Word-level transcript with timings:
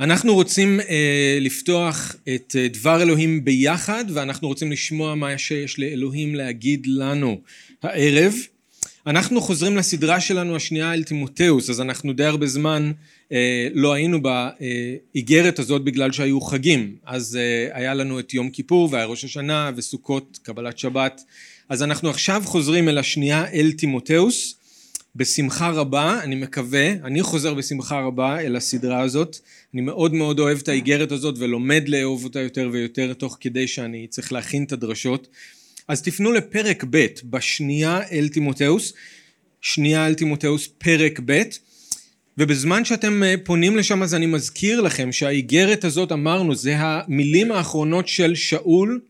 אנחנו 0.00 0.34
רוצים 0.34 0.80
אה, 0.80 1.38
לפתוח 1.40 2.16
את 2.34 2.56
אה, 2.58 2.68
דבר 2.68 3.02
אלוהים 3.02 3.44
ביחד 3.44 4.04
ואנחנו 4.14 4.48
רוצים 4.48 4.72
לשמוע 4.72 5.14
מה 5.14 5.38
שיש 5.38 5.78
לאלוהים 5.78 6.34
להגיד 6.34 6.86
לנו 6.86 7.40
הערב. 7.82 8.34
אנחנו 9.06 9.40
חוזרים 9.40 9.76
לסדרה 9.76 10.20
שלנו 10.20 10.56
השנייה 10.56 10.94
אל 10.94 11.02
תימותאוס 11.02 11.70
אז 11.70 11.80
אנחנו 11.80 12.12
די 12.12 12.24
הרבה 12.24 12.46
זמן 12.46 12.92
אה, 13.32 13.68
לא 13.74 13.92
היינו 13.92 14.18
באיגרת 14.22 15.58
הזאת 15.58 15.84
בגלל 15.84 16.12
שהיו 16.12 16.40
חגים. 16.40 16.96
אז 17.06 17.36
אה, 17.36 17.78
היה 17.78 17.94
לנו 17.94 18.20
את 18.20 18.34
יום 18.34 18.50
כיפור 18.50 18.88
והיה 18.92 19.04
ראש 19.04 19.24
השנה 19.24 19.70
וסוכות 19.76 20.38
קבלת 20.42 20.78
שבת. 20.78 21.20
אז 21.68 21.82
אנחנו 21.82 22.10
עכשיו 22.10 22.42
חוזרים 22.46 22.88
אל 22.88 22.98
השנייה 22.98 23.52
אל 23.52 23.72
תימותאוס 23.72 24.56
בשמחה 25.16 25.70
רבה, 25.70 26.20
אני 26.22 26.34
מקווה, 26.34 26.92
אני 26.92 27.22
חוזר 27.22 27.54
בשמחה 27.54 28.00
רבה 28.00 28.40
אל 28.40 28.56
הסדרה 28.56 29.00
הזאת, 29.00 29.36
אני 29.76 29.82
מאוד 29.82 30.14
מאוד 30.14 30.40
אוהב 30.40 30.58
את 30.58 30.68
האיגרת 30.68 31.12
הזאת 31.12 31.34
ולומד 31.38 31.88
לאהוב 31.88 32.24
אותה 32.24 32.40
יותר 32.40 32.68
ויותר 32.72 33.12
תוך 33.12 33.36
כדי 33.40 33.68
שאני 33.68 34.06
צריך 34.06 34.32
להכין 34.32 34.64
את 34.64 34.72
הדרשות, 34.72 35.28
אז 35.88 36.02
תפנו 36.02 36.32
לפרק 36.32 36.84
ב' 36.90 37.06
בשנייה 37.24 38.00
אל 38.12 38.28
תימותאוס, 38.28 38.92
שנייה 39.60 40.06
אל 40.06 40.14
תימותאוס 40.14 40.66
פרק 40.78 41.20
ב', 41.24 41.42
ובזמן 42.38 42.84
שאתם 42.84 43.22
אה, 43.22 43.34
פונים 43.44 43.76
לשם 43.76 44.02
אז 44.02 44.14
אני 44.14 44.26
מזכיר 44.26 44.80
לכם 44.80 45.12
שהאיגרת 45.12 45.84
הזאת 45.84 46.12
אמרנו 46.12 46.54
זה 46.54 46.76
המילים 46.78 47.52
האחרונות 47.52 48.08
של 48.08 48.34
שאול 48.34 49.00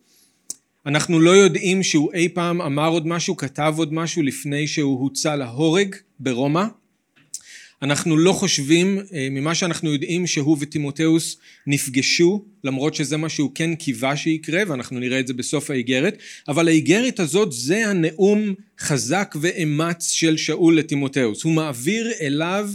אנחנו 0.87 1.21
לא 1.21 1.31
יודעים 1.31 1.83
שהוא 1.83 2.13
אי 2.13 2.29
פעם 2.29 2.63
אמר 2.63 2.89
עוד 2.89 3.07
משהו, 3.07 3.37
כתב 3.37 3.75
עוד 3.77 3.95
משהו 3.95 4.23
לפני 4.23 4.67
שהוא 4.67 5.01
הוצא 5.01 5.35
להורג 5.35 5.95
ברומא. 6.21 6.65
אנחנו 7.83 8.17
לא 8.17 8.33
חושבים, 8.33 8.99
אה, 9.13 9.29
ממה 9.31 9.55
שאנחנו 9.55 9.93
יודעים, 9.93 10.27
שהוא 10.27 10.57
וטימותאוס 10.61 11.37
נפגשו, 11.67 12.45
למרות 12.65 12.95
שזה 12.95 13.17
מה 13.17 13.29
שהוא 13.29 13.51
כן 13.55 13.75
קיווה 13.75 14.17
שיקרה, 14.17 14.63
ואנחנו 14.69 14.99
נראה 15.01 15.21
את 15.21 15.27
זה 15.27 15.35
בסוף 15.35 15.71
האיגרת, 15.71 16.19
אבל 16.49 16.69
האיגרת 16.69 17.21
הזאת 17.21 17.53
זה 17.53 17.89
הנאום 17.89 18.55
חזק 18.81 19.35
ואמץ 19.41 20.11
של 20.11 20.37
שאול 20.37 20.79
לטימותאוס. 20.79 21.43
הוא 21.43 21.53
מעביר 21.53 22.13
אליו 22.21 22.71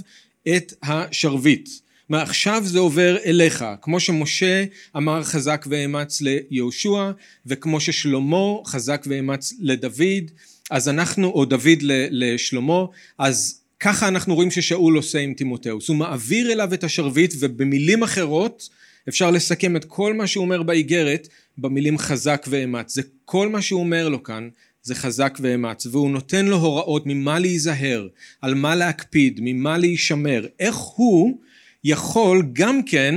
את 0.47 0.73
השרביט. 0.83 1.69
מעכשיו 2.09 2.61
זה 2.65 2.80
עובר 2.80 3.17
אליך, 3.25 3.65
כמו 3.81 3.99
שמשה 3.99 4.65
אמר 4.97 5.23
חזק 5.23 5.65
ואמץ 5.69 6.21
ליהושע, 6.21 7.11
וכמו 7.45 7.80
ששלמה 7.80 8.47
חזק 8.65 9.05
ואמץ 9.09 9.53
לדוד, 9.59 10.31
אז 10.71 10.89
אנחנו, 10.89 11.27
או 11.30 11.45
דוד 11.45 11.81
לשלמה, 12.11 12.86
אז 13.17 13.61
ככה 13.83 14.07
אנחנו 14.07 14.35
רואים 14.35 14.51
ששאול 14.51 14.95
עושה 14.95 15.19
עם 15.19 15.33
תימותאוס, 15.33 15.87
הוא 15.87 15.97
מעביר 15.97 16.51
אליו 16.51 16.73
את 16.73 16.83
השרביט 16.83 17.33
ובמילים 17.39 18.03
אחרות 18.03 18.69
אפשר 19.09 19.31
לסכם 19.31 19.75
את 19.75 19.85
כל 19.85 20.13
מה 20.13 20.27
שהוא 20.27 20.45
אומר 20.45 20.63
באיגרת 20.63 21.27
במילים 21.57 21.97
חזק 21.97 22.45
ואמץ, 22.49 22.95
זה 22.95 23.02
כל 23.25 23.49
מה 23.49 23.61
שהוא 23.61 23.79
אומר 23.79 24.09
לו 24.09 24.23
כאן 24.23 24.49
זה 24.83 24.95
חזק 24.95 25.37
ואמץ 25.41 25.85
והוא 25.85 26.11
נותן 26.11 26.45
לו 26.45 26.57
הוראות 26.57 27.03
ממה 27.05 27.39
להיזהר, 27.39 28.07
על 28.41 28.53
מה 28.55 28.75
להקפיד, 28.75 29.39
ממה 29.43 29.77
להישמר, 29.77 30.45
איך 30.59 30.75
הוא 30.75 31.39
יכול 31.83 32.43
גם 32.53 32.83
כן 32.83 33.15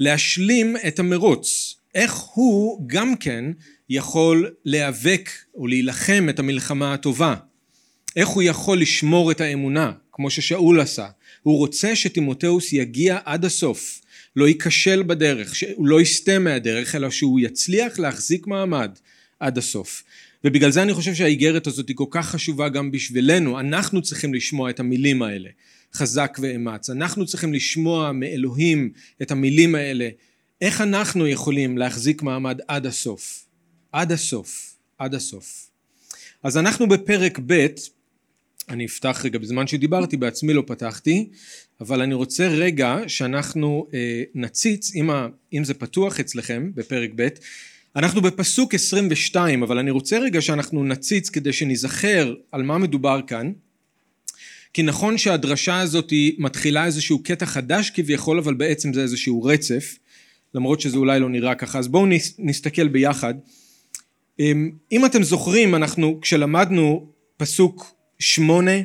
להשלים 0.00 0.76
את 0.86 0.98
המרוץ. 0.98 1.76
איך 1.94 2.14
הוא 2.14 2.82
גם 2.86 3.16
כן 3.16 3.44
יכול 3.88 4.50
להיאבק 4.64 5.30
או 5.54 5.66
להילחם 5.66 6.26
את 6.30 6.38
המלחמה 6.38 6.94
הטובה. 6.94 7.34
איך 8.16 8.28
הוא 8.28 8.42
יכול 8.42 8.80
לשמור 8.80 9.30
את 9.30 9.40
האמונה, 9.40 9.92
כמו 10.12 10.30
ששאול 10.30 10.80
עשה. 10.80 11.08
הוא 11.42 11.58
רוצה 11.58 11.96
שטימותאוס 11.96 12.72
יגיע 12.72 13.18
עד 13.24 13.44
הסוף, 13.44 14.00
לא 14.36 14.48
ייכשל 14.48 15.02
בדרך, 15.02 15.54
שהוא 15.54 15.88
לא 15.88 16.00
יסטה 16.00 16.38
מהדרך, 16.38 16.94
אלא 16.94 17.10
שהוא 17.10 17.40
יצליח 17.40 17.98
להחזיק 17.98 18.46
מעמד 18.46 18.90
עד 19.40 19.58
הסוף. 19.58 20.02
ובגלל 20.44 20.70
זה 20.70 20.82
אני 20.82 20.94
חושב 20.94 21.14
שהאיגרת 21.14 21.66
הזאת 21.66 21.88
היא 21.88 21.96
כל 21.96 22.04
כך 22.10 22.28
חשובה 22.28 22.68
גם 22.68 22.90
בשבילנו, 22.90 23.60
אנחנו 23.60 24.02
צריכים 24.02 24.34
לשמוע 24.34 24.70
את 24.70 24.80
המילים 24.80 25.22
האלה. 25.22 25.48
חזק 25.94 26.38
ואמץ. 26.42 26.90
אנחנו 26.90 27.26
צריכים 27.26 27.54
לשמוע 27.54 28.12
מאלוהים 28.12 28.92
את 29.22 29.30
המילים 29.30 29.74
האלה. 29.74 30.08
איך 30.60 30.80
אנחנו 30.80 31.28
יכולים 31.28 31.78
להחזיק 31.78 32.22
מעמד 32.22 32.60
עד 32.68 32.86
הסוף? 32.86 33.46
עד 33.92 34.12
הסוף. 34.12 34.76
עד 34.98 35.14
הסוף. 35.14 35.70
אז 36.42 36.56
אנחנו 36.56 36.88
בפרק 36.88 37.40
ב', 37.46 37.66
אני 38.68 38.86
אפתח 38.86 39.20
רגע, 39.24 39.38
בזמן 39.38 39.66
שדיברתי 39.66 40.16
בעצמי 40.16 40.52
לא 40.52 40.62
פתחתי, 40.66 41.28
אבל 41.80 42.00
אני 42.00 42.14
רוצה 42.14 42.48
רגע 42.48 42.96
שאנחנו 43.06 43.86
אה, 43.94 44.22
נציץ, 44.34 44.94
אם, 44.94 45.10
ה, 45.10 45.28
אם 45.52 45.64
זה 45.64 45.74
פתוח 45.74 46.20
אצלכם 46.20 46.70
בפרק 46.74 47.10
ב', 47.16 47.28
אנחנו 47.96 48.22
בפסוק 48.22 48.74
22, 48.74 49.62
אבל 49.62 49.78
אני 49.78 49.90
רוצה 49.90 50.18
רגע 50.18 50.40
שאנחנו 50.40 50.84
נציץ 50.84 51.28
כדי 51.28 51.52
שניזכר 51.52 52.34
על 52.52 52.62
מה 52.62 52.78
מדובר 52.78 53.20
כאן. 53.26 53.52
כי 54.72 54.82
נכון 54.82 55.18
שהדרשה 55.18 55.80
הזאת 55.80 56.10
היא 56.10 56.34
מתחילה 56.38 56.86
איזשהו 56.86 57.22
קטע 57.22 57.46
חדש 57.46 57.90
כביכול 57.90 58.38
אבל 58.38 58.54
בעצם 58.54 58.92
זה 58.92 59.02
איזשהו 59.02 59.42
רצף 59.42 59.98
למרות 60.54 60.80
שזה 60.80 60.96
אולי 60.96 61.20
לא 61.20 61.28
נראה 61.28 61.54
ככה 61.54 61.78
אז 61.78 61.88
בואו 61.88 62.06
נסתכל 62.38 62.88
ביחד 62.88 63.34
אמ, 64.38 64.70
אם 64.92 65.06
אתם 65.06 65.22
זוכרים 65.22 65.74
אנחנו 65.74 66.18
כשלמדנו 66.20 67.12
פסוק 67.36 67.94
שמונה 68.24 68.80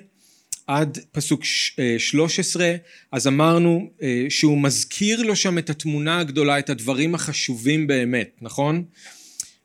עד 0.67 0.97
פסוק 1.11 1.41
אה, 1.79 1.95
שלוש 1.97 2.39
עשרה 2.39 2.75
אז 3.11 3.27
אמרנו 3.27 3.89
אה, 4.01 4.25
שהוא 4.29 4.57
מזכיר 4.57 5.21
לו 5.21 5.35
שם 5.35 5.57
את 5.57 5.69
התמונה 5.69 6.19
הגדולה 6.19 6.59
את 6.59 6.69
הדברים 6.69 7.15
החשובים 7.15 7.87
באמת 7.87 8.37
נכון? 8.41 8.83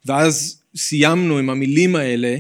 ואז 0.07 0.63
סיימנו 0.77 1.39
עם 1.39 1.51
המילים 1.51 1.97
האלה 1.97 2.37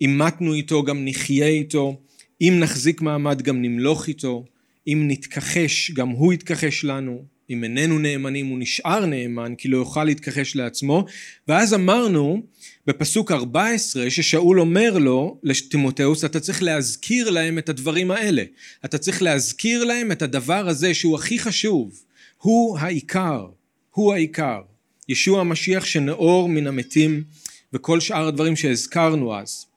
אימתנו 0.00 0.54
איתו 0.54 0.82
גם 0.82 1.04
נחיה 1.04 1.46
איתו 1.46 2.00
אם 2.40 2.56
נחזיק 2.60 3.00
מעמד 3.00 3.42
גם 3.42 3.62
נמלוך 3.62 4.08
איתו, 4.08 4.44
אם 4.86 5.04
נתכחש 5.08 5.90
גם 5.90 6.08
הוא 6.08 6.32
יתכחש 6.32 6.84
לנו, 6.84 7.24
אם 7.50 7.64
איננו 7.64 7.98
נאמנים 7.98 8.46
הוא 8.46 8.58
נשאר 8.58 9.06
נאמן 9.06 9.54
כי 9.58 9.68
לא 9.68 9.76
יוכל 9.76 10.04
להתכחש 10.04 10.56
לעצמו. 10.56 11.04
ואז 11.48 11.74
אמרנו 11.74 12.42
בפסוק 12.86 13.32
14 13.32 14.10
ששאול 14.10 14.60
אומר 14.60 14.98
לו 14.98 15.38
לטימותאוס 15.42 16.24
אתה 16.24 16.40
צריך 16.40 16.62
להזכיר 16.62 17.30
להם 17.30 17.58
את 17.58 17.68
הדברים 17.68 18.10
האלה. 18.10 18.42
אתה 18.84 18.98
צריך 18.98 19.22
להזכיר 19.22 19.84
להם 19.84 20.12
את 20.12 20.22
הדבר 20.22 20.68
הזה 20.68 20.94
שהוא 20.94 21.14
הכי 21.14 21.38
חשוב. 21.38 22.02
הוא 22.38 22.78
העיקר 22.78 23.46
הוא 23.90 24.14
העיקר. 24.14 24.60
ישוע 25.08 25.40
המשיח 25.40 25.84
שנאור 25.84 26.48
מן 26.48 26.66
המתים 26.66 27.24
וכל 27.72 28.00
שאר 28.00 28.28
הדברים 28.28 28.56
שהזכרנו 28.56 29.36
אז 29.36 29.67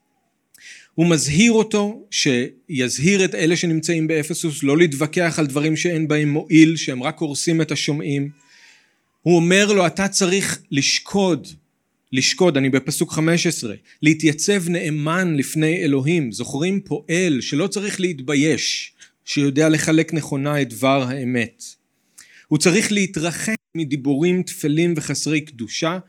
הוא 1.02 1.10
מזהיר 1.10 1.52
אותו 1.52 2.08
שיזהיר 2.12 3.26
את 3.26 3.36
אלה 3.36 3.56
שנמצאים 3.56 4.08
באפסוס 4.08 4.64
לא 4.64 4.78
להתווכח 4.78 5.36
על 5.40 5.48
דברים 5.48 5.76
שאין 5.76 6.08
בהם 6.08 6.30
מועיל 6.30 6.76
שהם 6.76 7.04
רק 7.04 7.20
הורסים 7.20 7.62
את 7.62 7.72
השומעים. 7.72 8.30
הוא 9.22 9.36
אומר 9.36 9.74
לו 9.74 9.88
אתה 9.88 10.08
צריך 10.08 10.62
לשקוד 10.72 11.48
לשקוד 12.12 12.58
אני 12.58 12.70
בפסוק 12.70 13.12
15 13.12 13.76
להתייצב 14.02 14.70
נאמן 14.70 15.36
לפני 15.36 15.78
אלוהים 15.78 16.32
זוכרים? 16.32 16.82
פועל 16.82 17.42
שלא 17.42 17.68
צריך 17.68 18.00
להתבייש 18.00 18.94
שיודע 19.26 19.70
לחלק 19.70 20.14
נכונה 20.14 20.62
את 20.62 20.70
דבר 20.70 21.04
האמת. 21.04 21.64
הוא 22.48 22.60
צריך 22.60 22.92
להתרחק 22.92 23.56
מדיבורים 23.76 24.44
טפלים 24.44 24.94
וחסרי 24.98 25.42
קדושה 25.42 26.00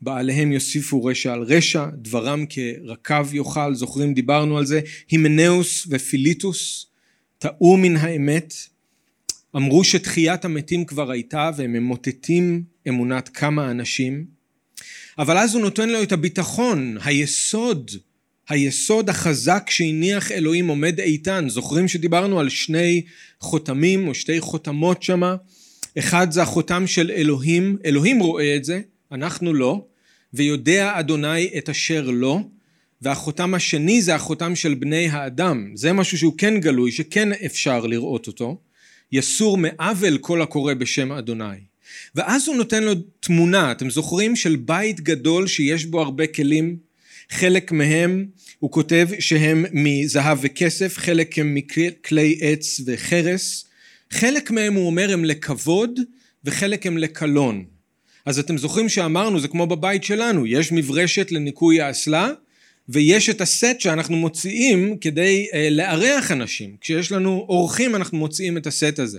בעליהם 0.00 0.52
יוסיפו 0.52 1.04
רשע 1.04 1.32
על 1.32 1.42
רשע, 1.42 1.86
דברם 1.94 2.44
כרקב 2.48 3.34
יאכל, 3.34 3.74
זוכרים 3.74 4.14
דיברנו 4.14 4.58
על 4.58 4.66
זה, 4.66 4.80
הימנאוס 5.10 5.86
ופיליטוס 5.90 6.86
טעו 7.38 7.76
מן 7.76 7.96
האמת, 7.96 8.54
אמרו 9.56 9.84
שתחיית 9.84 10.44
המתים 10.44 10.84
כבר 10.84 11.10
הייתה 11.10 11.50
והם 11.56 11.72
ממוטטים 11.72 12.62
אמונת 12.88 13.28
כמה 13.28 13.70
אנשים, 13.70 14.24
אבל 15.18 15.38
אז 15.38 15.54
הוא 15.54 15.62
נותן 15.62 15.88
לו 15.88 16.02
את 16.02 16.12
הביטחון, 16.12 16.96
היסוד, 17.04 17.90
היסוד 18.48 19.08
החזק 19.08 19.70
שהניח 19.70 20.32
אלוהים 20.32 20.68
עומד 20.68 21.00
איתן, 21.00 21.48
זוכרים 21.48 21.88
שדיברנו 21.88 22.40
על 22.40 22.48
שני 22.48 23.02
חותמים 23.40 24.08
או 24.08 24.14
שתי 24.14 24.40
חותמות 24.40 25.02
שמה, 25.02 25.36
אחד 25.98 26.30
זה 26.30 26.42
החותם 26.42 26.86
של 26.86 27.10
אלוהים, 27.10 27.76
אלוהים 27.84 28.18
רואה 28.18 28.56
את 28.56 28.64
זה, 28.64 28.80
אנחנו 29.12 29.54
לא, 29.54 29.84
ויודע 30.34 31.00
אדוני 31.00 31.50
את 31.58 31.68
אשר 31.68 32.10
לא, 32.10 32.40
והחותם 33.02 33.54
השני 33.54 34.02
זה 34.02 34.14
החותם 34.14 34.56
של 34.56 34.74
בני 34.74 35.08
האדם, 35.08 35.70
זה 35.74 35.92
משהו 35.92 36.18
שהוא 36.18 36.34
כן 36.38 36.60
גלוי, 36.60 36.92
שכן 36.92 37.32
אפשר 37.32 37.86
לראות 37.86 38.26
אותו, 38.26 38.60
יסור 39.12 39.58
מעוול 39.58 40.18
כל 40.18 40.42
הקורא 40.42 40.74
בשם 40.74 41.12
אדוני. 41.12 41.44
ואז 42.14 42.48
הוא 42.48 42.56
נותן 42.56 42.82
לו 42.84 42.92
תמונה, 43.20 43.72
אתם 43.72 43.90
זוכרים, 43.90 44.36
של 44.36 44.56
בית 44.56 45.00
גדול 45.00 45.46
שיש 45.46 45.84
בו 45.84 46.02
הרבה 46.02 46.26
כלים, 46.26 46.76
חלק 47.30 47.72
מהם 47.72 48.26
הוא 48.58 48.70
כותב 48.70 49.08
שהם 49.18 49.64
מזהב 49.72 50.38
וכסף, 50.40 50.98
חלק 50.98 51.38
הם 51.38 51.54
מכלי 51.54 52.38
עץ 52.40 52.80
וחרס, 52.86 53.64
חלק 54.10 54.50
מהם 54.50 54.74
הוא 54.74 54.86
אומר 54.86 55.12
הם 55.12 55.24
לכבוד 55.24 56.00
וחלק 56.44 56.86
הם 56.86 56.98
לקלון. 56.98 57.77
אז 58.28 58.38
אתם 58.38 58.58
זוכרים 58.58 58.88
שאמרנו, 58.88 59.40
זה 59.40 59.48
כמו 59.48 59.66
בבית 59.66 60.04
שלנו, 60.04 60.46
יש 60.46 60.72
מברשת 60.72 61.32
לניקוי 61.32 61.80
האסלה, 61.80 62.30
ויש 62.88 63.30
את 63.30 63.40
הסט 63.40 63.80
שאנחנו 63.80 64.16
מוציאים 64.16 64.96
כדי 65.00 65.46
אה, 65.54 65.70
לארח 65.70 66.32
אנשים. 66.32 66.76
כשיש 66.80 67.12
לנו 67.12 67.46
אורחים 67.48 67.96
אנחנו 67.96 68.18
מוציאים 68.18 68.56
את 68.56 68.66
הסט 68.66 68.98
הזה. 68.98 69.18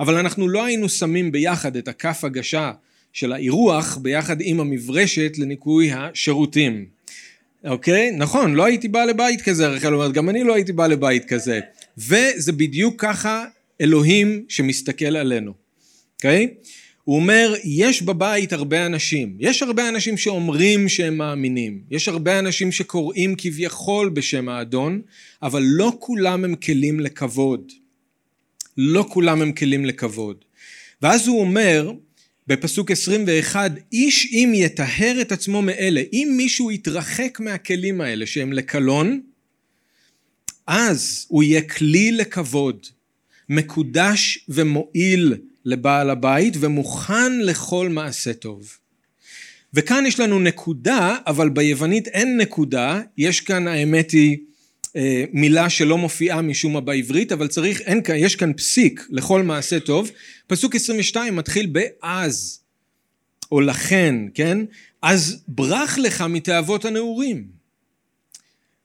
אבל 0.00 0.16
אנחנו 0.16 0.48
לא 0.48 0.64
היינו 0.64 0.88
שמים 0.88 1.32
ביחד 1.32 1.76
את 1.76 1.88
הכף 1.88 2.24
הגשה 2.24 2.72
של 3.12 3.32
האירוח 3.32 3.96
ביחד 3.96 4.36
עם 4.40 4.60
המברשת 4.60 5.32
לניקוי 5.38 5.92
השירותים. 5.92 6.86
אוקיי? 7.64 8.10
נכון, 8.16 8.54
לא 8.54 8.64
הייתי 8.64 8.88
בא 8.88 9.04
לבית 9.04 9.42
כזה, 9.42 9.68
רחל 9.68 9.94
אומרת, 9.94 10.12
גם 10.12 10.28
אני 10.28 10.44
לא 10.44 10.54
הייתי 10.54 10.72
בא 10.72 10.86
לבית 10.86 11.24
כזה. 11.24 11.60
וזה 11.98 12.52
בדיוק 12.52 13.00
ככה 13.00 13.44
אלוהים 13.80 14.44
שמסתכל 14.48 15.16
עלינו. 15.16 15.52
אוקיי? 16.16 16.48
הוא 17.04 17.16
אומר, 17.16 17.54
יש 17.64 18.02
בבית 18.02 18.52
הרבה 18.52 18.86
אנשים. 18.86 19.36
יש 19.38 19.62
הרבה 19.62 19.88
אנשים 19.88 20.16
שאומרים 20.16 20.88
שהם 20.88 21.16
מאמינים. 21.16 21.82
יש 21.90 22.08
הרבה 22.08 22.38
אנשים 22.38 22.72
שקוראים 22.72 23.34
כביכול 23.38 24.08
בשם 24.08 24.48
האדון, 24.48 25.00
אבל 25.42 25.62
לא 25.66 25.92
כולם 25.98 26.44
הם 26.44 26.54
כלים 26.54 27.00
לכבוד. 27.00 27.72
לא 28.76 29.06
כולם 29.08 29.42
הם 29.42 29.52
כלים 29.52 29.84
לכבוד. 29.84 30.44
ואז 31.02 31.28
הוא 31.28 31.40
אומר, 31.40 31.92
בפסוק 32.46 32.90
21, 32.90 33.72
איש 33.92 34.28
אם 34.32 34.52
יטהר 34.54 35.20
את 35.20 35.32
עצמו 35.32 35.62
מאלה, 35.62 36.02
אם 36.12 36.34
מישהו 36.36 36.70
יתרחק 36.70 37.40
מהכלים 37.40 38.00
האלה 38.00 38.26
שהם 38.26 38.52
לקלון, 38.52 39.20
אז 40.66 41.26
הוא 41.28 41.42
יהיה 41.42 41.62
כלי 41.62 42.12
לכבוד, 42.12 42.86
מקודש 43.48 44.44
ומועיל 44.48 45.34
לבעל 45.64 46.10
הבית 46.10 46.54
ומוכן 46.60 47.38
לכל 47.40 47.88
מעשה 47.88 48.32
טוב. 48.32 48.76
וכאן 49.74 50.06
יש 50.06 50.20
לנו 50.20 50.38
נקודה, 50.38 51.16
אבל 51.26 51.48
ביוונית 51.48 52.08
אין 52.08 52.36
נקודה, 52.36 53.00
יש 53.18 53.40
כאן 53.40 53.68
האמת 53.68 54.10
היא 54.10 54.38
אה, 54.96 55.24
מילה 55.32 55.70
שלא 55.70 55.98
מופיעה 55.98 56.42
משום 56.42 56.72
מה 56.72 56.80
בעברית, 56.80 57.32
אבל 57.32 57.48
צריך, 57.48 57.80
אין 57.80 58.00
יש 58.16 58.36
כאן 58.36 58.52
פסיק 58.52 59.06
לכל 59.10 59.42
מעשה 59.42 59.80
טוב. 59.80 60.10
פסוק 60.46 60.74
22 60.74 61.36
מתחיל 61.36 61.66
באז, 61.66 62.60
או 63.52 63.60
לכן, 63.60 64.14
כן? 64.34 64.58
אז 65.02 65.42
ברח 65.48 65.98
לך 65.98 66.24
מתאוות 66.28 66.84
הנעורים. 66.84 67.36
Okay? 67.36 67.60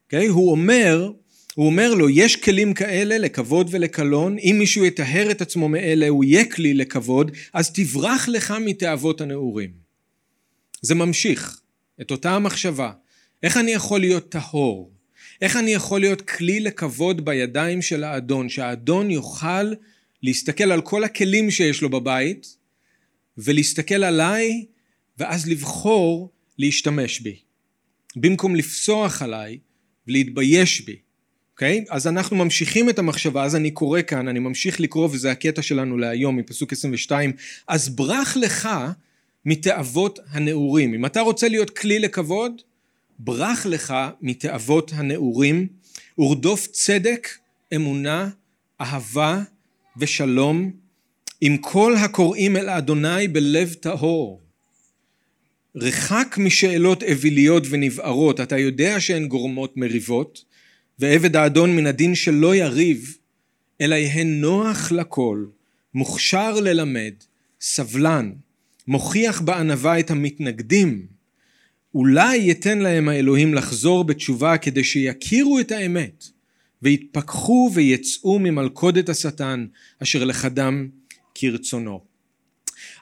אוקיי? 0.06 0.28
הוא 0.28 0.52
אומר, 0.52 1.12
הוא 1.56 1.66
אומר 1.66 1.94
לו, 1.94 2.10
יש 2.10 2.36
כלים 2.36 2.74
כאלה 2.74 3.18
לכבוד 3.18 3.68
ולקלון, 3.72 4.38
אם 4.40 4.56
מישהו 4.60 4.86
יטהר 4.86 5.32
את 5.32 5.42
עצמו 5.42 5.70
מאלה, 5.70 6.08
הוא 6.08 6.24
יהיה 6.24 6.46
כלי 6.46 6.74
לכבוד, 6.74 7.32
אז 7.54 7.72
תברח 7.72 8.28
לך 8.28 8.54
מתאוות 8.62 9.22
הנעורים. 9.22 9.72
זה 10.82 10.96
ממשיך, 10.96 11.60
את 12.02 12.12
אותה 12.12 12.32
המחשבה. 12.32 12.92
איך 13.44 13.58
אני 13.58 13.72
יכול 13.72 14.00
להיות 14.00 14.30
טהור? 14.30 14.92
איך 15.42 15.58
אני 15.58 15.74
יכול 15.74 16.00
להיות 16.00 16.22
כלי 16.22 16.60
לכבוד 16.60 17.26
בידיים 17.26 17.82
של 17.82 18.04
האדון, 18.04 18.50
שהאדון 18.50 19.12
יוכל 19.12 19.74
להסתכל 20.24 20.72
על 20.72 20.82
כל 20.82 21.04
הכלים 21.04 21.52
שיש 21.52 21.82
לו 21.82 21.90
בבית, 21.90 22.58
ולהסתכל 23.38 24.04
עליי, 24.04 24.66
ואז 25.18 25.48
לבחור 25.48 26.30
להשתמש 26.58 27.20
בי. 27.20 27.40
במקום 28.16 28.56
לפסוח 28.56 29.22
עליי 29.22 29.58
ולהתבייש 30.08 30.82
בי. 30.82 31.05
אוקיי? 31.56 31.84
Okay? 31.88 31.94
אז 31.94 32.08
אנחנו 32.08 32.36
ממשיכים 32.36 32.90
את 32.90 33.00
המחשבה, 33.00 33.44
אז 33.44 33.56
אני 33.56 33.72
קורא 33.72 34.02
כאן, 34.02 34.28
אני 34.28 34.40
ממשיך 34.40 34.80
לקרוא 34.80 35.10
וזה 35.12 35.32
הקטע 35.32 35.62
שלנו 35.62 35.98
להיום 35.98 36.38
מפסוק 36.38 36.72
22, 36.72 37.32
אז 37.68 37.90
ברח 37.90 38.38
לך 38.38 38.70
מתאוות 39.46 40.20
הנעורים. 40.30 40.94
אם 40.94 41.06
אתה 41.06 41.22
רוצה 41.22 41.48
להיות 41.48 41.70
כלי 41.70 42.00
לכבוד, 42.00 42.62
ברח 43.20 43.66
לך 43.66 43.94
מתאוות 44.22 44.92
הנעורים, 44.96 45.68
ורדוף 46.18 46.68
צדק, 46.68 47.28
אמונה, 47.76 48.30
אהבה 48.82 49.42
ושלום, 49.98 50.72
עם 51.42 51.58
כל 51.58 51.96
הקוראים 51.96 52.58
אל 52.58 52.70
אדוני 52.70 53.28
בלב 53.28 53.74
טהור. 53.74 54.42
רחק 55.76 56.36
משאלות 56.38 57.04
אוויליות 57.04 57.64
ונבערות, 57.70 58.40
אתה 58.40 58.58
יודע 58.58 59.00
שהן 59.00 59.28
גורמות 59.28 59.78
מריבות, 59.78 60.55
ועבד 61.00 61.36
האדון 61.36 61.76
מן 61.76 61.88
הדין 61.88 62.16
שלא 62.16 62.56
יריב, 62.56 63.18
אלא 63.82 63.96
יהא 63.96 64.24
נוח 64.24 64.92
לכל, 64.92 65.46
מוכשר 65.94 66.60
ללמד, 66.60 67.14
סבלן, 67.62 68.32
מוכיח 68.88 69.42
בענווה 69.42 70.00
את 70.00 70.12
המתנגדים, 70.12 71.06
אולי 71.96 72.38
ייתן 72.38 72.80
להם 72.80 73.10
האלוהים 73.10 73.54
לחזור 73.54 74.04
בתשובה 74.04 74.58
כדי 74.58 74.84
שיכירו 74.84 75.60
את 75.60 75.72
האמת 75.72 76.26
ויתפכחו 76.82 77.72
ויצאו 77.74 78.40
ממלכודת 78.40 79.10
השטן 79.10 79.66
אשר 80.04 80.24
לחדם 80.24 80.88
כרצונו. 81.36 82.02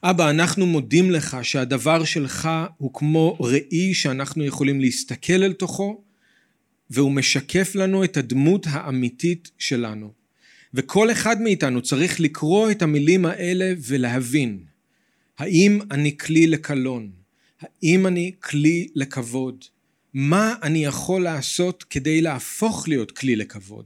אבא, 0.04 0.30
אנחנו 0.30 0.66
מודים 0.66 1.12
לך 1.12 1.38
שהדבר 1.44 2.04
שלך 2.04 2.50
הוא 2.78 2.94
כמו 2.94 3.38
ראי 3.40 3.94
שאנחנו 3.94 4.46
יכולים 4.46 4.82
להסתכל 4.82 5.44
אל 5.44 5.54
תוכו 5.54 6.02
והוא 6.94 7.12
משקף 7.12 7.76
לנו 7.76 8.04
את 8.04 8.18
הדמות 8.18 8.66
האמיתית 8.70 9.52
שלנו. 9.60 10.12
וכל 10.74 11.12
אחד 11.12 11.42
מאיתנו 11.42 11.82
צריך 11.82 12.20
לקרוא 12.20 12.72
את 12.72 12.82
המילים 12.82 13.26
האלה 13.26 13.74
ולהבין 13.88 14.60
האם 15.38 15.80
אני 15.92 16.18
כלי 16.18 16.48
לקלון? 16.48 17.12
האם 17.62 18.08
אני 18.08 18.32
כלי 18.40 18.88
לכבוד? 18.96 19.66
מה 20.14 20.56
אני 20.64 20.86
יכול 20.86 21.24
לעשות 21.24 21.84
כדי 21.84 22.22
להפוך 22.22 22.88
להיות 22.88 23.12
כלי 23.12 23.36
לכבוד? 23.36 23.86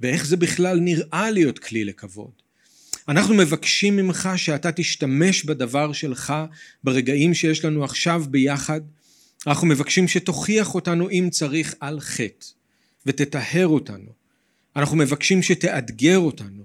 ואיך 0.00 0.26
זה 0.26 0.36
בכלל 0.36 0.80
נראה 0.80 1.30
להיות 1.30 1.58
כלי 1.58 1.84
לכבוד? 1.84 2.30
אנחנו 3.08 3.34
מבקשים 3.34 3.96
ממך 3.96 4.28
שאתה 4.36 4.72
תשתמש 4.72 5.44
בדבר 5.44 5.92
שלך 5.92 6.32
ברגעים 6.84 7.34
שיש 7.34 7.64
לנו 7.64 7.84
עכשיו 7.84 8.24
ביחד. 8.30 8.80
אנחנו 9.46 9.66
מבקשים 9.66 10.08
שתוכיח 10.08 10.74
אותנו 10.74 11.10
אם 11.10 11.28
צריך 11.30 11.74
על 11.80 12.00
חטא 12.00 12.46
ותטהר 13.06 13.66
אותנו. 13.66 14.12
אנחנו 14.76 14.96
מבקשים 14.96 15.42
שתאתגר 15.42 16.18
אותנו. 16.18 16.64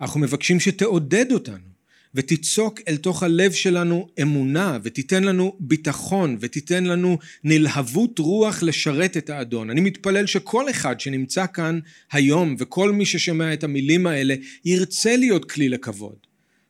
אנחנו 0.00 0.20
מבקשים 0.20 0.60
שתעודד 0.60 1.32
אותנו. 1.32 1.74
ותיצוק 2.14 2.80
אל 2.88 2.96
תוך 2.96 3.22
הלב 3.22 3.52
שלנו 3.52 4.08
אמונה 4.22 4.78
ותיתן 4.82 5.24
לנו 5.24 5.56
ביטחון 5.60 6.36
ותיתן 6.40 6.84
לנו 6.84 7.18
נלהבות 7.44 8.18
רוח 8.18 8.62
לשרת 8.62 9.16
את 9.16 9.30
האדון. 9.30 9.70
אני 9.70 9.80
מתפלל 9.80 10.26
שכל 10.26 10.70
אחד 10.70 11.00
שנמצא 11.00 11.46
כאן 11.54 11.78
היום 12.12 12.56
וכל 12.58 12.92
מי 12.92 13.06
ששומע 13.06 13.52
את 13.52 13.64
המילים 13.64 14.06
האלה 14.06 14.34
ירצה 14.64 15.16
להיות 15.16 15.50
כלי 15.50 15.68
לכבוד. 15.68 16.16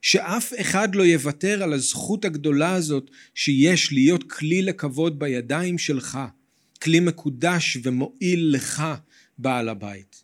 שאף 0.05 0.53
אחד 0.61 0.95
לא 0.95 1.03
יוותר 1.03 1.63
על 1.63 1.73
הזכות 1.73 2.25
הגדולה 2.25 2.73
הזאת 2.73 3.11
שיש 3.35 3.93
להיות 3.93 4.31
כלי 4.31 4.61
לכבוד 4.61 5.19
בידיים 5.19 5.77
שלך, 5.77 6.19
כלי 6.81 6.99
מקודש 6.99 7.77
ומועיל 7.83 8.49
לך 8.53 8.83
בעל 9.37 9.69
הבית. 9.69 10.23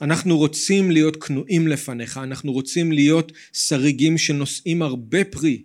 אנחנו 0.00 0.38
רוצים 0.38 0.90
להיות 0.90 1.24
כנועים 1.24 1.68
לפניך, 1.68 2.16
אנחנו 2.16 2.52
רוצים 2.52 2.92
להיות 2.92 3.32
שריגים 3.52 4.18
שנושאים 4.18 4.82
הרבה 4.82 5.24
פרי. 5.24 5.62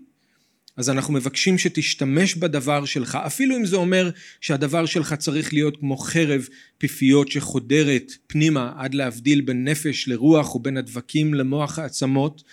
אז 0.77 0.89
אנחנו 0.89 1.13
מבקשים 1.13 1.57
שתשתמש 1.57 2.35
בדבר 2.35 2.85
שלך, 2.85 3.17
אפילו 3.25 3.57
אם 3.57 3.65
זה 3.65 3.75
אומר 3.75 4.09
שהדבר 4.41 4.85
שלך 4.85 5.13
צריך 5.13 5.53
להיות 5.53 5.77
כמו 5.77 5.97
חרב 5.97 6.47
פיפיות 6.77 7.31
שחודרת 7.31 8.11
פנימה 8.27 8.73
עד 8.77 8.93
להבדיל 8.93 9.41
בין 9.41 9.67
נפש 9.67 10.07
לרוח 10.07 10.55
ובין 10.55 10.77
הדבקים 10.77 11.33
למוח 11.33 11.79
העצמות, 11.79 12.43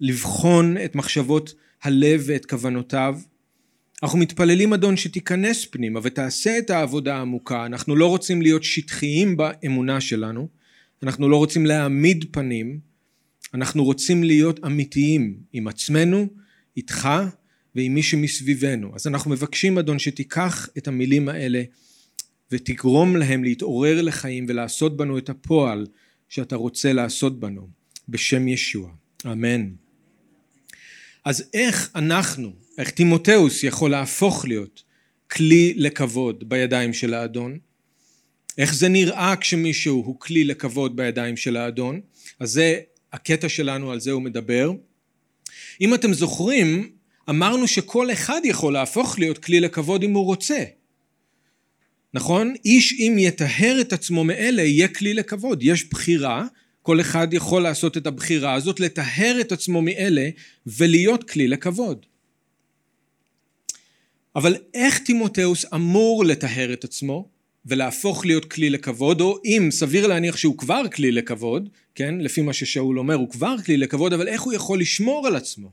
לבחון 0.00 0.76
את 0.84 0.94
מחשבות 0.94 1.54
הלב 1.82 2.22
ואת 2.26 2.46
כוונותיו. 2.46 3.18
אנחנו 4.02 4.18
מתפללים 4.18 4.72
אדון 4.72 4.96
שתיכנס 4.96 5.64
פנימה 5.64 6.00
ותעשה 6.02 6.58
את 6.58 6.70
העבודה 6.70 7.16
העמוקה, 7.16 7.66
אנחנו 7.66 7.96
לא 7.96 8.06
רוצים 8.06 8.42
להיות 8.42 8.64
שטחיים 8.64 9.36
באמונה 9.36 10.00
שלנו, 10.00 10.48
אנחנו 11.02 11.28
לא 11.28 11.36
רוצים 11.36 11.66
להעמיד 11.66 12.24
פנים, 12.30 12.80
אנחנו 13.54 13.84
רוצים 13.84 14.24
להיות 14.24 14.64
אמיתיים 14.64 15.36
עם 15.52 15.68
עצמנו, 15.68 16.26
איתך 16.76 17.08
ועם 17.74 17.94
מי 17.94 18.02
שמסביבנו. 18.02 18.94
אז 18.94 19.06
אנחנו 19.06 19.30
מבקשים 19.30 19.78
אדון 19.78 19.98
שתיקח 19.98 20.68
את 20.78 20.88
המילים 20.88 21.28
האלה 21.28 21.62
ותגרום 22.52 23.16
להם 23.16 23.44
להתעורר 23.44 24.02
לחיים 24.02 24.46
ולעשות 24.48 24.96
בנו 24.96 25.18
את 25.18 25.28
הפועל 25.28 25.86
שאתה 26.28 26.56
רוצה 26.56 26.92
לעשות 26.92 27.40
בנו, 27.40 27.68
בשם 28.08 28.48
ישוע. 28.48 28.90
אמן. 29.26 29.85
אז 31.26 31.44
איך 31.54 31.90
אנחנו, 31.94 32.52
איך 32.78 32.90
תימותאוס 32.90 33.62
יכול 33.62 33.90
להפוך 33.90 34.44
להיות 34.44 34.82
כלי 35.30 35.74
לכבוד 35.76 36.48
בידיים 36.48 36.92
של 36.92 37.14
האדון? 37.14 37.58
איך 38.58 38.74
זה 38.74 38.88
נראה 38.88 39.34
כשמישהו 39.40 40.02
הוא 40.04 40.20
כלי 40.20 40.44
לכבוד 40.44 40.96
בידיים 40.96 41.36
של 41.36 41.56
האדון? 41.56 42.00
אז 42.40 42.50
זה 42.50 42.80
הקטע 43.12 43.48
שלנו, 43.48 43.92
על 43.92 44.00
זה 44.00 44.10
הוא 44.10 44.22
מדבר. 44.22 44.72
אם 45.80 45.94
אתם 45.94 46.12
זוכרים, 46.12 46.90
אמרנו 47.30 47.66
שכל 47.66 48.12
אחד 48.12 48.40
יכול 48.44 48.72
להפוך 48.72 49.18
להיות 49.18 49.38
כלי 49.38 49.60
לכבוד 49.60 50.02
אם 50.02 50.12
הוא 50.12 50.24
רוצה. 50.24 50.64
נכון? 52.14 52.54
איש 52.64 52.92
אם 52.92 53.16
יטהר 53.18 53.80
את 53.80 53.92
עצמו 53.92 54.24
מאלה 54.24 54.62
יהיה 54.62 54.88
כלי 54.88 55.14
לכבוד. 55.14 55.62
יש 55.62 55.84
בחירה, 55.84 56.46
כל 56.86 57.00
אחד 57.00 57.28
יכול 57.34 57.62
לעשות 57.62 57.96
את 57.96 58.06
הבחירה 58.06 58.54
הזאת, 58.54 58.80
לטהר 58.80 59.36
את 59.40 59.52
עצמו 59.52 59.82
מאלה 59.82 60.28
ולהיות 60.66 61.30
כלי 61.30 61.48
לכבוד. 61.48 62.06
אבל 64.36 64.56
איך 64.74 64.98
תימותאוס 64.98 65.64
אמור 65.74 66.24
לטהר 66.24 66.72
את 66.72 66.84
עצמו 66.84 67.28
ולהפוך 67.66 68.26
להיות 68.26 68.44
כלי 68.44 68.70
לכבוד, 68.70 69.20
או 69.20 69.38
אם 69.44 69.68
סביר 69.70 70.06
להניח 70.06 70.36
שהוא 70.36 70.58
כבר 70.58 70.88
כלי 70.94 71.12
לכבוד, 71.12 71.68
כן, 71.94 72.14
לפי 72.18 72.42
מה 72.42 72.52
ששאול 72.52 72.98
אומר, 72.98 73.14
הוא 73.14 73.30
כבר 73.30 73.56
כלי 73.66 73.76
לכבוד, 73.76 74.12
אבל 74.12 74.28
איך 74.28 74.42
הוא 74.42 74.52
יכול 74.52 74.80
לשמור 74.80 75.26
על 75.26 75.36
עצמו 75.36 75.70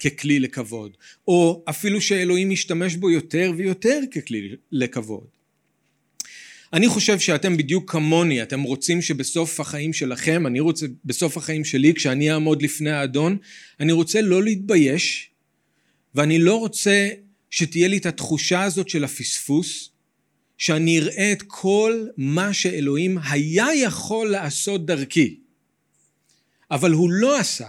ככלי 0.00 0.38
לכבוד, 0.38 0.96
או 1.28 1.64
אפילו 1.68 2.00
שאלוהים 2.00 2.50
ישתמש 2.52 2.96
בו 2.96 3.10
יותר 3.10 3.52
ויותר 3.56 4.00
ככלי 4.14 4.56
לכבוד. 4.72 5.35
אני 6.72 6.88
חושב 6.88 7.18
שאתם 7.18 7.56
בדיוק 7.56 7.90
כמוני, 7.90 8.42
אתם 8.42 8.62
רוצים 8.62 9.02
שבסוף 9.02 9.60
החיים 9.60 9.92
שלכם, 9.92 10.46
אני 10.46 10.60
רוצה, 10.60 10.86
בסוף 11.04 11.36
החיים 11.36 11.64
שלי, 11.64 11.94
כשאני 11.94 12.32
אעמוד 12.32 12.62
לפני 12.62 12.90
האדון, 12.90 13.36
אני 13.80 13.92
רוצה 13.92 14.20
לא 14.20 14.42
להתבייש, 14.42 15.30
ואני 16.14 16.38
לא 16.38 16.58
רוצה 16.58 17.08
שתהיה 17.50 17.88
לי 17.88 17.96
את 17.96 18.06
התחושה 18.06 18.62
הזאת 18.62 18.88
של 18.88 19.04
הפספוס, 19.04 19.90
שאני 20.58 20.98
אראה 20.98 21.32
את 21.32 21.42
כל 21.46 22.06
מה 22.16 22.52
שאלוהים 22.52 23.18
היה 23.30 23.66
יכול 23.74 24.30
לעשות 24.30 24.86
דרכי, 24.86 25.36
אבל 26.70 26.92
הוא 26.92 27.10
לא 27.10 27.38
עשה 27.38 27.68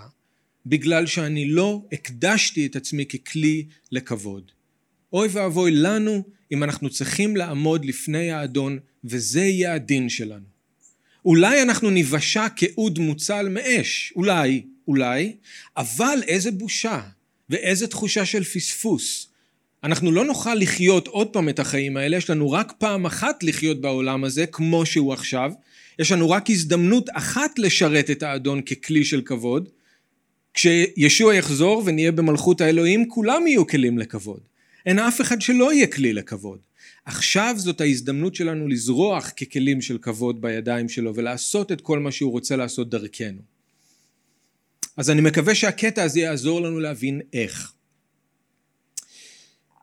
בגלל 0.66 1.06
שאני 1.06 1.50
לא 1.50 1.82
הקדשתי 1.92 2.66
את 2.66 2.76
עצמי 2.76 3.06
ככלי 3.06 3.66
לכבוד. 3.92 4.52
אוי 5.14 5.28
ואבוי 5.32 5.72
לנו 5.72 6.24
אם 6.52 6.64
אנחנו 6.64 6.90
צריכים 6.90 7.38
לעמוד 7.38 7.86
לפני 7.86 8.32
האדון 8.32 8.80
וזה 9.04 9.42
יהיה 9.42 9.74
הדין 9.74 10.10
שלנו. 10.10 10.46
אולי 11.26 11.62
אנחנו 11.62 11.90
ניוושע 11.90 12.48
כאוד 12.56 13.00
מוצל 13.00 13.50
מאש, 13.50 14.14
אולי, 14.16 14.62
אולי, 14.88 15.36
אבל 15.78 16.20
איזה 16.28 16.52
בושה 16.52 17.02
ואיזה 17.50 17.88
תחושה 17.88 18.26
של 18.26 18.44
פספוס. 18.44 19.28
אנחנו 19.84 20.12
לא 20.12 20.26
נוכל 20.26 20.54
לחיות 20.54 21.08
עוד 21.08 21.28
פעם 21.28 21.50
את 21.50 21.60
החיים 21.60 21.98
האלה, 21.98 22.18
יש 22.18 22.30
לנו 22.30 22.52
רק 22.52 22.74
פעם 22.78 23.06
אחת 23.06 23.44
לחיות 23.44 23.82
בעולם 23.82 24.24
הזה 24.24 24.46
כמו 24.46 24.86
שהוא 24.86 25.14
עכשיו, 25.14 25.52
יש 26.00 26.12
לנו 26.12 26.30
רק 26.30 26.50
הזדמנות 26.50 27.10
אחת 27.14 27.60
לשרת 27.60 28.10
את 28.10 28.24
האדון 28.24 28.62
ככלי 28.62 29.06
של 29.06 29.22
כבוד. 29.22 29.70
כשישוע 30.54 31.36
יחזור 31.36 31.84
ונהיה 31.86 32.12
במלכות 32.12 32.62
האלוהים, 32.62 33.10
כולם 33.10 33.48
יהיו 33.48 33.68
כלים 33.68 33.98
לכבוד. 33.98 34.40
אין 34.88 35.00
אף 35.00 35.22
אחד 35.22 35.42
שלא 35.42 35.74
יהיה 35.74 35.88
כלי 35.88 36.14
לכבוד. 36.14 36.60
עכשיו 37.06 37.56
זאת 37.58 37.82
ההזדמנות 37.82 38.36
שלנו 38.36 38.68
לזרוח 38.68 39.30
ככלים 39.30 39.82
של 39.82 39.98
כבוד 39.98 40.42
בידיים 40.42 40.90
שלו 40.90 41.16
ולעשות 41.16 41.72
את 41.72 41.82
כל 41.82 42.00
מה 42.00 42.12
שהוא 42.12 42.32
רוצה 42.32 42.56
לעשות 42.56 42.90
דרכנו. 42.90 43.42
אז 44.98 45.10
אני 45.10 45.22
מקווה 45.22 45.56
שהקטע 45.56 46.04
הזה 46.04 46.20
יעזור 46.20 46.62
לנו 46.62 46.80
להבין 46.80 47.22
איך. 47.34 47.74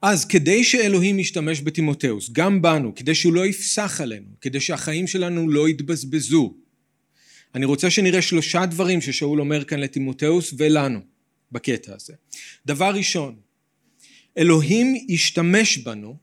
אז 0.03 0.25
כדי 0.25 0.65
שאלוהים 0.65 1.19
ישתמש 1.19 1.61
בתימותאוס, 1.61 2.31
גם 2.33 2.63
בנו, 2.63 2.95
כדי 2.95 3.15
שהוא 3.15 3.33
לא 3.33 3.47
יפסח 3.47 4.01
עלינו, 4.01 4.27
כדי 4.41 4.61
שהחיים 4.61 5.07
שלנו 5.07 5.49
לא 5.49 5.69
יתבזבזו, 5.69 6.55
אני 7.55 7.65
רוצה 7.65 7.91
שנראה 7.91 8.23
שלושה 8.23 8.67
דברים 8.67 9.01
ששאול 9.01 9.41
אומר 9.41 9.65
כאן 9.65 9.81
לתימותאוס 9.81 10.55
ולנו 10.57 11.01
בקטע 11.53 11.95
הזה. 11.95 12.15
דבר 12.67 12.91
ראשון, 12.95 13.44
אלוהים 14.38 14.95
ישתמש 15.09 15.79
בנו 15.79 16.17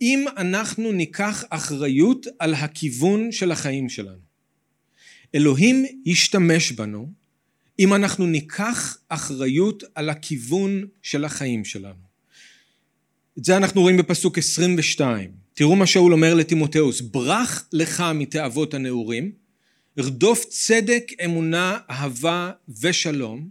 אם 0.00 0.24
אנחנו 0.36 0.92
ניקח 0.92 1.44
אחריות 1.50 2.26
על 2.38 2.54
הכיוון 2.54 3.32
של 3.32 3.52
החיים 3.52 3.88
שלנו. 3.88 4.32
אלוהים 5.34 5.84
ישתמש 6.04 6.72
בנו 6.72 7.08
אם 7.78 7.94
אנחנו 7.94 8.26
ניקח 8.26 8.98
אחריות 9.08 9.82
על 9.94 10.10
הכיוון 10.10 10.86
של 11.02 11.24
החיים 11.24 11.64
שלנו. 11.64 12.12
את 13.38 13.44
זה 13.44 13.56
אנחנו 13.56 13.80
רואים 13.80 13.96
בפסוק 13.96 14.38
22. 14.38 15.30
תראו 15.54 15.76
מה 15.76 15.86
שאול 15.86 16.12
אומר 16.12 16.34
לתימותאוס, 16.34 17.00
ברח 17.00 17.68
לך 17.72 18.04
מתאוות 18.14 18.74
הנעורים, 18.74 19.32
רדוף 19.98 20.44
צדק, 20.44 21.12
אמונה, 21.24 21.78
אהבה 21.90 22.50
ושלום, 22.80 23.48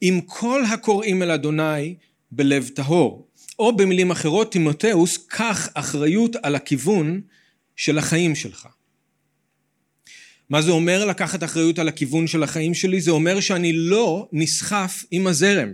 עם 0.00 0.20
כל 0.20 0.64
הקוראים 0.64 1.22
אל 1.22 1.30
אדוני 1.30 1.94
בלב 2.32 2.68
טהור. 2.68 3.28
או 3.58 3.76
במילים 3.76 4.10
אחרות, 4.10 4.52
תימותאוס, 4.52 5.18
קח 5.26 5.68
אחריות 5.74 6.36
על 6.42 6.54
הכיוון 6.54 7.20
של 7.76 7.98
החיים 7.98 8.34
שלך. 8.34 8.68
מה 10.48 10.62
זה 10.62 10.70
אומר 10.70 11.04
לקחת 11.04 11.42
אחריות 11.44 11.78
על 11.78 11.88
הכיוון 11.88 12.26
של 12.26 12.42
החיים 12.42 12.74
שלי? 12.74 13.00
זה 13.00 13.10
אומר 13.10 13.40
שאני 13.40 13.72
לא 13.72 14.28
נסחף 14.32 15.04
עם 15.10 15.26
הזרם. 15.26 15.68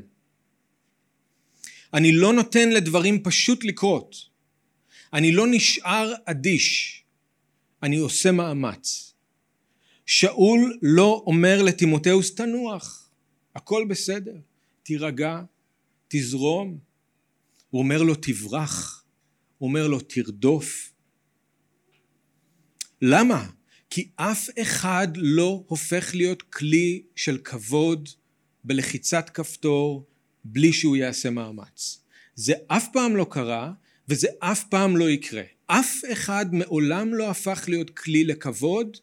אני 1.95 2.13
לא 2.13 2.33
נותן 2.33 2.69
לדברים 2.71 3.23
פשוט 3.23 3.65
לקרות. 3.65 4.17
אני 5.13 5.33
לא 5.33 5.47
נשאר 5.51 6.13
אדיש. 6.25 7.03
אני 7.83 7.97
עושה 7.97 8.33
מאמץ. 8.33 9.15
שאול 10.07 10.79
לא 10.83 11.23
אומר 11.27 11.63
לתימותאוס 11.63 12.35
תנוח, 12.35 13.11
הכל 13.55 13.85
בסדר, 13.89 14.37
תירגע, 14.83 15.41
תזרום. 16.09 16.79
הוא 17.71 17.83
אומר 17.83 18.03
לו 18.03 18.15
תברח, 18.15 19.05
הוא 19.59 19.69
אומר 19.69 19.87
לו 19.89 20.01
תרדוף. 20.01 20.93
למה? 23.03 23.51
כי 23.91 24.09
אף 24.17 24.49
אחד 24.63 25.09
לא 25.17 25.65
הופך 25.67 26.11
להיות 26.15 26.43
כלי 26.43 27.03
של 27.17 27.39
כבוד 27.39 28.09
בלחיצת 28.65 29.31
כפתור 29.35 30.07
בלי 30.45 30.73
שהוא 30.73 30.97
יעשה 30.97 31.31
מאמץ. 31.31 32.05
זה 32.35 32.53
אף 32.67 32.89
פעם 32.93 33.17
לא 33.17 33.27
קרה 33.31 33.73
וזה 34.09 34.29
אף 34.39 34.65
פעם 34.65 34.97
לא 34.97 35.11
יקרה. 35.11 35.43
אף 35.67 36.03
אחד 36.13 36.55
מעולם 36.55 37.15
לא 37.15 37.31
הפך 37.31 37.65
להיות 37.69 37.91
כלי 37.91 38.25
לכבוד 38.25 38.97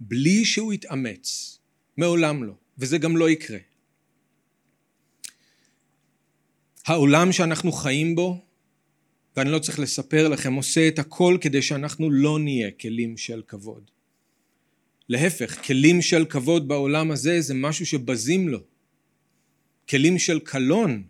בלי 0.00 0.44
שהוא 0.44 0.72
יתאמץ. 0.72 1.58
מעולם 1.96 2.44
לא. 2.44 2.52
וזה 2.78 2.98
גם 2.98 3.16
לא 3.16 3.30
יקרה. 3.30 3.58
העולם 6.86 7.32
שאנחנו 7.32 7.72
חיים 7.72 8.14
בו, 8.14 8.40
ואני 9.36 9.50
לא 9.50 9.58
צריך 9.58 9.78
לספר 9.78 10.28
לכם, 10.28 10.54
עושה 10.54 10.88
את 10.88 10.98
הכל 10.98 11.38
כדי 11.40 11.62
שאנחנו 11.62 12.10
לא 12.10 12.38
נהיה 12.38 12.70
כלים 12.70 13.16
של 13.16 13.42
כבוד. 13.48 13.90
להפך, 15.08 15.66
כלים 15.66 16.02
של 16.02 16.24
כבוד 16.24 16.68
בעולם 16.68 17.10
הזה 17.10 17.40
זה 17.40 17.54
משהו 17.54 17.86
שבזים 17.86 18.48
לו. 18.48 18.58
כלים 19.88 20.18
של 20.18 20.38
קלון, 20.38 21.02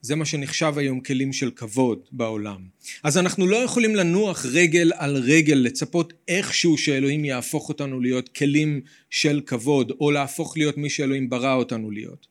זה 0.00 0.16
מה 0.16 0.24
שנחשב 0.24 0.74
היום 0.76 1.00
כלים 1.00 1.32
של 1.32 1.50
כבוד 1.50 1.98
בעולם. 2.12 2.66
אז 3.02 3.18
אנחנו 3.18 3.46
לא 3.46 3.56
יכולים 3.56 3.94
לנוח 3.94 4.46
רגל 4.46 4.90
על 4.96 5.16
רגל, 5.16 5.54
לצפות 5.54 6.12
איכשהו 6.28 6.78
שאלוהים 6.78 7.24
יהפוך 7.24 7.68
אותנו 7.68 8.00
להיות 8.00 8.28
כלים 8.28 8.80
של 9.10 9.40
כבוד, 9.46 9.92
או 10.00 10.10
להפוך 10.10 10.56
להיות 10.56 10.76
מי 10.76 10.90
שאלוהים 10.90 11.30
ברא 11.30 11.54
אותנו 11.54 11.90
להיות. 11.90 12.26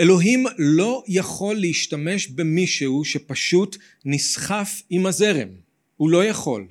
אלוהים 0.00 0.46
לא 0.58 1.02
יכול 1.08 1.56
להשתמש 1.56 2.28
במישהו 2.28 3.04
שפשוט 3.04 3.76
נסחף 4.04 4.82
עם 4.90 5.06
הזרם. 5.06 5.48
הוא 5.96 6.10
לא 6.10 6.24
יכול. 6.24 6.66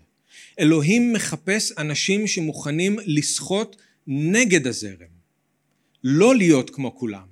אלוהים 0.59 1.13
מחפש 1.13 1.71
אנשים 1.77 2.27
שמוכנים 2.27 2.99
לשחות 3.05 3.75
נגד 4.07 4.67
הזרם. 4.67 5.19
לא 6.03 6.35
להיות 6.35 6.69
כמו 6.69 6.95
כולם. 6.95 7.27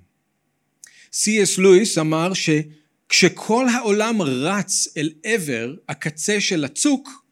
סי.אס 1.12 1.58
לואיס 1.58 1.98
אמר 1.98 2.32
שכשכל 2.34 3.66
העולם 3.68 4.22
רץ 4.22 4.88
אל 4.96 5.12
עבר 5.24 5.74
הקצה 5.88 6.40
של 6.40 6.64
הצוק, 6.64 7.24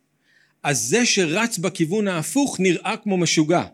אז 0.62 0.80
זה 0.80 1.06
שרץ 1.06 1.58
בכיוון 1.58 2.08
ההפוך 2.08 2.60
נראה 2.60 2.96
כמו 3.02 3.16
משוגע. 3.16 3.64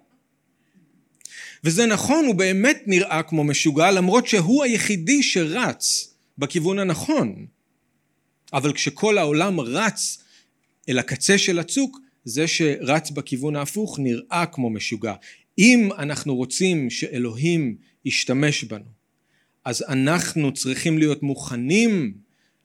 וזה 1.65 1.87
נכון, 1.87 2.25
הוא 2.27 2.35
באמת 2.35 2.83
נראה 2.87 3.23
כמו 3.23 3.45
משוגע, 3.45 3.91
למרות 3.91 4.27
שהוא 4.27 4.65
היחידי 4.65 5.23
שרץ 5.23 6.15
בכיוון 6.39 6.79
הנכון. 6.79 7.47
אבל 8.53 8.73
כשכל 8.73 9.19
העולם 9.19 9.61
רץ 9.61 10.19
אל 10.89 10.99
הקצה 10.99 11.39
של 11.39 11.59
הצוק, 11.59 11.99
זה 12.25 12.47
שרץ 12.47 13.11
בכיוון 13.11 13.57
ההפוך 13.57 13.99
נראה 13.99 14.47
כמו 14.47 14.71
משוגע. 14.71 15.15
אם 15.59 15.89
אנחנו 15.99 16.35
רוצים 16.35 16.91
שאלוהים 16.91 17.77
ישתמש 18.05 18.65
בנו, 18.65 18.85
אז 19.65 19.85
אנחנו 19.89 20.53
צריכים 20.53 20.99
להיות 20.99 21.23
מוכנים 21.23 22.15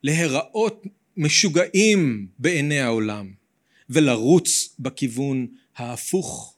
להיראות 0.04 0.84
משוגעים 1.18 2.28
בעיני 2.40 2.80
העולם 2.80 3.32
ולרוץ 3.90 4.76
בכיוון 4.80 5.48
ההפוך. 5.76 6.57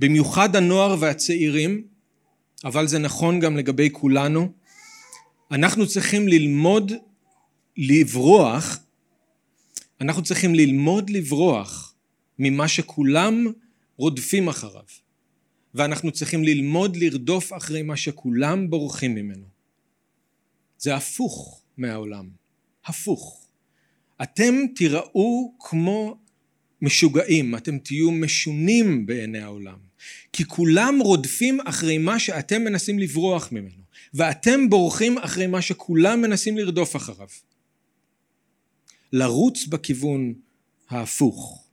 במיוחד 0.00 0.56
הנוער 0.56 0.96
והצעירים 1.00 1.84
אבל 2.64 2.86
זה 2.86 2.98
נכון 2.98 3.40
גם 3.40 3.56
לגבי 3.56 3.88
כולנו. 3.92 4.52
אנחנו 5.50 5.86
צריכים 5.86 6.28
ללמוד 6.28 6.92
לברוח, 7.76 8.78
אנחנו 10.00 10.22
צריכים 10.22 10.54
ללמוד 10.54 11.10
לברוח 11.10 11.94
ממה 12.38 12.68
שכולם 12.68 13.46
רודפים 13.96 14.48
אחריו, 14.48 14.84
ואנחנו 15.74 16.12
צריכים 16.12 16.44
ללמוד 16.44 16.96
לרדוף 16.96 17.52
אחרי 17.52 17.82
מה 17.82 17.96
שכולם 17.96 18.70
בורחים 18.70 19.14
ממנו. 19.14 19.46
זה 20.78 20.94
הפוך 20.94 21.62
מהעולם, 21.76 22.28
הפוך. 22.84 23.46
אתם 24.22 24.54
תיראו 24.74 25.54
כמו 25.60 26.18
משוגעים, 26.82 27.56
אתם 27.56 27.78
תהיו 27.78 28.10
משונים 28.10 29.06
בעיני 29.06 29.38
העולם. 29.38 29.89
כי 30.32 30.44
כולם 30.44 30.98
רודפים 31.00 31.60
אחרי 31.64 31.98
מה 31.98 32.18
שאתם 32.18 32.62
מנסים 32.64 32.98
לברוח 32.98 33.52
ממנו, 33.52 33.82
ואתם 34.14 34.70
בורחים 34.70 35.18
אחרי 35.18 35.46
מה 35.46 35.62
שכולם 35.62 36.22
מנסים 36.22 36.58
לרדוף 36.58 36.96
אחריו. 36.96 37.28
לרוץ 39.12 39.66
בכיוון 39.66 40.34
ההפוך. 40.88 41.64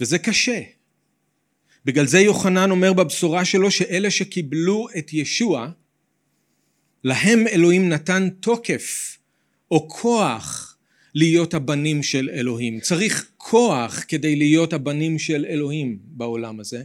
וזה 0.00 0.18
קשה. 0.18 0.62
בגלל 1.84 2.06
זה 2.06 2.20
יוחנן 2.20 2.70
אומר 2.70 2.92
בבשורה 2.92 3.44
שלו 3.44 3.70
שאלה 3.70 4.10
שקיבלו 4.10 4.88
את 4.98 5.12
ישוע, 5.12 5.70
להם 7.04 7.46
אלוהים 7.46 7.88
נתן 7.88 8.28
תוקף 8.30 9.18
או 9.70 9.88
כוח 9.88 10.77
להיות 11.18 11.54
הבנים 11.54 12.02
של 12.02 12.30
אלוהים. 12.32 12.80
צריך 12.80 13.30
כוח 13.36 14.04
כדי 14.08 14.36
להיות 14.36 14.72
הבנים 14.72 15.18
של 15.18 15.46
אלוהים 15.48 15.98
בעולם 16.02 16.60
הזה. 16.60 16.82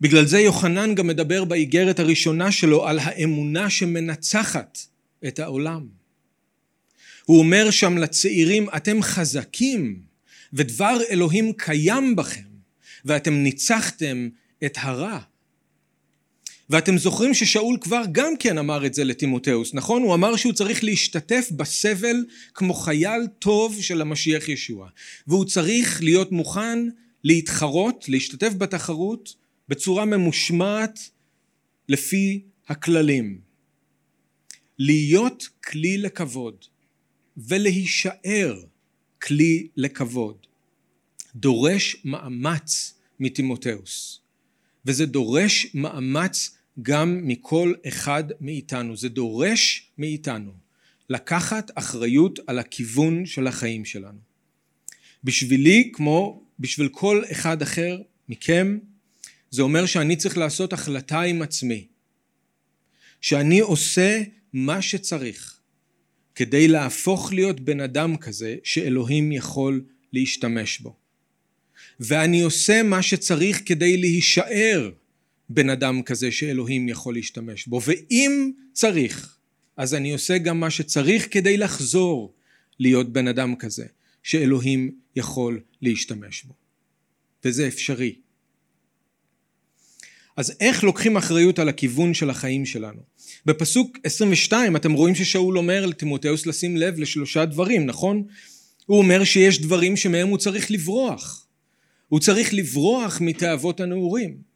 בגלל 0.00 0.26
זה 0.26 0.40
יוחנן 0.40 0.94
גם 0.94 1.06
מדבר 1.06 1.44
באיגרת 1.44 2.00
הראשונה 2.00 2.52
שלו 2.52 2.86
על 2.86 2.98
האמונה 2.98 3.70
שמנצחת 3.70 4.78
את 5.26 5.38
העולם. 5.38 5.86
הוא 7.24 7.38
אומר 7.38 7.70
שם 7.70 7.98
לצעירים, 7.98 8.68
אתם 8.76 9.02
חזקים 9.02 10.02
ודבר 10.52 10.98
אלוהים 11.10 11.52
קיים 11.52 12.16
בכם 12.16 12.48
ואתם 13.04 13.34
ניצחתם 13.34 14.28
את 14.64 14.78
הרע. 14.80 15.18
ואתם 16.70 16.98
זוכרים 16.98 17.34
ששאול 17.34 17.78
כבר 17.80 18.02
גם 18.12 18.36
כן 18.38 18.58
אמר 18.58 18.86
את 18.86 18.94
זה 18.94 19.04
לטימותאוס, 19.04 19.74
נכון? 19.74 20.02
הוא 20.02 20.14
אמר 20.14 20.36
שהוא 20.36 20.52
צריך 20.52 20.84
להשתתף 20.84 21.48
בסבל 21.56 22.24
כמו 22.54 22.74
חייל 22.74 23.26
טוב 23.38 23.82
של 23.82 24.00
המשיח 24.00 24.48
ישוע. 24.48 24.88
והוא 25.26 25.44
צריך 25.44 26.02
להיות 26.02 26.32
מוכן 26.32 26.78
להתחרות, 27.24 28.08
להשתתף 28.08 28.52
בתחרות 28.58 29.34
בצורה 29.68 30.04
ממושמעת 30.04 31.10
לפי 31.88 32.42
הכללים. 32.68 33.40
להיות 34.78 35.48
כלי 35.64 35.98
לכבוד 35.98 36.64
ולהישאר 37.36 38.60
כלי 39.22 39.68
לכבוד 39.76 40.36
דורש 41.34 41.96
מאמץ 42.04 42.94
מטימותאוס 43.20 44.20
וזה 44.84 45.06
דורש 45.06 45.66
מאמץ 45.74 46.57
גם 46.82 47.20
מכל 47.22 47.72
אחד 47.88 48.24
מאיתנו. 48.40 48.96
זה 48.96 49.08
דורש 49.08 49.90
מאיתנו 49.98 50.52
לקחת 51.10 51.70
אחריות 51.74 52.38
על 52.46 52.58
הכיוון 52.58 53.26
של 53.26 53.46
החיים 53.46 53.84
שלנו. 53.84 54.18
בשבילי, 55.24 55.90
כמו 55.92 56.42
בשביל 56.60 56.88
כל 56.88 57.22
אחד 57.32 57.62
אחר 57.62 58.00
מכם, 58.28 58.78
זה 59.50 59.62
אומר 59.62 59.86
שאני 59.86 60.16
צריך 60.16 60.38
לעשות 60.38 60.72
החלטה 60.72 61.20
עם 61.20 61.42
עצמי, 61.42 61.86
שאני 63.20 63.60
עושה 63.60 64.22
מה 64.52 64.82
שצריך 64.82 65.60
כדי 66.34 66.68
להפוך 66.68 67.32
להיות 67.32 67.60
בן 67.60 67.80
אדם 67.80 68.16
כזה 68.16 68.56
שאלוהים 68.64 69.32
יכול 69.32 69.84
להשתמש 70.12 70.78
בו. 70.78 70.96
ואני 72.00 72.42
עושה 72.42 72.82
מה 72.82 73.02
שצריך 73.02 73.62
כדי 73.66 73.96
להישאר 73.96 74.90
בן 75.50 75.70
אדם 75.70 76.02
כזה 76.02 76.32
שאלוהים 76.32 76.88
יכול 76.88 77.14
להשתמש 77.14 77.66
בו 77.66 77.80
ואם 77.84 78.50
צריך 78.72 79.38
אז 79.76 79.94
אני 79.94 80.12
עושה 80.12 80.38
גם 80.38 80.60
מה 80.60 80.70
שצריך 80.70 81.28
כדי 81.30 81.56
לחזור 81.56 82.34
להיות 82.80 83.12
בן 83.12 83.28
אדם 83.28 83.56
כזה 83.56 83.86
שאלוהים 84.22 84.90
יכול 85.16 85.60
להשתמש 85.82 86.44
בו 86.44 86.54
וזה 87.44 87.68
אפשרי 87.68 88.14
אז 90.38 90.56
איך 90.60 90.84
לוקחים 90.84 91.16
אחריות 91.16 91.58
על 91.58 91.68
הכיוון 91.68 92.14
של 92.14 92.30
החיים 92.30 92.66
שלנו? 92.66 93.00
בפסוק 93.46 93.98
22 94.04 94.76
אתם 94.76 94.92
רואים 94.92 95.14
ששאול 95.14 95.58
אומר 95.58 95.86
לטימותאוס 95.86 96.46
לשים 96.46 96.76
לב 96.76 96.98
לשלושה 96.98 97.44
דברים, 97.44 97.86
נכון? 97.86 98.24
הוא 98.86 98.98
אומר 98.98 99.24
שיש 99.24 99.60
דברים 99.60 99.96
שמהם 99.96 100.28
הוא 100.28 100.38
צריך 100.38 100.70
לברוח. 100.70 101.46
הוא 102.08 102.20
צריך 102.20 102.54
לברוח 102.54 103.20
מתאוות 103.20 103.80
הנעורים. 103.80 104.47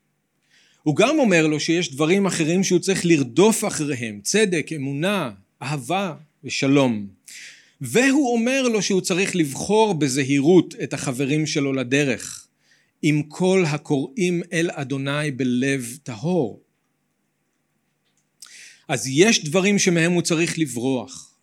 הוא 0.83 0.97
גם 0.97 1.19
אומר 1.19 1.47
לו 1.47 1.61
שיש 1.61 1.93
דברים 1.93 2.27
אחרים 2.27 2.65
שהוא 2.65 2.79
צריך 2.79 3.07
לרדוף 3.07 3.65
אחריהם, 3.65 4.21
צדק, 4.23 4.71
אמונה, 4.77 5.31
אהבה 5.63 6.15
ושלום. 6.45 7.07
והוא 7.81 8.33
אומר 8.33 8.63
לו 8.63 8.83
שהוא 8.83 9.01
צריך 9.01 9.37
לבחור 9.37 9.95
בזהירות 9.95 10.75
את 10.83 10.95
החברים 10.95 11.47
שלו 11.47 11.73
לדרך, 11.73 12.47
עם 13.03 13.23
כל 13.23 13.65
הקוראים 13.67 14.43
אל 14.53 14.71
אדוני 14.73 15.31
בלב 15.31 15.99
טהור. 16.03 16.63
אז 18.89 19.07
יש 19.09 19.45
דברים 19.45 19.79
שמהם 19.79 20.13
הוא 20.13 20.23
צריך 20.23 20.59
לברוח. 20.59 21.35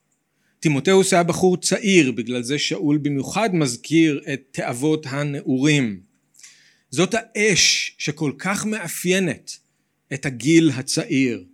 תימותאוס 0.60 1.14
היה 1.14 1.24
בחור 1.24 1.58
צעיר, 1.58 2.12
בגלל 2.12 2.44
זה 2.44 2.60
שאול 2.60 2.98
במיוחד 2.98 3.50
מזכיר 3.56 4.22
את 4.34 4.42
תאוות 4.52 5.06
הנעורים. 5.10 6.09
זאת 6.92 7.14
האש 7.14 7.96
שכל 7.98 8.32
כך 8.38 8.66
מאפיינת 8.66 9.58
את 10.14 10.26
הגיל 10.26 10.70
הצעיר, 10.70 11.46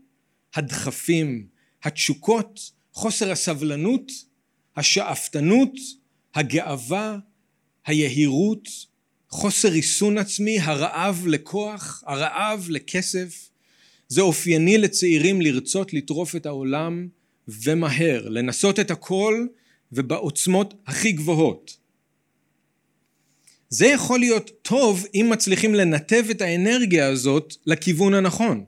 הדחפים, 0.54 1.48
התשוקות, 1.84 2.72
חוסר 2.94 3.32
הסבלנות, 3.32 4.12
השאפתנות, 4.76 5.72
הגאווה, 6.36 7.18
היהירות, 7.86 8.68
חוסר 9.30 9.70
ריסון 9.70 10.18
עצמי, 10.18 10.60
הרעב 10.60 11.28
לכוח, 11.28 12.04
הרעב 12.08 12.68
לכסף. 12.70 13.50
זה 14.08 14.22
אופייני 14.22 14.78
לצעירים 14.78 15.42
לרצות 15.42 15.94
לטרוף 15.94 16.36
את 16.36 16.46
העולם 16.46 17.08
ומהר, 17.48 18.30
לנסות 18.30 18.80
את 18.80 18.92
הכל 18.92 19.48
ובעוצמות 19.92 20.74
הכי 20.88 21.12
גבוהות. 21.12 21.85
זה 23.76 23.88
יכול 23.88 24.20
להיות 24.20 24.52
טוב 24.62 25.06
אם 25.16 25.28
מצליחים 25.30 25.76
לנתב 25.76 26.26
את 26.32 26.42
האנרגיה 26.42 27.08
הזאת 27.08 27.56
לכיוון 27.66 28.14
הנכון. 28.14 28.66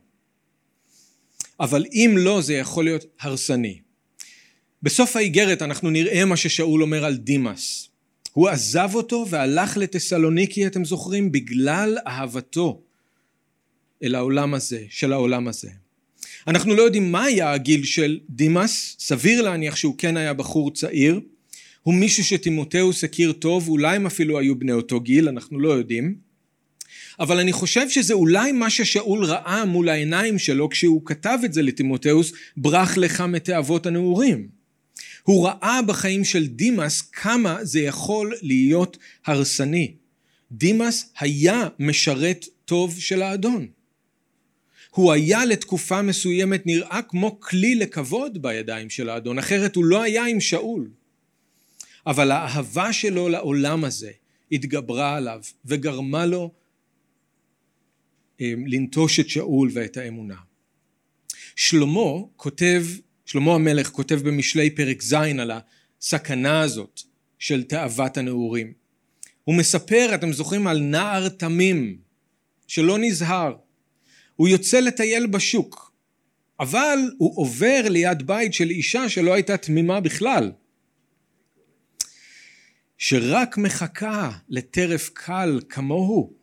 אבל 1.60 1.86
אם 1.93 2.15
לא 2.17 2.41
זה 2.41 2.54
יכול 2.54 2.84
להיות 2.84 3.06
הרסני. 3.20 3.80
בסוף 4.84 5.15
האיגרת 5.15 5.62
אנחנו 5.62 5.89
נראה 5.89 6.26
מה 6.26 6.38
ששאול 6.38 6.82
אומר 6.82 7.06
על 7.06 7.17
דימאס. 7.17 7.89
הוא 8.34 8.50
עזב 8.50 8.89
אותו 8.93 9.26
והלך 9.30 9.78
לטסלוניקי 9.78 10.67
אתם 10.67 10.86
זוכרים 10.86 11.32
בגלל 11.32 11.98
אהבתו 12.08 12.82
אל 14.04 14.15
העולם 14.15 14.54
הזה, 14.54 14.84
של 14.89 15.13
העולם 15.13 15.48
הזה. 15.48 15.70
אנחנו 16.48 16.76
לא 16.76 16.82
יודעים 16.82 17.12
מה 17.12 17.24
היה 17.24 17.52
הגיל 17.52 17.84
של 17.84 18.20
דימאס, 18.30 18.96
סביר 19.00 19.41
להניח 19.41 19.76
שהוא 19.76 19.96
כן 19.98 20.17
היה 20.17 20.34
בחור 20.34 20.72
צעיר, 20.74 21.20
הוא 21.88 21.95
מישהו 21.95 22.23
שטימותאוס 22.23 23.04
הכיר 23.04 23.32
טוב, 23.32 23.69
אולי 23.69 23.95
הם 23.95 24.06
אפילו 24.06 24.39
היו 24.39 24.60
בני 24.60 24.71
אותו 24.71 25.00
גיל, 25.00 25.28
אנחנו 25.28 25.60
לא 25.60 25.69
יודעים. 25.69 26.15
אבל 27.19 27.39
אני 27.39 27.54
חושב 27.54 27.89
שזה 27.89 28.13
אולי 28.13 28.52
מה 28.52 28.69
ששאול 28.69 29.26
ראה 29.26 29.65
מול 29.65 29.89
העיניים 29.89 30.39
שלו 30.39 30.69
כשהוא 30.69 31.02
כתב 31.06 31.39
את 31.45 31.54
זה 31.54 31.62
לטימותאוס, 31.62 32.32
ברח 32.58 32.97
לך 32.97 33.21
מתאוות 33.21 33.86
הנעורים. 33.86 34.47
הוא 35.23 35.47
ראה 35.47 35.82
בחיים 35.82 36.23
של 36.23 36.47
דימאס 36.47 37.02
כמה 37.02 37.65
זה 37.65 37.80
יכול 37.80 38.34
להיות 38.41 38.97
הרסני. 39.26 39.93
דימאס 40.52 41.13
היה 41.19 41.67
משרת 41.80 42.45
טוב 42.65 43.00
של 43.00 43.21
האדון. 43.21 43.67
הוא 44.89 45.12
היה 45.12 45.45
לתקופה 45.45 46.02
מסוימת 46.02 46.65
נראה 46.65 47.02
כמו 47.02 47.39
כלי 47.39 47.76
לכבוד 47.76 48.41
בידיים 48.41 48.89
של 48.89 49.10
האדון, 49.10 49.39
אחרת 49.39 49.76
הוא 49.76 49.86
לא 49.86 50.02
היה 50.02 50.26
עם 50.26 50.39
שאול. 50.39 50.88
אבל 52.08 52.32
האהבה 52.32 52.93
שלו 52.93 53.30
לעולם 53.30 53.84
הזה 53.84 54.12
התגברה 54.52 55.15
עליו 55.15 55.41
וגרמה 55.65 56.26
לו 56.26 56.52
אמ, 58.39 58.63
לנטוש 58.67 59.20
את 59.20 59.30
שאול 59.30 59.70
ואת 59.74 59.98
האמונה. 59.98 60.36
שלמה 61.56 62.12
כותב, 62.36 62.86
שלמה 63.26 63.56
המלך 63.56 63.89
כותב 63.89 64.20
במשלי 64.24 64.70
פרק 64.70 65.02
ז' 65.02 65.13
על 65.13 65.52
הסכנה 66.02 66.62
הזאת 66.62 67.02
של 67.39 67.63
תאוות 67.63 68.17
הנעורים. 68.17 68.74
הוא 69.43 69.56
מספר, 69.56 70.12
אתם 70.15 70.34
זוכרים, 70.34 70.67
על 70.67 70.80
נער 70.80 71.30
תמים 71.30 71.98
שלא 72.67 72.98
נזהר. 72.98 73.56
הוא 74.36 74.48
יוצא 74.48 74.80
לטייל 74.80 75.28
בשוק, 75.28 75.91
אבל 76.60 77.00
הוא 77.17 77.41
עובר 77.41 77.82
ליד 77.89 78.28
בית 78.28 78.54
של 78.54 78.70
אישה 78.70 79.10
שלא 79.10 79.34
הייתה 79.34 79.58
תמימה 79.58 80.00
בכלל, 80.00 80.52
שרק 82.97 83.57
מחכה 83.57 84.31
לטרף 84.49 85.10
קל 85.13 85.60
כמוהו. 85.69 86.33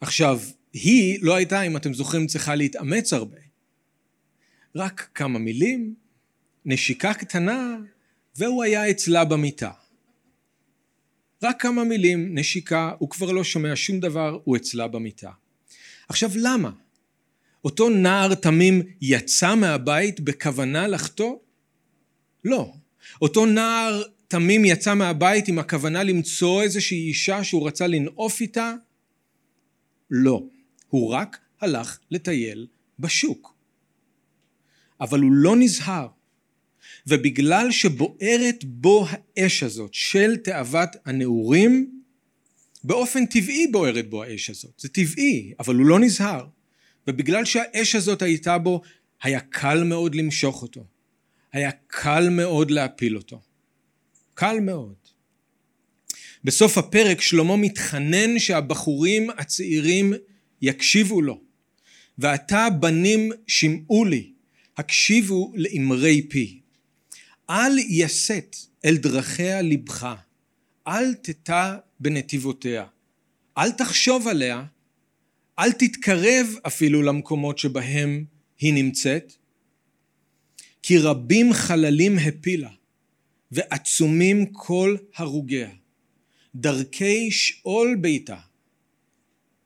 עכשיו, 0.00 0.40
היא 0.72 1.18
לא 1.22 1.34
הייתה, 1.34 1.62
אם 1.62 1.76
אתם 1.76 1.94
זוכרים, 1.94 2.26
צריכה 2.26 2.54
להתאמץ 2.54 3.12
הרבה. 3.12 3.38
רק 4.76 5.08
כמה 5.14 5.38
מילים, 5.38 5.94
נשיקה 6.64 7.14
קטנה, 7.14 7.76
והוא 8.36 8.62
היה 8.62 8.90
אצלה 8.90 9.24
במיטה. 9.24 9.70
רק 11.42 11.62
כמה 11.62 11.84
מילים, 11.84 12.38
נשיקה, 12.38 12.92
הוא 12.98 13.10
כבר 13.10 13.32
לא 13.32 13.44
שומע 13.44 13.72
שום 13.76 14.00
דבר, 14.00 14.38
הוא 14.44 14.56
אצלה 14.56 14.88
במיטה. 14.88 15.30
עכשיו 16.08 16.30
למה? 16.34 16.70
אותו 17.64 17.88
נער 17.88 18.34
תמים 18.34 18.82
יצא 19.00 19.54
מהבית 19.54 20.20
בכוונה 20.20 20.86
לחטוא? 20.86 21.36
לא. 22.46 22.72
אותו 23.22 23.46
נער 23.46 24.02
תמים 24.28 24.64
יצא 24.64 24.94
מהבית 24.94 25.48
עם 25.48 25.58
הכוונה 25.58 26.02
למצוא 26.02 26.62
איזושהי 26.62 27.08
אישה 27.08 27.44
שהוא 27.44 27.66
רצה 27.66 27.86
לנאוף 27.86 28.40
איתה? 28.40 28.74
לא. 30.10 30.42
הוא 30.88 31.10
רק 31.12 31.38
הלך 31.60 31.98
לטייל 32.10 32.66
בשוק. 32.98 33.54
אבל 35.00 35.20
הוא 35.20 35.32
לא 35.32 35.56
נזהר. 35.56 36.08
ובגלל 37.06 37.70
שבוערת 37.70 38.64
בו 38.64 39.06
האש 39.10 39.62
הזאת 39.62 39.94
של 39.94 40.36
תאוות 40.36 40.88
הנעורים, 41.04 42.00
באופן 42.84 43.26
טבעי 43.26 43.66
בוערת 43.66 44.10
בו 44.10 44.22
האש 44.22 44.50
הזאת, 44.50 44.72
זה 44.78 44.88
טבעי, 44.88 45.52
אבל 45.60 45.74
הוא 45.74 45.86
לא 45.86 45.98
נזהר. 45.98 46.46
ובגלל 47.06 47.44
שהאש 47.44 47.94
הזאת 47.94 48.22
הייתה 48.22 48.58
בו, 48.58 48.80
היה 49.22 49.40
קל 49.40 49.84
מאוד 49.84 50.14
למשוך 50.14 50.62
אותו. 50.62 50.84
היה 51.56 51.70
קל 51.86 52.28
מאוד 52.30 52.70
להפיל 52.70 53.16
אותו. 53.16 53.40
קל 54.34 54.60
מאוד. 54.60 54.94
בסוף 56.44 56.78
הפרק 56.78 57.20
שלמה 57.20 57.56
מתחנן 57.56 58.38
שהבחורים 58.38 59.30
הצעירים 59.30 60.12
יקשיבו 60.62 61.22
לו. 61.22 61.40
ועתה 62.18 62.68
בנים 62.80 63.32
שמעו 63.46 64.04
לי, 64.04 64.32
הקשיבו 64.76 65.52
לאמרי 65.54 66.22
פי. 66.22 66.60
אל 67.50 67.78
יסת 67.78 68.56
אל 68.84 68.96
דרכיה 68.96 69.62
לבך, 69.62 70.14
אל 70.86 71.14
תטע 71.14 71.76
בנתיבותיה, 72.00 72.84
אל 73.58 73.70
תחשוב 73.72 74.28
עליה, 74.28 74.64
אל 75.58 75.72
תתקרב 75.72 76.46
אפילו 76.66 77.02
למקומות 77.02 77.58
שבהם 77.58 78.24
היא 78.58 78.74
נמצאת, 78.74 79.35
כי 80.86 80.98
רבים 80.98 81.52
חללים 81.52 82.18
הפילה, 82.18 82.70
ועצומים 83.52 84.46
כל 84.46 84.96
הרוגיה, 85.16 85.70
דרכי 86.54 87.30
שאול 87.30 87.96
ביתה, 88.00 88.36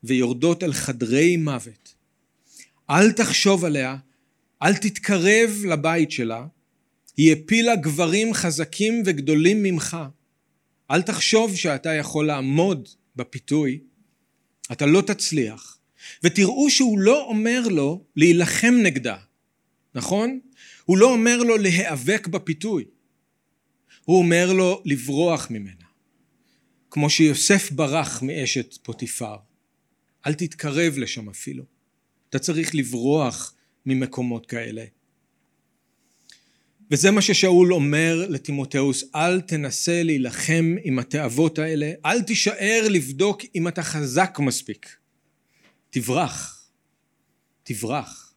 ויורדות 0.04 0.62
אל 0.62 0.72
חדרי 0.72 1.36
מוות. 1.36 1.94
אל 2.90 3.12
תחשוב 3.12 3.64
עליה, 3.64 3.96
אל 4.62 4.74
תתקרב 4.74 5.50
לבית 5.68 6.10
שלה, 6.10 6.46
היא 7.16 7.32
הפילה 7.32 7.76
גברים 7.76 8.34
חזקים 8.34 9.02
וגדולים 9.06 9.62
ממך. 9.62 9.96
אל 10.90 11.02
תחשוב 11.02 11.56
שאתה 11.56 11.94
יכול 11.94 12.26
לעמוד 12.26 12.88
בפיתוי, 13.16 13.80
אתה 14.72 14.86
לא 14.86 15.00
תצליח. 15.00 15.78
ותראו 16.24 16.70
שהוא 16.70 16.98
לא 16.98 17.24
אומר 17.24 17.68
לו 17.68 18.04
להילחם 18.16 18.74
נגדה, 18.82 19.16
נכון? 19.94 20.40
הוא 20.84 20.98
לא 20.98 21.12
אומר 21.12 21.36
לו 21.36 21.56
להיאבק 21.56 22.26
בפיתוי, 22.26 22.84
הוא 24.04 24.18
אומר 24.18 24.52
לו 24.52 24.82
לברוח 24.84 25.46
ממנה. 25.50 25.84
כמו 26.90 27.10
שיוסף 27.10 27.70
ברח 27.70 28.22
מאשת 28.22 28.78
פוטיפר. 28.82 29.36
אל 30.26 30.34
תתקרב 30.34 30.98
לשם 30.98 31.28
אפילו. 31.28 31.64
אתה 32.28 32.38
צריך 32.38 32.74
לברוח 32.74 33.54
ממקומות 33.86 34.46
כאלה. 34.46 34.84
וזה 36.90 37.10
מה 37.10 37.22
ששאול 37.22 37.74
אומר 37.74 38.26
לטימותאוס, 38.28 39.04
אל 39.14 39.40
תנסה 39.40 40.02
להילחם 40.02 40.76
עם 40.82 40.98
התאוות 40.98 41.58
האלה, 41.58 41.92
אל 42.04 42.22
תישאר 42.22 42.86
לבדוק 42.90 43.42
אם 43.54 43.68
אתה 43.68 43.82
חזק 43.82 44.38
מספיק. 44.40 44.96
תברח. 45.90 46.68
תברח. 47.62 48.29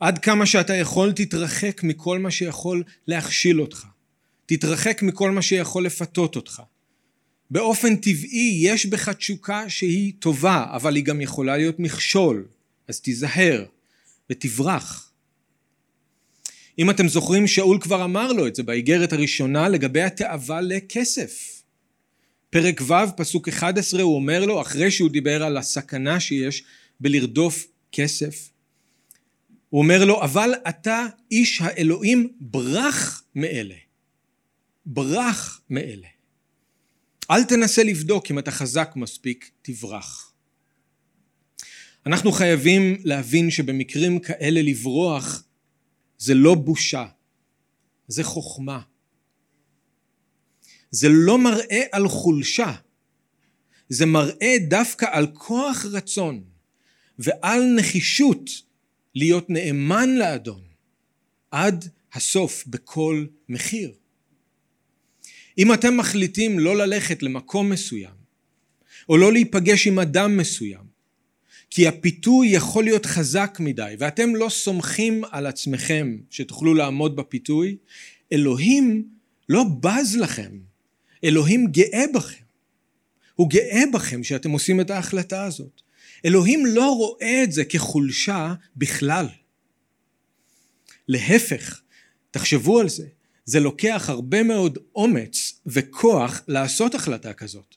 עד 0.00 0.18
כמה 0.18 0.46
שאתה 0.46 0.76
יכול 0.76 1.12
תתרחק 1.12 1.82
מכל 1.82 2.18
מה 2.18 2.30
שיכול 2.30 2.82
להכשיל 3.06 3.60
אותך. 3.60 3.86
תתרחק 4.46 5.02
מכל 5.02 5.30
מה 5.30 5.42
שיכול 5.42 5.86
לפתות 5.86 6.36
אותך. 6.36 6.62
באופן 7.50 7.96
טבעי 7.96 8.60
יש 8.62 8.86
בך 8.86 9.08
תשוקה 9.08 9.68
שהיא 9.68 10.12
טובה, 10.18 10.66
אבל 10.70 10.96
היא 10.96 11.04
גם 11.04 11.20
יכולה 11.20 11.56
להיות 11.56 11.78
מכשול, 11.78 12.46
אז 12.88 13.00
תיזהר 13.00 13.64
ותברח. 14.30 15.12
אם 16.78 16.90
אתם 16.90 17.08
זוכרים, 17.08 17.46
שאול 17.46 17.78
כבר 17.80 18.04
אמר 18.04 18.32
לו 18.32 18.46
את 18.46 18.54
זה 18.54 18.62
באיגרת 18.62 19.12
הראשונה 19.12 19.68
לגבי 19.68 20.02
התאווה 20.02 20.60
לכסף. 20.60 21.62
פרק 22.50 22.80
ו', 22.80 23.16
פסוק 23.16 23.48
11, 23.48 24.02
הוא 24.02 24.14
אומר 24.14 24.44
לו, 24.44 24.60
אחרי 24.60 24.90
שהוא 24.90 25.10
דיבר 25.10 25.42
על 25.42 25.56
הסכנה 25.56 26.20
שיש 26.20 26.64
בלרדוף 27.00 27.66
כסף, 27.92 28.50
הוא 29.70 29.82
אומר 29.82 30.04
לו, 30.04 30.22
אבל 30.22 30.50
אתה 30.68 31.06
איש 31.30 31.60
האלוהים 31.60 32.32
ברח 32.40 33.24
מאלה. 33.34 33.74
ברח 34.86 35.60
מאלה. 35.70 36.08
אל 37.30 37.44
תנסה 37.44 37.82
לבדוק 37.82 38.30
אם 38.30 38.38
אתה 38.38 38.50
חזק 38.50 38.92
מספיק, 38.96 39.50
תברח. 39.62 40.32
אנחנו 42.06 42.32
חייבים 42.32 42.96
להבין 43.04 43.50
שבמקרים 43.50 44.18
כאלה 44.18 44.62
לברוח 44.62 45.44
זה 46.18 46.34
לא 46.34 46.54
בושה, 46.54 47.06
זה 48.08 48.24
חוכמה. 48.24 48.80
זה 50.90 51.08
לא 51.10 51.38
מראה 51.38 51.82
על 51.92 52.08
חולשה, 52.08 52.74
זה 53.88 54.06
מראה 54.06 54.56
דווקא 54.68 55.06
על 55.10 55.26
כוח 55.34 55.84
רצון 55.84 56.44
ועל 57.18 57.62
נחישות 57.76 58.50
להיות 59.14 59.50
נאמן 59.50 60.14
לאדון 60.14 60.62
עד 61.50 61.88
הסוף 62.12 62.64
בכל 62.66 63.26
מחיר. 63.48 63.92
אם 65.58 65.74
אתם 65.74 65.96
מחליטים 65.96 66.58
לא 66.58 66.76
ללכת 66.76 67.22
למקום 67.22 67.70
מסוים, 67.70 68.20
או 69.08 69.16
לא 69.16 69.32
להיפגש 69.32 69.86
עם 69.86 69.98
אדם 69.98 70.36
מסוים, 70.36 70.90
כי 71.70 71.88
הפיתוי 71.88 72.48
יכול 72.48 72.84
להיות 72.84 73.06
חזק 73.06 73.58
מדי, 73.60 73.94
ואתם 73.98 74.36
לא 74.36 74.48
סומכים 74.48 75.24
על 75.30 75.46
עצמכם 75.46 76.16
שתוכלו 76.30 76.74
לעמוד 76.74 77.16
בפיתוי, 77.16 77.76
אלוהים 78.32 79.08
לא 79.48 79.64
בז 79.80 80.16
לכם, 80.16 80.58
אלוהים 81.24 81.66
גאה 81.66 82.04
בכם. 82.14 82.44
הוא 83.34 83.50
גאה 83.50 83.82
בכם 83.92 84.24
שאתם 84.24 84.50
עושים 84.50 84.80
את 84.80 84.90
ההחלטה 84.90 85.44
הזאת. 85.44 85.82
אלוהים 86.24 86.66
לא 86.66 86.90
רואה 86.90 87.42
את 87.44 87.52
זה 87.52 87.64
כחולשה 87.64 88.54
בכלל. 88.76 89.28
להפך, 91.08 91.80
תחשבו 92.30 92.80
על 92.80 92.88
זה. 92.88 93.06
זה 93.44 93.60
לוקח 93.60 94.04
הרבה 94.08 94.42
מאוד 94.42 94.78
אומץ 94.94 95.60
וכוח 95.66 96.42
לעשות 96.48 96.94
החלטה 96.94 97.32
כזאת. 97.32 97.74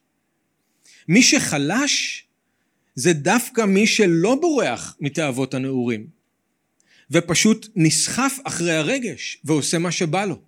מי 1.07 1.23
שחלש 1.23 2.25
זה 2.95 3.13
דווקא 3.13 3.61
מי 3.61 3.87
שלא 3.87 4.35
בורח 4.35 4.97
מתאוות 4.99 5.53
הנעורים 5.53 6.07
ופשוט 7.11 7.67
נסחף 7.75 8.37
אחרי 8.43 8.71
הרגש 8.71 9.37
ועושה 9.43 9.77
מה 9.77 9.91
שבא 9.91 10.25
לו. 10.25 10.41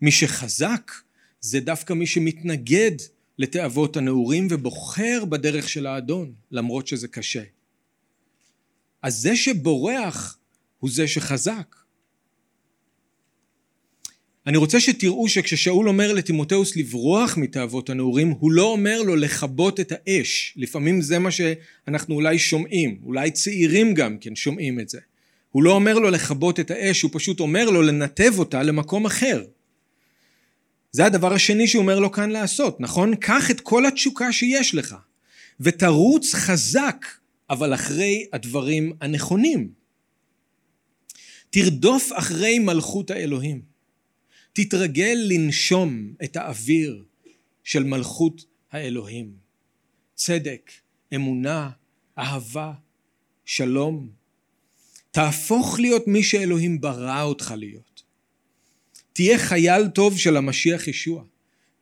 מי 0.00 0.12
שחזק 0.12 0.92
זה 1.40 1.60
דווקא 1.60 1.92
מי 1.92 2.06
שמתנגד 2.06 2.96
לתאוות 3.38 3.96
הנעורים 3.96 4.48
ובוחר 4.50 5.24
בדרך 5.28 5.68
של 5.68 5.86
האדון 5.86 6.32
למרות 6.50 6.86
שזה 6.86 7.08
קשה. 7.08 7.42
אז 9.02 9.16
זה 9.16 9.36
שבורח 9.36 10.38
הוא 10.78 10.90
זה 10.90 11.08
שחזק. 11.08 11.76
אני 14.46 14.56
רוצה 14.56 14.80
שתראו 14.80 15.28
שכששאול 15.28 15.88
אומר 15.88 16.12
לטימותאוס 16.12 16.76
לברוח 16.76 17.36
מתאוות 17.36 17.90
הנעורים, 17.90 18.30
הוא 18.30 18.52
לא 18.52 18.62
אומר 18.62 19.02
לו 19.02 19.16
לכבות 19.16 19.80
את 19.80 19.92
האש. 19.92 20.54
לפעמים 20.56 21.00
זה 21.00 21.18
מה 21.18 21.30
שאנחנו 21.30 22.14
אולי 22.14 22.38
שומעים, 22.38 22.98
אולי 23.04 23.30
צעירים 23.30 23.94
גם 23.94 24.18
כן 24.18 24.36
שומעים 24.36 24.80
את 24.80 24.88
זה. 24.88 25.00
הוא 25.50 25.62
לא 25.62 25.72
אומר 25.72 25.98
לו 25.98 26.10
לכבות 26.10 26.60
את 26.60 26.70
האש, 26.70 27.02
הוא 27.02 27.10
פשוט 27.14 27.40
אומר 27.40 27.70
לו 27.70 27.82
לנתב 27.82 28.32
אותה 28.38 28.62
למקום 28.62 29.06
אחר. 29.06 29.44
זה 30.94 31.06
הדבר 31.06 31.32
השני 31.32 31.68
שהוא 31.68 31.82
אומר 31.82 31.98
לו 31.98 32.12
כאן 32.12 32.30
לעשות, 32.30 32.80
נכון? 32.80 33.16
קח 33.16 33.50
את 33.50 33.60
כל 33.60 33.86
התשוקה 33.86 34.32
שיש 34.32 34.74
לך 34.74 34.96
ותרוץ 35.60 36.34
חזק, 36.34 37.06
אבל 37.50 37.74
אחרי 37.74 38.26
הדברים 38.32 38.92
הנכונים. 39.00 39.72
תרדוף 41.50 42.10
אחרי 42.14 42.58
מלכות 42.58 43.10
האלוהים. 43.10 43.62
תתרגל 44.52 45.18
לנשום 45.28 46.14
את 46.24 46.36
האוויר 46.36 47.04
של 47.64 47.84
מלכות 47.84 48.44
האלוהים. 48.72 49.32
צדק, 50.14 50.70
אמונה, 51.14 51.70
אהבה, 52.18 52.72
שלום. 53.44 54.08
תהפוך 55.10 55.78
להיות 55.80 56.08
מי 56.08 56.22
שאלוהים 56.22 56.80
ברא 56.80 57.22
אותך 57.22 57.54
להיות. 57.56 57.93
תהיה 59.14 59.38
חייל 59.38 59.88
טוב 59.88 60.18
של 60.18 60.36
המשיח 60.36 60.88
ישוע. 60.88 61.24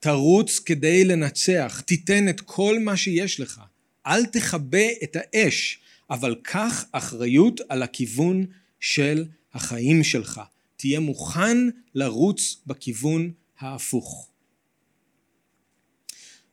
תרוץ 0.00 0.58
כדי 0.58 1.04
לנצח, 1.04 1.82
תיתן 1.86 2.28
את 2.28 2.40
כל 2.40 2.78
מה 2.78 2.96
שיש 2.96 3.40
לך. 3.40 3.60
אל 4.06 4.26
תכבה 4.26 4.86
את 5.02 5.16
האש, 5.20 5.78
אבל 6.10 6.36
קח 6.42 6.84
אחריות 6.92 7.60
על 7.68 7.82
הכיוון 7.82 8.46
של 8.80 9.24
החיים 9.54 10.04
שלך. 10.04 10.40
תהיה 10.76 11.00
מוכן 11.00 11.58
לרוץ 11.94 12.56
בכיוון 12.66 13.32
ההפוך. 13.58 14.30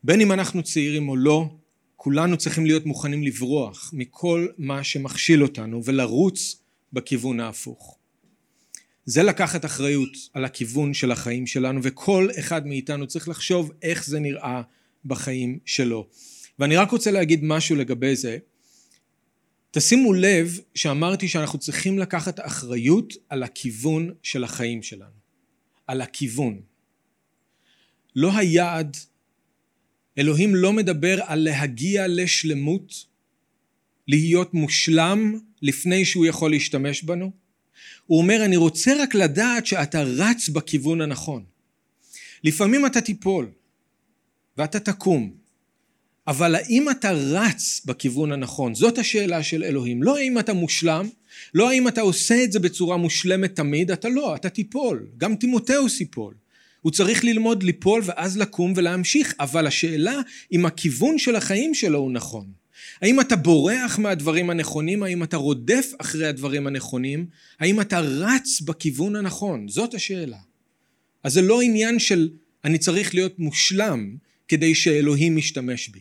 בין 0.03 0.21
אם 0.21 0.31
אנחנו 0.31 0.63
צעירים 0.63 1.09
או 1.09 1.15
לא, 1.15 1.45
כולנו 1.95 2.37
צריכים 2.37 2.65
להיות 2.65 2.85
מוכנים 2.85 3.23
לברוח 3.23 3.89
מכל 3.93 4.47
מה 4.57 4.83
שמכשיל 4.83 5.43
אותנו 5.43 5.85
ולרוץ 5.85 6.55
בכיוון 6.93 7.39
ההפוך. 7.39 7.98
זה 9.09 9.23
לקחת 9.23 9.65
אחריות 9.65 10.17
על 10.33 10.45
הכיוון 10.45 10.93
של 10.93 11.11
החיים 11.11 11.47
שלנו 11.47 11.79
וכל 11.83 12.27
אחד 12.39 12.67
מאיתנו 12.67 13.07
צריך 13.07 13.27
לחשוב 13.27 13.71
איך 13.81 14.05
זה 14.05 14.19
נראה 14.19 14.61
בחיים 15.05 15.59
שלו. 15.65 16.07
ואני 16.59 16.75
רק 16.75 16.91
רוצה 16.91 17.11
להגיד 17.11 17.43
משהו 17.43 17.75
לגבי 17.75 18.15
זה. 18.15 18.37
תשימו 19.71 20.13
לב 20.13 20.59
שאמרתי 20.75 21.27
שאנחנו 21.27 21.59
צריכים 21.59 21.99
לקחת 21.99 22.39
אחריות 22.39 23.13
על 23.29 23.43
הכיוון 23.43 24.13
של 24.23 24.43
החיים 24.43 24.83
שלנו. 24.83 25.19
על 25.87 26.01
הכיוון. 26.01 26.61
לא 28.15 28.37
היעד, 28.37 28.97
אלוהים 30.17 30.55
לא 30.55 30.73
מדבר 30.73 31.19
על 31.23 31.39
להגיע 31.39 32.07
לשלמות, 32.07 33.05
להיות 34.07 34.53
מושלם 34.53 35.39
לפני 35.61 36.05
שהוא 36.05 36.25
יכול 36.25 36.51
להשתמש 36.51 37.03
בנו. 37.03 37.38
הוא 38.09 38.17
אומר, 38.17 38.45
אני 38.45 38.57
רוצה 38.57 38.93
רק 38.99 39.15
לדעת 39.15 39.65
שאתה 39.65 40.03
רץ 40.03 40.49
בכיוון 40.49 41.01
הנכון. 41.01 41.43
לפעמים 42.43 42.85
אתה 42.85 43.01
תיפול 43.01 43.51
ואתה 44.57 44.79
תקום, 44.79 45.31
אבל 46.27 46.55
האם 46.55 46.89
אתה 46.89 47.11
רץ 47.11 47.81
בכיוון 47.85 48.31
הנכון? 48.31 48.75
זאת 48.75 48.97
השאלה 48.97 49.43
של 49.43 49.63
אלוהים. 49.63 50.03
לא 50.03 50.17
האם 50.17 50.39
אתה 50.39 50.53
מושלם, 50.53 51.09
לא 51.53 51.69
האם 51.69 51.87
אתה 51.87 52.01
עושה 52.01 52.43
את 52.43 52.51
זה 52.51 52.59
בצורה 52.59 52.97
מושלמת 52.97 53.55
תמיד, 53.55 53.91
אתה 53.91 54.09
לא, 54.09 54.35
אתה 54.35 54.49
תיפול. 54.49 55.07
גם 55.17 55.35
תימותאוס 55.35 55.99
ייפול. 55.99 56.33
הוא 56.81 56.91
צריך 56.91 57.23
ללמוד 57.23 57.63
ליפול 57.63 58.01
ואז 58.05 58.37
לקום 58.37 58.73
ולהמשיך, 58.75 59.33
אבל 59.39 59.67
השאלה 59.67 60.21
אם 60.51 60.65
הכיוון 60.65 61.17
של 61.17 61.35
החיים 61.35 61.73
שלו 61.73 61.99
הוא 61.99 62.11
נכון. 62.11 62.58
האם 63.01 63.21
אתה 63.21 63.35
בורח 63.35 63.99
מהדברים 63.99 64.49
הנכונים? 64.49 65.03
האם 65.03 65.23
אתה 65.23 65.37
רודף 65.37 65.91
אחרי 65.97 66.27
הדברים 66.27 66.67
הנכונים? 66.67 67.25
האם 67.59 67.81
אתה 67.81 67.99
רץ 67.99 68.61
בכיוון 68.61 69.15
הנכון? 69.15 69.67
זאת 69.67 69.93
השאלה. 69.93 70.37
אז 71.23 71.33
זה 71.33 71.41
לא 71.41 71.61
עניין 71.61 71.99
של 71.99 72.29
אני 72.65 72.77
צריך 72.77 73.15
להיות 73.15 73.39
מושלם 73.39 74.15
כדי 74.47 74.75
שאלוהים 74.75 75.37
ישתמש 75.37 75.89
בי. 75.89 75.99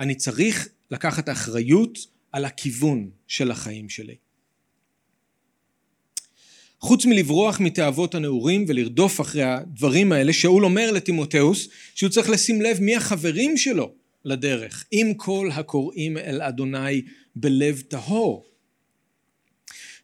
אני 0.00 0.14
צריך 0.14 0.68
לקחת 0.90 1.28
אחריות 1.28 1.98
על 2.32 2.44
הכיוון 2.44 3.10
של 3.26 3.50
החיים 3.50 3.88
שלי. 3.88 4.14
חוץ 6.80 7.06
מלברוח 7.06 7.60
מתאוות 7.60 8.14
הנעורים 8.14 8.64
ולרדוף 8.68 9.20
אחרי 9.20 9.42
הדברים 9.42 10.12
האלה, 10.12 10.32
שאול 10.32 10.64
אומר 10.64 10.90
לטימותאוס 10.90 11.68
שהוא 11.94 12.10
צריך 12.10 12.30
לשים 12.30 12.62
לב 12.62 12.80
מי 12.80 12.96
החברים 12.96 13.56
שלו 13.56 13.94
לדרך, 14.24 14.84
עם 14.90 15.14
כל 15.14 15.48
הקוראים 15.52 16.18
אל 16.18 16.42
אדוני 16.42 17.02
בלב 17.36 17.80
טהור. 17.80 18.44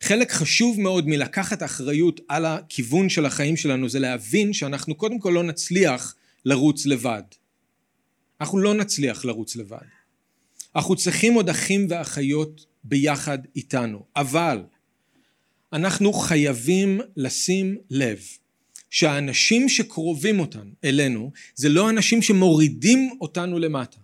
חלק 0.00 0.32
חשוב 0.32 0.80
מאוד 0.80 1.08
מלקחת 1.08 1.62
אחריות 1.62 2.20
על 2.28 2.44
הכיוון 2.46 3.08
של 3.08 3.26
החיים 3.26 3.56
שלנו 3.56 3.88
זה 3.88 3.98
להבין 3.98 4.52
שאנחנו 4.52 4.94
קודם 4.94 5.18
כל 5.18 5.30
לא 5.30 5.42
נצליח 5.42 6.14
לרוץ 6.44 6.86
לבד. 6.86 7.22
אנחנו 8.40 8.58
לא 8.58 8.74
נצליח 8.74 9.24
לרוץ 9.24 9.56
לבד. 9.56 9.86
אנחנו 10.76 10.96
צריכים 10.96 11.34
עוד 11.34 11.48
אחים 11.48 11.86
ואחיות 11.90 12.66
ביחד 12.84 13.38
איתנו, 13.56 14.04
אבל 14.16 14.62
אנחנו 15.72 16.12
חייבים 16.12 17.00
לשים 17.16 17.78
לב 17.90 18.20
שהאנשים 18.90 19.68
שקרובים 19.68 20.40
אותנו, 20.40 20.70
אלינו, 20.84 21.30
זה 21.54 21.68
לא 21.68 21.90
אנשים 21.90 22.22
שמורידים 22.22 23.16
אותנו 23.20 23.58
למטה. 23.58 23.98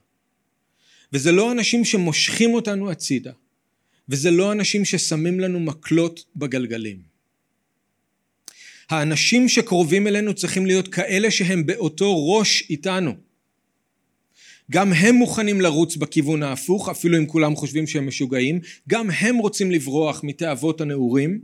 וזה 1.15 1.33
לא 1.33 1.53
אנשים 1.53 1.85
שמושכים 1.85 2.55
אותנו 2.55 2.91
הצידה. 2.91 3.33
וזה 4.09 4.31
לא 4.31 4.53
אנשים 4.53 4.85
ששמים 4.85 5.41
לנו 5.41 5.61
מקלות 5.61 6.25
בגלגלים. 6.37 7.03
האנשים 8.91 9.49
שקרובים 9.49 10.07
אלינו 10.07 10.35
צריכים 10.35 10.67
להיות 10.67 10.89
כאלה 10.89 11.31
שהם 11.31 11.67
באותו 11.67 12.29
ראש 12.29 12.71
איתנו. 12.71 13.15
גם 14.71 14.93
הם 14.93 15.15
מוכנים 15.15 15.61
לרוץ 15.61 15.97
בכיוון 15.97 16.43
ההפוך, 16.43 16.89
אפילו 16.89 17.19
אם 17.19 17.27
כולם 17.27 17.57
חושבים 17.57 17.87
שהם 17.87 18.07
משוגעים, 18.07 18.61
גם 18.89 19.11
הם 19.11 19.37
רוצים 19.37 19.71
לברוח 19.71 20.21
מתאוות 20.25 20.81
הנעורים. 20.81 21.41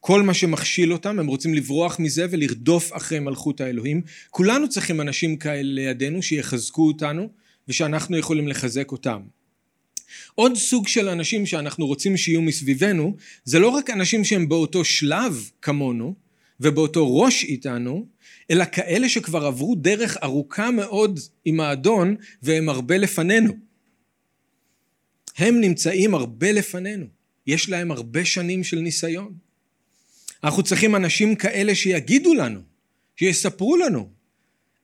כל 0.00 0.22
מה 0.22 0.34
שמכשיל 0.34 0.92
אותם, 0.92 1.18
הם 1.18 1.26
רוצים 1.26 1.54
לברוח 1.54 2.00
מזה 2.00 2.26
ולרדוף 2.30 2.96
אחרי 2.96 3.18
מלכות 3.18 3.60
האלוהים. 3.60 4.02
כולנו 4.30 4.68
צריכים 4.68 5.00
אנשים 5.00 5.36
כאלה 5.36 5.62
לידינו 5.62 6.22
שיחזקו 6.22 6.86
אותנו 6.86 7.28
ושאנחנו 7.70 8.16
יכולים 8.16 8.48
לחזק 8.48 8.92
אותם. 8.92 9.20
עוד 10.34 10.56
סוג 10.56 10.88
של 10.88 11.08
אנשים 11.08 11.46
שאנחנו 11.46 11.86
רוצים 11.86 12.16
שיהיו 12.16 12.42
מסביבנו, 12.42 13.16
זה 13.44 13.58
לא 13.58 13.68
רק 13.68 13.90
אנשים 13.90 14.24
שהם 14.24 14.48
באותו 14.48 14.84
שלב 14.84 15.50
כמונו 15.62 16.14
ובאותו 16.60 17.18
ראש 17.18 17.44
איתנו, 17.44 18.06
אלא 18.50 18.64
כאלה 18.72 19.08
שכבר 19.08 19.46
עברו 19.46 19.74
דרך 19.74 20.16
ארוכה 20.22 20.70
מאוד 20.70 21.20
עם 21.44 21.60
האדון 21.60 22.16
והם 22.42 22.68
הרבה 22.68 22.98
לפנינו. 22.98 23.52
הם 25.36 25.60
נמצאים 25.60 26.14
הרבה 26.14 26.52
לפנינו, 26.52 27.06
יש 27.46 27.68
להם 27.68 27.90
הרבה 27.90 28.24
שנים 28.24 28.64
של 28.64 28.78
ניסיון. 28.78 29.34
אנחנו 30.44 30.62
צריכים 30.62 30.96
אנשים 30.96 31.34
כאלה 31.34 31.74
שיגידו 31.74 32.34
לנו, 32.34 32.60
שיספרו 33.16 33.76
לנו, 33.76 34.08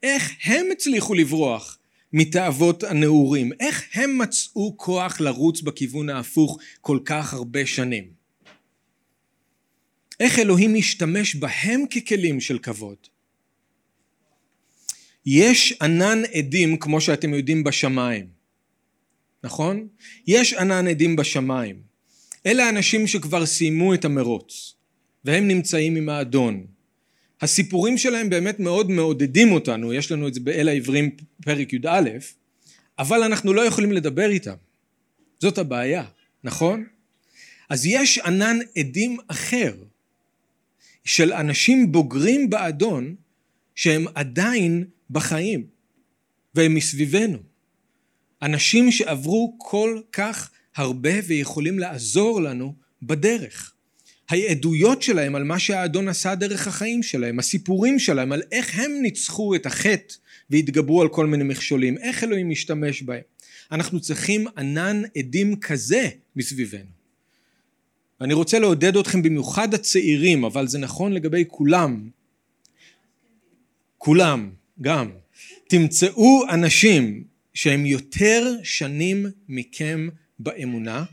איך 0.03 0.33
הם 0.45 0.67
הצליחו 0.73 1.15
לברוח 1.15 1.79
מתאוות 2.13 2.83
הנעורים, 2.83 3.53
איך 3.61 3.85
הם 3.95 4.19
מצאו 4.19 4.75
כוח 4.77 5.21
לרוץ 5.21 5.61
בכיוון 5.61 6.11
ההפוך 6.11 6.59
כל 6.81 6.99
כך 7.05 7.35
הרבה 7.35 7.67
שנים. 7.67 8.05
איך 10.21 10.39
אלוהים 10.39 10.75
משתמש 10.75 11.35
בהם 11.35 11.85
ככלים 11.87 12.41
של 12.41 12.59
כבוד. 12.59 12.97
יש 15.27 15.73
ענן 15.83 16.23
עדים 16.35 16.77
כמו 16.77 17.01
שאתם 17.01 17.35
יודעים 17.35 17.65
בשמיים, 17.65 18.27
נכון? 19.45 19.89
יש 20.27 20.53
ענן 20.53 20.89
עדים 20.89 21.17
בשמיים. 21.17 21.83
אלה 22.47 22.67
האנשים 22.67 23.07
שכבר 23.07 23.47
סיימו 23.47 23.95
את 23.95 24.05
המרוץ 24.05 24.75
והם 25.25 25.49
נמצאים 25.49 25.97
עם 25.97 26.09
האדון. 26.09 26.67
הסיפורים 27.41 27.99
שלהם 27.99 28.31
באמת 28.31 28.61
מאוד 28.61 28.91
מעודדים 28.91 29.53
אותנו, 29.53 29.93
יש 29.93 30.13
לנו 30.13 30.29
את 30.29 30.35
זה 30.35 30.41
באל 30.41 30.69
העברים 30.69 31.11
פרק 31.43 31.73
י"א, 31.73 32.11
אבל 32.99 33.23
אנחנו 33.23 33.53
לא 33.53 33.67
יכולים 33.67 33.93
לדבר 33.93 34.31
איתם. 34.31 34.55
זאת 35.39 35.59
הבעיה, 35.59 36.05
נכון? 36.45 36.85
אז 37.69 37.87
יש 37.87 38.19
ענן 38.19 38.59
עדים 38.79 39.19
אחר 39.29 39.75
של 41.05 41.33
אנשים 41.33 41.93
בוגרים 41.93 42.51
באדון 42.51 43.15
שהם 43.75 44.05
עדיין 44.15 44.85
בחיים 45.11 45.67
והם 46.55 46.75
מסביבנו. 46.75 47.39
אנשים 48.43 48.91
שעברו 48.91 49.57
כל 49.59 50.01
כך 50.13 50.51
הרבה 50.77 51.11
ויכולים 51.27 51.79
לעזור 51.79 52.41
לנו 52.41 52.75
בדרך. 53.03 53.76
העדויות 54.29 55.03
שלהם 55.03 55.35
על 55.35 55.45
מה 55.45 55.59
שהאדון 55.59 56.09
עשה 56.09 56.35
דרך 56.35 56.67
החיים 56.67 57.03
שלהם, 57.03 57.39
הסיפורים 57.39 57.99
שלהם 57.99 58.33
על 58.33 58.43
איך 58.53 58.79
הם 58.79 58.93
ניצחו 59.03 59.55
את 59.55 59.67
החטא 59.67 60.15
והתגברו 60.51 61.03
על 61.03 61.09
כל 61.09 61.27
מיני 61.27 61.45
מכשולים, 61.45 61.99
איך 61.99 62.25
אלוהים 62.25 62.51
משתמש 62.51 63.03
בהם. 63.03 63.23
אנחנו 63.73 64.01
צריכים 64.01 64.47
ענן 64.57 65.03
עדים 65.19 65.57
כזה 65.57 66.09
מסביבנו. 66.37 66.97
ואני 68.21 68.35
רוצה 68.35 68.59
לעודד 68.59 68.97
אתכם 68.97 69.23
במיוחד 69.23 69.75
הצעירים, 69.75 70.45
אבל 70.45 70.69
זה 70.69 70.79
נכון 70.79 71.13
לגבי 71.13 71.45
כולם, 71.49 72.09
כולם, 73.99 74.51
גם. 74.81 75.11
תמצאו 75.69 76.43
אנשים 76.51 77.25
שהם 77.55 77.87
יותר 77.87 78.57
שנים 78.63 79.27
מכם 79.49 80.09
באמונה, 80.39 81.05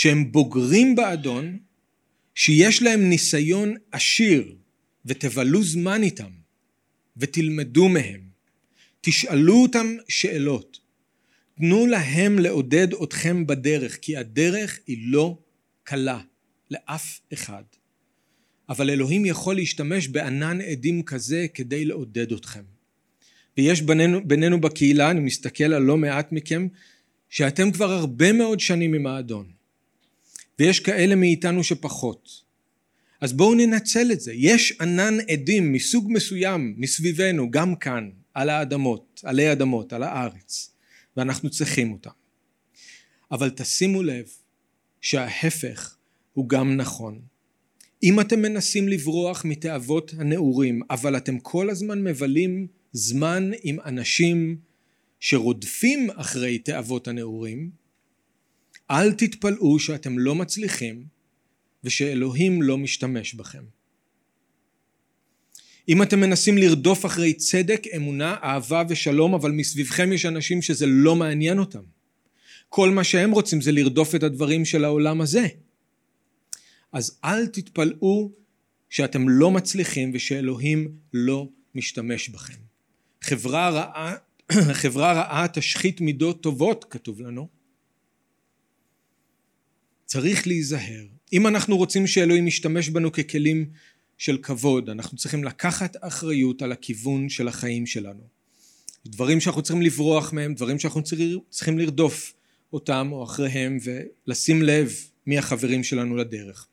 שהם 0.00 0.32
בוגרים 0.32 0.96
באדון, 0.96 1.58
שיש 2.34 2.82
להם 2.82 3.08
ניסיון 3.08 3.74
עשיר, 3.92 4.56
ותבלו 5.04 5.62
זמן 5.62 6.02
איתם, 6.02 6.30
ותלמדו 7.16 7.88
מהם. 7.88 8.20
תשאלו 9.00 9.62
אותם 9.62 9.96
שאלות. 10.08 10.78
תנו 11.56 11.86
להם 11.86 12.38
לעודד 12.38 12.88
אתכם 13.02 13.46
בדרך, 13.46 13.98
כי 14.02 14.16
הדרך 14.16 14.78
היא 14.86 14.98
לא 15.00 15.38
קלה 15.82 16.20
לאף 16.70 17.20
אחד. 17.32 17.64
אבל 18.68 18.90
אלוהים 18.90 19.26
יכול 19.26 19.54
להשתמש 19.54 20.08
בענן 20.08 20.60
עדים 20.60 21.02
כזה 21.02 21.46
כדי 21.54 21.84
לעודד 21.84 22.32
אתכם. 22.32 22.64
ויש 23.56 23.82
בינינו, 23.82 24.28
בינינו 24.28 24.60
בקהילה, 24.60 25.10
אני 25.10 25.20
מסתכל 25.20 25.64
על 25.64 25.82
לא 25.82 25.96
מעט 25.96 26.32
מכם, 26.32 26.68
שאתם 27.28 27.72
כבר 27.72 27.90
הרבה 27.90 28.32
מאוד 28.32 28.60
שנים 28.60 28.94
עם 28.94 29.06
האדון. 29.06 29.59
ויש 30.60 30.80
כאלה 30.80 31.14
מאיתנו 31.14 31.64
שפחות. 31.64 32.42
אז 33.20 33.32
בואו 33.32 33.54
ננצל 33.54 34.12
את 34.12 34.20
זה. 34.20 34.32
יש 34.34 34.80
ענן 34.80 35.16
עדים 35.28 35.72
מסוג 35.72 36.06
מסוים 36.12 36.74
מסביבנו, 36.76 37.50
גם 37.50 37.76
כאן, 37.76 38.10
על 38.34 38.48
האדמות, 38.50 39.20
עלי 39.24 39.52
אדמות, 39.52 39.92
על 39.92 40.02
הארץ, 40.02 40.74
ואנחנו 41.16 41.50
צריכים 41.50 41.92
אותם. 41.92 42.10
אבל 43.32 43.50
תשימו 43.50 44.02
לב 44.02 44.24
שההפך 45.00 45.96
הוא 46.32 46.48
גם 46.48 46.76
נכון. 46.76 47.20
אם 48.02 48.20
אתם 48.20 48.42
מנסים 48.42 48.88
לברוח 48.88 49.44
מתאוות 49.44 50.14
הנעורים, 50.18 50.82
אבל 50.90 51.16
אתם 51.16 51.38
כל 51.38 51.70
הזמן 51.70 52.04
מבלים 52.04 52.66
זמן 52.92 53.50
עם 53.62 53.76
אנשים 53.84 54.56
שרודפים 55.20 56.10
אחרי 56.10 56.58
תאוות 56.58 57.08
הנעורים, 57.08 57.79
אל 58.90 59.12
תתפלאו 59.12 59.78
שאתם 59.78 60.18
לא 60.18 60.34
מצליחים 60.34 61.04
ושאלוהים 61.84 62.62
לא 62.62 62.78
משתמש 62.78 63.34
בכם. 63.34 63.64
אם 65.88 66.02
אתם 66.02 66.20
מנסים 66.20 66.58
לרדוף 66.58 67.06
אחרי 67.06 67.32
צדק, 67.32 67.82
אמונה, 67.96 68.36
אהבה 68.42 68.82
ושלום, 68.88 69.34
אבל 69.34 69.50
מסביבכם 69.50 70.12
יש 70.12 70.26
אנשים 70.26 70.62
שזה 70.62 70.86
לא 70.86 71.16
מעניין 71.16 71.58
אותם. 71.58 71.82
כל 72.68 72.90
מה 72.90 73.04
שהם 73.04 73.30
רוצים 73.30 73.60
זה 73.60 73.72
לרדוף 73.72 74.14
את 74.14 74.22
הדברים 74.22 74.64
של 74.64 74.84
העולם 74.84 75.20
הזה. 75.20 75.46
אז 76.92 77.18
אל 77.24 77.46
תתפלאו 77.46 78.30
שאתם 78.90 79.28
לא 79.28 79.50
מצליחים 79.50 80.10
ושאלוהים 80.14 80.92
לא 81.12 81.48
משתמש 81.74 82.28
בכם. 82.28 82.58
חברה 83.22 83.68
רעה, 83.70 84.14
חברה 84.82 85.12
רעה 85.12 85.48
תשחית 85.48 86.00
מידות 86.00 86.42
טובות, 86.42 86.84
כתוב 86.90 87.20
לנו. 87.20 87.59
צריך 90.10 90.46
להיזהר. 90.46 91.04
אם 91.32 91.46
אנחנו 91.46 91.76
רוצים 91.76 92.06
שאלוהים 92.06 92.48
ישתמש 92.48 92.88
בנו 92.88 93.12
ככלים 93.12 93.66
של 94.18 94.38
כבוד, 94.42 94.90
אנחנו 94.90 95.16
צריכים 95.16 95.44
לקחת 95.44 95.96
אחריות 96.00 96.62
על 96.62 96.72
הכיוון 96.72 97.28
של 97.28 97.48
החיים 97.48 97.86
שלנו. 97.86 98.20
דברים 99.06 99.40
שאנחנו 99.40 99.62
צריכים 99.62 99.82
לברוח 99.82 100.32
מהם, 100.32 100.54
דברים 100.54 100.78
שאנחנו 100.78 101.02
צריכים 101.50 101.78
לרדוף 101.78 102.32
אותם 102.72 103.08
או 103.12 103.24
אחריהם 103.24 103.78
ולשים 103.82 104.62
לב 104.62 104.94
מי 105.26 105.38
החברים 105.38 105.84
שלנו 105.84 106.16
לדרך. 106.16 106.66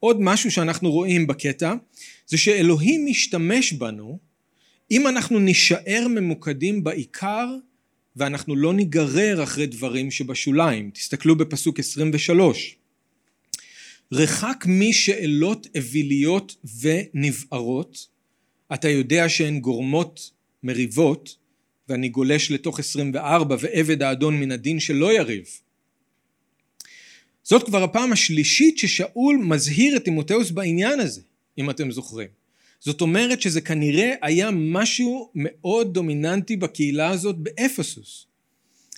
עוד 0.00 0.20
משהו 0.20 0.50
שאנחנו 0.50 0.90
רואים 0.90 1.26
בקטע 1.26 1.74
זה 2.26 2.38
שאלוהים 2.38 3.06
משתמש 3.06 3.72
בנו 3.72 4.18
אם 4.90 5.06
אנחנו 5.08 5.38
נישאר 5.38 6.06
ממוקדים 6.10 6.84
בעיקר 6.84 7.46
ואנחנו 8.16 8.56
לא 8.56 8.74
ניגרר 8.74 9.42
אחרי 9.42 9.66
דברים 9.66 10.10
שבשוליים. 10.10 10.90
תסתכלו 10.90 11.36
בפסוק 11.36 11.78
23. 11.78 12.76
רחק 14.12 14.64
משאלות 14.68 15.66
אוויליות 15.76 16.56
ונבערות, 16.80 18.06
אתה 18.74 18.88
יודע 18.88 19.28
שהן 19.28 19.60
גורמות 19.60 20.30
מריבות, 20.62 21.36
ואני 21.88 22.08
גולש 22.08 22.50
לתוך 22.50 22.78
24, 22.78 23.56
ועבד 23.60 24.02
האדון 24.02 24.40
מן 24.40 24.52
הדין 24.52 24.80
שלא 24.80 25.12
יריב. 25.12 25.44
זאת 27.42 27.62
כבר 27.62 27.82
הפעם 27.82 28.12
השלישית 28.12 28.78
ששאול 28.78 29.36
מזהיר 29.36 29.96
את 29.96 30.04
תימותאוס 30.04 30.50
בעניין 30.50 31.00
הזה, 31.00 31.20
אם 31.58 31.70
אתם 31.70 31.90
זוכרים. 31.90 32.28
זאת 32.80 33.00
אומרת 33.00 33.42
שזה 33.42 33.60
כנראה 33.60 34.14
היה 34.22 34.50
משהו 34.52 35.30
מאוד 35.34 35.94
דומיננטי 35.94 36.56
בקהילה 36.56 37.10
הזאת 37.10 37.36
באפסוס. 37.38 38.26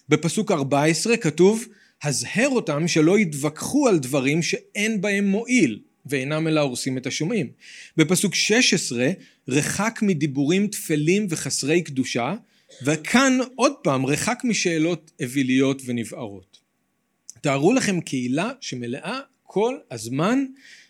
בפסוק 0.09 0.51
14 0.51 1.17
כתוב 1.17 1.67
הזהר 2.03 2.49
אותם 2.49 2.89
שלא 2.89 3.19
יתווכחו 3.19 3.89
על 3.89 3.99
דברים 3.99 4.43
שאין 4.43 5.01
בהם 5.01 5.27
מועיל 5.27 5.81
ואינם 6.07 6.49
אלא 6.49 6.61
הורסים 6.61 6.99
את 6.99 7.07
השומעים. 7.07 7.51
בפסוק 7.97 8.35
16 8.35 9.11
רחק 9.49 9.99
מדיבורים 10.03 10.67
טפלים 10.67 11.27
וחסרי 11.31 11.83
קדושה 11.83 12.35
וכאן 12.83 13.39
עוד 13.55 13.73
פעם 13.83 14.07
רחק 14.07 14.39
משאלות 14.45 15.11
אוויליות 15.23 15.83
ונבערות. 15.85 16.61
תארו 17.41 17.73
לכם 17.73 18.01
קהילה 18.01 18.51
שמלאה 18.61 19.21
כל 19.43 19.79
הזמן 19.91 20.45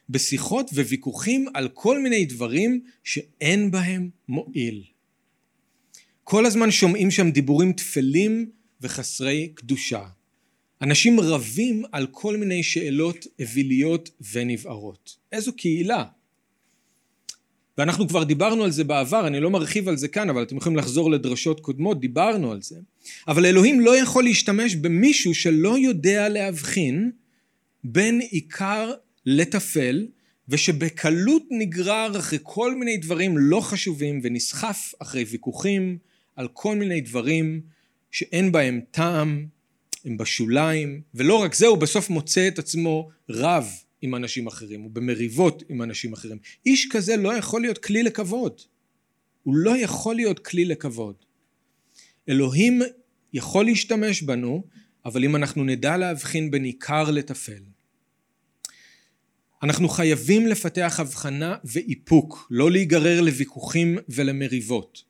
בשיחות 0.08 0.70
וויכוחים 0.72 1.46
על 1.54 1.68
כל 1.68 2.02
מיני 2.02 2.24
דברים 2.24 2.80
שאין 3.04 3.70
בהם 3.70 4.10
מועיל. 4.28 4.82
כל 6.24 6.46
הזמן 6.46 6.70
שומעים 6.70 7.10
שם 7.10 7.30
דיבורים 7.30 7.72
טפלים 7.72 8.50
וחסרי 8.80 9.52
קדושה. 9.54 10.06
אנשים 10.82 11.20
רבים 11.20 11.82
על 11.92 12.06
כל 12.10 12.36
מיני 12.36 12.62
שאלות 12.62 13.26
אוויליות 13.40 14.10
ונבערות. 14.32 15.16
איזו 15.32 15.52
קהילה. 15.52 16.04
ואנחנו 17.78 18.08
כבר 18.08 18.24
דיברנו 18.24 18.64
על 18.64 18.70
זה 18.70 18.84
בעבר, 18.84 19.26
אני 19.26 19.40
לא 19.40 19.50
מרחיב 19.50 19.88
על 19.88 19.96
זה 19.96 20.08
כאן, 20.08 20.30
אבל 20.30 20.42
אתם 20.42 20.56
יכולים 20.56 20.78
לחזור 20.78 21.10
לדרשות 21.10 21.60
קודמות, 21.60 22.00
דיברנו 22.00 22.52
על 22.52 22.62
זה. 22.62 22.76
אבל 23.28 23.46
אלוהים 23.46 23.80
לא 23.80 23.96
יכול 23.96 24.24
להשתמש 24.24 24.74
במישהו 24.74 25.34
שלא 25.34 25.78
יודע 25.78 26.28
להבחין 26.28 27.10
בין 27.84 28.20
עיקר 28.20 28.92
לטפל, 29.26 30.06
ושבקלות 30.48 31.42
נגרר 31.50 32.18
אחרי 32.18 32.38
כל 32.42 32.74
מיני 32.74 32.96
דברים 32.96 33.38
לא 33.38 33.60
חשובים 33.60 34.20
ונסחף 34.22 34.92
אחרי 34.98 35.24
ויכוחים 35.24 35.98
על 36.36 36.48
כל 36.52 36.76
מיני 36.76 37.00
דברים 37.00 37.60
שאין 38.10 38.52
בהם 38.52 38.80
טעם, 38.90 39.46
הם 40.06 40.16
בשוליים, 40.16 41.02
ולא 41.14 41.34
רק 41.34 41.54
זה, 41.54 41.66
הוא 41.66 41.78
בסוף 41.78 42.10
מוצא 42.10 42.48
את 42.48 42.58
עצמו 42.58 43.10
רב 43.28 43.66
עם 44.02 44.14
אנשים 44.14 44.46
אחרים, 44.46 44.80
הוא 44.80 44.90
במריבות 44.90 45.62
עם 45.68 45.82
אנשים 45.82 46.12
אחרים. 46.12 46.38
איש 46.66 46.88
כזה 46.90 47.16
לא 47.16 47.36
יכול 47.36 47.60
להיות 47.60 47.78
כלי 47.78 48.02
לכבוד. 48.02 48.60
הוא 49.42 49.54
לא 49.56 49.76
יכול 49.76 50.14
להיות 50.14 50.38
כלי 50.38 50.64
לכבוד. 50.64 51.14
אלוהים 52.28 52.82
יכול 53.32 53.64
להשתמש 53.64 54.22
בנו, 54.22 54.64
אבל 55.04 55.24
אם 55.24 55.36
אנחנו 55.36 55.64
נדע 55.64 55.96
להבחין 55.96 56.50
בין 56.50 56.64
עיקר 56.64 57.10
לטפל. 57.10 57.62
אנחנו 59.62 59.88
חייבים 59.88 60.46
לפתח 60.46 60.96
הבחנה 61.00 61.56
ואיפוק, 61.64 62.48
לא 62.50 62.70
להיגרר 62.70 63.20
לוויכוחים 63.20 63.98
ולמריבות. 64.08 65.02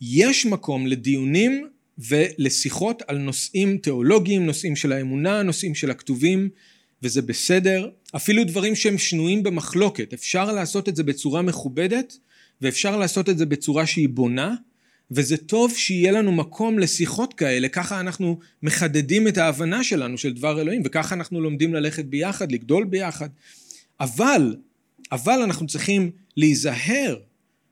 יש 0.00 0.46
מקום 0.46 0.86
לדיונים 0.86 1.68
ולשיחות 2.08 3.02
על 3.06 3.18
נושאים 3.18 3.78
תיאולוגיים, 3.78 4.46
נושאים 4.46 4.76
של 4.76 4.92
האמונה, 4.92 5.42
נושאים 5.42 5.74
של 5.74 5.90
הכתובים, 5.90 6.48
וזה 7.02 7.22
בסדר. 7.22 7.88
אפילו 8.16 8.44
דברים 8.44 8.74
שהם 8.74 8.98
שנויים 8.98 9.42
במחלוקת, 9.42 10.12
אפשר 10.12 10.52
לעשות 10.52 10.88
את 10.88 10.96
זה 10.96 11.02
בצורה 11.02 11.42
מכובדת, 11.42 12.18
ואפשר 12.60 12.96
לעשות 12.96 13.28
את 13.28 13.38
זה 13.38 13.46
בצורה 13.46 13.86
שהיא 13.86 14.08
בונה, 14.08 14.54
וזה 15.10 15.36
טוב 15.36 15.74
שיהיה 15.76 16.12
לנו 16.12 16.32
מקום 16.32 16.78
לשיחות 16.78 17.34
כאלה, 17.34 17.68
ככה 17.68 18.00
אנחנו 18.00 18.38
מחדדים 18.62 19.28
את 19.28 19.38
ההבנה 19.38 19.84
שלנו 19.84 20.18
של 20.18 20.32
דבר 20.32 20.60
אלוהים, 20.60 20.82
וככה 20.84 21.14
אנחנו 21.14 21.40
לומדים 21.40 21.74
ללכת 21.74 22.04
ביחד, 22.04 22.52
לגדול 22.52 22.84
ביחד. 22.84 23.28
אבל, 24.00 24.56
אבל 25.12 25.42
אנחנו 25.42 25.66
צריכים 25.66 26.10
להיזהר 26.36 27.16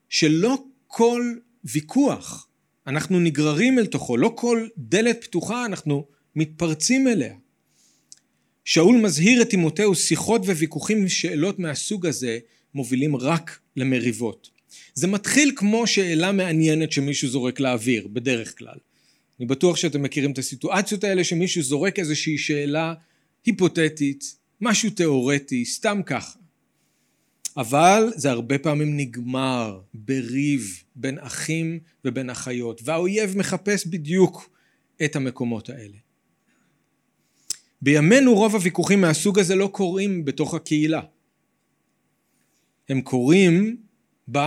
שלא 0.09 0.63
כל 0.87 1.33
ויכוח 1.65 2.48
אנחנו 2.89 3.19
נגררים 3.19 3.79
אל 3.79 3.85
תוכו, 3.85 4.17
לא 4.17 4.33
כל 4.35 4.67
דלת 4.77 5.23
פתוחה 5.23 5.65
אנחנו 5.65 6.05
מתפרצים 6.35 7.07
אליה. 7.07 7.35
שאול 8.65 8.97
מזהיר 8.97 9.41
את 9.41 9.49
תימותאוס, 9.49 10.05
שיחות 10.05 10.41
וויכוחים 10.41 11.05
ושאלות 11.05 11.59
מהסוג 11.59 12.05
הזה 12.05 12.39
מובילים 12.73 13.15
רק 13.15 13.59
למריבות. 13.75 14.49
זה 14.93 15.07
מתחיל 15.07 15.51
כמו 15.55 15.87
שאלה 15.87 16.31
מעניינת 16.31 16.91
שמישהו 16.91 17.29
זורק 17.29 17.59
לאוויר, 17.59 18.07
בדרך 18.07 18.57
כלל. 18.57 18.77
אני 19.39 19.47
בטוח 19.47 19.75
שאתם 19.75 20.01
מכירים 20.01 20.31
את 20.31 20.37
הסיטואציות 20.37 21.03
האלה 21.03 21.23
שמישהו 21.23 21.61
זורק 21.61 21.99
איזושהי 21.99 22.37
שאלה 22.37 22.93
היפותטית, 23.45 24.35
משהו 24.61 24.89
תיאורטי, 24.89 25.65
סתם 25.65 26.01
ככה. 26.05 26.39
אבל 27.59 28.11
זה 28.15 28.31
הרבה 28.31 28.59
פעמים 28.59 28.97
נגמר 28.97 29.79
בריב 29.93 30.83
בין 30.95 31.17
אחים 31.19 31.79
ובין 32.05 32.29
אחיות, 32.29 32.81
והאויב 32.83 33.37
מחפש 33.37 33.87
בדיוק 33.87 34.49
את 35.05 35.15
המקומות 35.15 35.69
האלה. 35.69 35.97
בימינו 37.81 38.35
רוב 38.35 38.55
הוויכוחים 38.55 39.01
מהסוג 39.01 39.39
הזה 39.39 39.55
לא 39.55 39.69
קורים 39.73 40.25
בתוך 40.25 40.53
הקהילה. 40.53 41.01
הם 42.89 43.01
קורים 43.01 43.77
ב... 44.31 44.37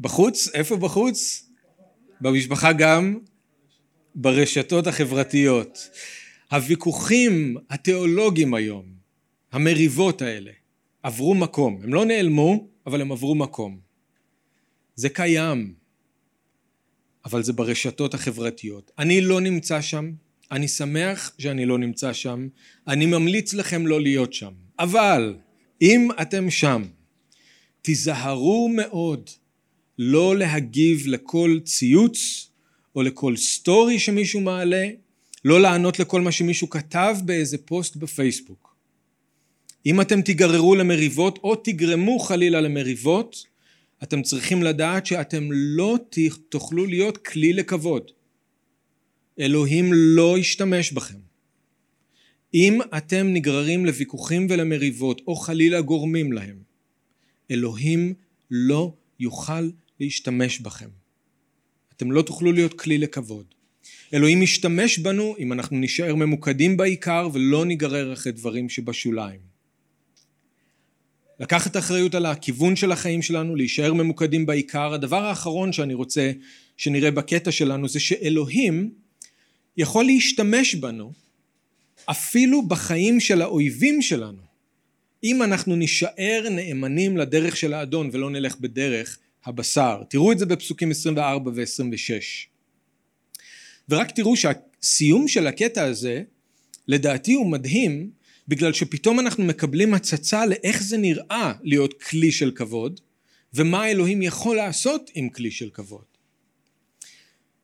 בחוץ? 0.00 0.48
איפה 0.54 0.76
בחוץ? 0.76 1.48
במשפחה 2.20 2.72
גם 2.72 3.18
ברשתות 4.14 4.86
החברתיות. 4.86 5.90
הוויכוחים 6.52 7.56
התיאולוגיים 7.70 8.54
היום, 8.54 8.84
המריבות 9.52 10.22
האלה, 10.22 10.59
עברו 11.02 11.34
מקום. 11.34 11.80
הם 11.82 11.94
לא 11.94 12.04
נעלמו, 12.04 12.68
אבל 12.86 13.00
הם 13.00 13.12
עברו 13.12 13.34
מקום. 13.34 13.78
זה 14.94 15.08
קיים, 15.08 15.74
אבל 17.24 17.42
זה 17.42 17.52
ברשתות 17.52 18.14
החברתיות. 18.14 18.90
אני 18.98 19.20
לא 19.20 19.40
נמצא 19.40 19.80
שם, 19.80 20.12
אני 20.50 20.68
שמח 20.68 21.32
שאני 21.38 21.66
לא 21.66 21.78
נמצא 21.78 22.12
שם, 22.12 22.48
אני 22.88 23.06
ממליץ 23.06 23.54
לכם 23.54 23.86
לא 23.86 24.00
להיות 24.00 24.32
שם. 24.32 24.52
אבל 24.78 25.34
אם 25.82 26.08
אתם 26.22 26.50
שם, 26.50 26.82
תיזהרו 27.82 28.68
מאוד 28.68 29.30
לא 29.98 30.36
להגיב 30.36 31.06
לכל 31.06 31.58
ציוץ 31.64 32.50
או 32.96 33.02
לכל 33.02 33.36
סטורי 33.36 33.98
שמישהו 33.98 34.40
מעלה, 34.40 34.88
לא 35.44 35.60
לענות 35.60 35.98
לכל 35.98 36.20
מה 36.20 36.32
שמישהו 36.32 36.70
כתב 36.70 37.16
באיזה 37.24 37.58
פוסט 37.58 37.96
בפייסבוק. 37.96 38.69
אם 39.86 40.00
אתם 40.00 40.22
תיגררו 40.22 40.74
למריבות 40.74 41.38
או 41.38 41.56
תגרמו 41.56 42.18
חלילה 42.18 42.60
למריבות, 42.60 43.46
אתם 44.02 44.22
צריכים 44.22 44.62
לדעת 44.62 45.06
שאתם 45.06 45.48
לא 45.52 45.98
תוכלו 46.48 46.86
להיות 46.86 47.18
כלי 47.18 47.52
לכבוד. 47.52 48.10
אלוהים 49.40 49.92
לא 49.92 50.38
ישתמש 50.38 50.92
בכם. 50.92 51.18
אם 52.54 52.80
אתם 52.96 53.26
נגררים 53.32 53.86
לוויכוחים 53.86 54.46
ולמריבות 54.50 55.20
או 55.26 55.36
חלילה 55.36 55.80
גורמים 55.80 56.32
להם, 56.32 56.56
אלוהים 57.50 58.14
לא 58.50 58.92
יוכל 59.20 59.70
להשתמש 60.00 60.60
בכם. 60.60 60.88
אתם 61.96 62.12
לא 62.12 62.22
תוכלו 62.22 62.52
להיות 62.52 62.80
כלי 62.80 62.98
לכבוד. 62.98 63.44
אלוהים 64.14 64.42
ישתמש 64.42 64.98
בנו 64.98 65.34
אם 65.38 65.52
אנחנו 65.52 65.78
נישאר 65.78 66.14
ממוקדים 66.14 66.76
בעיקר 66.76 67.28
ולא 67.32 67.64
ניגרר 67.64 68.12
אחרי 68.12 68.32
דברים 68.32 68.68
שבשוליים. 68.68 69.49
לקחת 71.40 71.76
אחריות 71.76 72.14
על 72.14 72.26
הכיוון 72.26 72.76
של 72.76 72.92
החיים 72.92 73.22
שלנו, 73.22 73.56
להישאר 73.56 73.92
ממוקדים 73.92 74.46
בעיקר. 74.46 74.94
הדבר 74.94 75.24
האחרון 75.24 75.72
שאני 75.72 75.94
רוצה 75.94 76.32
שנראה 76.76 77.10
בקטע 77.10 77.52
שלנו 77.52 77.88
זה 77.88 78.00
שאלוהים 78.00 78.90
יכול 79.76 80.04
להשתמש 80.04 80.74
בנו 80.74 81.12
אפילו 82.10 82.68
בחיים 82.68 83.20
של 83.20 83.42
האויבים 83.42 84.02
שלנו 84.02 84.42
אם 85.24 85.42
אנחנו 85.42 85.76
נישאר 85.76 86.46
נאמנים 86.50 87.16
לדרך 87.16 87.56
של 87.56 87.74
האדון 87.74 88.10
ולא 88.12 88.30
נלך 88.30 88.56
בדרך 88.60 89.18
הבשר. 89.44 90.02
תראו 90.08 90.32
את 90.32 90.38
זה 90.38 90.46
בפסוקים 90.46 90.90
24 90.90 91.50
ו-26. 91.54 92.12
ורק 93.88 94.10
תראו 94.10 94.34
שהסיום 94.36 95.28
של 95.28 95.46
הקטע 95.46 95.84
הזה 95.84 96.22
לדעתי 96.88 97.32
הוא 97.32 97.50
מדהים 97.50 98.10
בגלל 98.50 98.72
שפתאום 98.72 99.20
אנחנו 99.20 99.44
מקבלים 99.44 99.94
הצצה 99.94 100.46
לאיך 100.46 100.82
זה 100.82 100.96
נראה 100.96 101.52
להיות 101.62 102.02
כלי 102.02 102.32
של 102.32 102.50
כבוד 102.50 103.00
ומה 103.54 103.90
אלוהים 103.90 104.22
יכול 104.22 104.56
לעשות 104.56 105.10
עם 105.14 105.28
כלי 105.28 105.50
של 105.50 105.70
כבוד. 105.70 106.04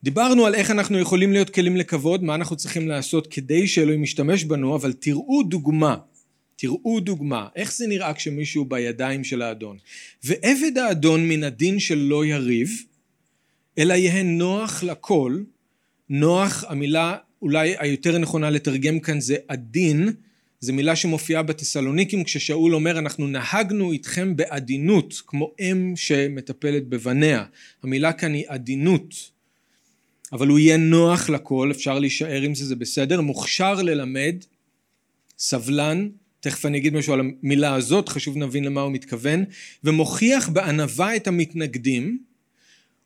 דיברנו 0.02 0.46
על 0.46 0.54
איך 0.54 0.70
אנחנו 0.70 0.98
יכולים 0.98 1.32
להיות 1.32 1.50
כלים 1.50 1.76
לכבוד, 1.76 2.24
מה 2.24 2.34
אנחנו 2.34 2.56
צריכים 2.56 2.88
לעשות 2.88 3.26
כדי 3.26 3.66
שאלוהים 3.66 4.04
ישתמש 4.04 4.44
בנו, 4.44 4.76
אבל 4.76 4.92
תראו 4.92 5.42
דוגמה, 5.42 5.96
תראו 6.56 7.00
דוגמה, 7.00 7.48
איך 7.56 7.72
זה 7.72 7.86
נראה 7.86 8.14
כשמישהו 8.14 8.64
בידיים 8.64 9.24
של 9.24 9.42
האדון. 9.42 9.76
ועבד 10.24 10.78
האדון 10.78 11.28
מן 11.28 11.44
הדין 11.44 11.78
שלא 11.78 12.26
יריב, 12.26 12.70
אלא 13.78 13.94
יהא 13.94 14.22
נוח 14.22 14.82
לכל, 14.82 15.42
נוח, 16.08 16.64
המילה 16.68 17.16
אולי 17.42 17.74
היותר 17.78 18.18
נכונה 18.18 18.50
לתרגם 18.50 19.00
כאן 19.00 19.20
זה 19.20 19.36
עדין, 19.48 20.12
זו 20.60 20.72
מילה 20.72 20.96
שמופיעה 20.96 21.42
בתסלוניקים 21.42 22.24
כששאול 22.24 22.74
אומר 22.74 22.98
אנחנו 22.98 23.26
נהגנו 23.26 23.92
איתכם 23.92 24.36
בעדינות 24.36 25.22
כמו 25.26 25.52
אם 25.60 25.92
שמטפלת 25.96 26.88
בבניה. 26.88 27.44
המילה 27.82 28.12
כאן 28.12 28.34
היא 28.34 28.44
עדינות. 28.48 29.14
אבל 30.32 30.48
הוא 30.48 30.58
יהיה 30.58 30.76
נוח 30.76 31.30
לכל, 31.30 31.70
אפשר 31.70 31.98
להישאר 31.98 32.42
עם 32.42 32.54
זה, 32.54 32.66
זה 32.66 32.76
בסדר, 32.76 33.20
מוכשר 33.20 33.82
ללמד, 33.82 34.36
סבלן, 35.38 36.08
תכף 36.40 36.66
אני 36.66 36.78
אגיד 36.78 36.94
משהו 36.94 37.12
על 37.12 37.20
המילה 37.20 37.74
הזאת, 37.74 38.08
חשוב 38.08 38.36
נבין 38.36 38.64
למה 38.64 38.80
הוא 38.80 38.92
מתכוון, 38.92 39.44
ומוכיח 39.84 40.48
בענווה 40.48 41.16
את 41.16 41.26
המתנגדים, 41.26 42.18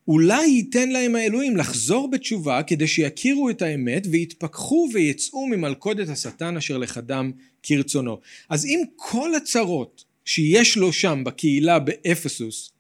אולי 0.09 0.46
ייתן 0.46 0.88
להם 0.88 1.16
האלוהים 1.16 1.57
לחזור 1.57 2.11
בתשובה 2.11 2.62
כדי 2.62 2.86
שיכירו 2.86 3.51
את 3.51 3.62
האמת 3.62 4.07
ויתפכחו 4.11 4.88
ויצאו 4.92 5.46
ממלכודת 5.46 6.09
השטן 6.09 6.57
אשר 6.57 6.78
לחדם 6.78 7.32
כרצונו. 7.62 8.18
אז 8.48 8.66
אם 8.66 8.82
כל 8.96 9.34
הצרות 9.34 10.05
שיש 10.24 10.76
לו 10.76 10.92
שם 10.92 11.22
בקהילה 11.24 11.78
באפסוס, 11.78 12.72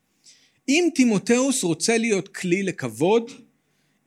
אם 0.68 0.88
תימותאוס 0.94 1.62
רוצה 1.62 1.98
להיות 1.98 2.28
כלי 2.28 2.62
לכבוד, 2.62 3.30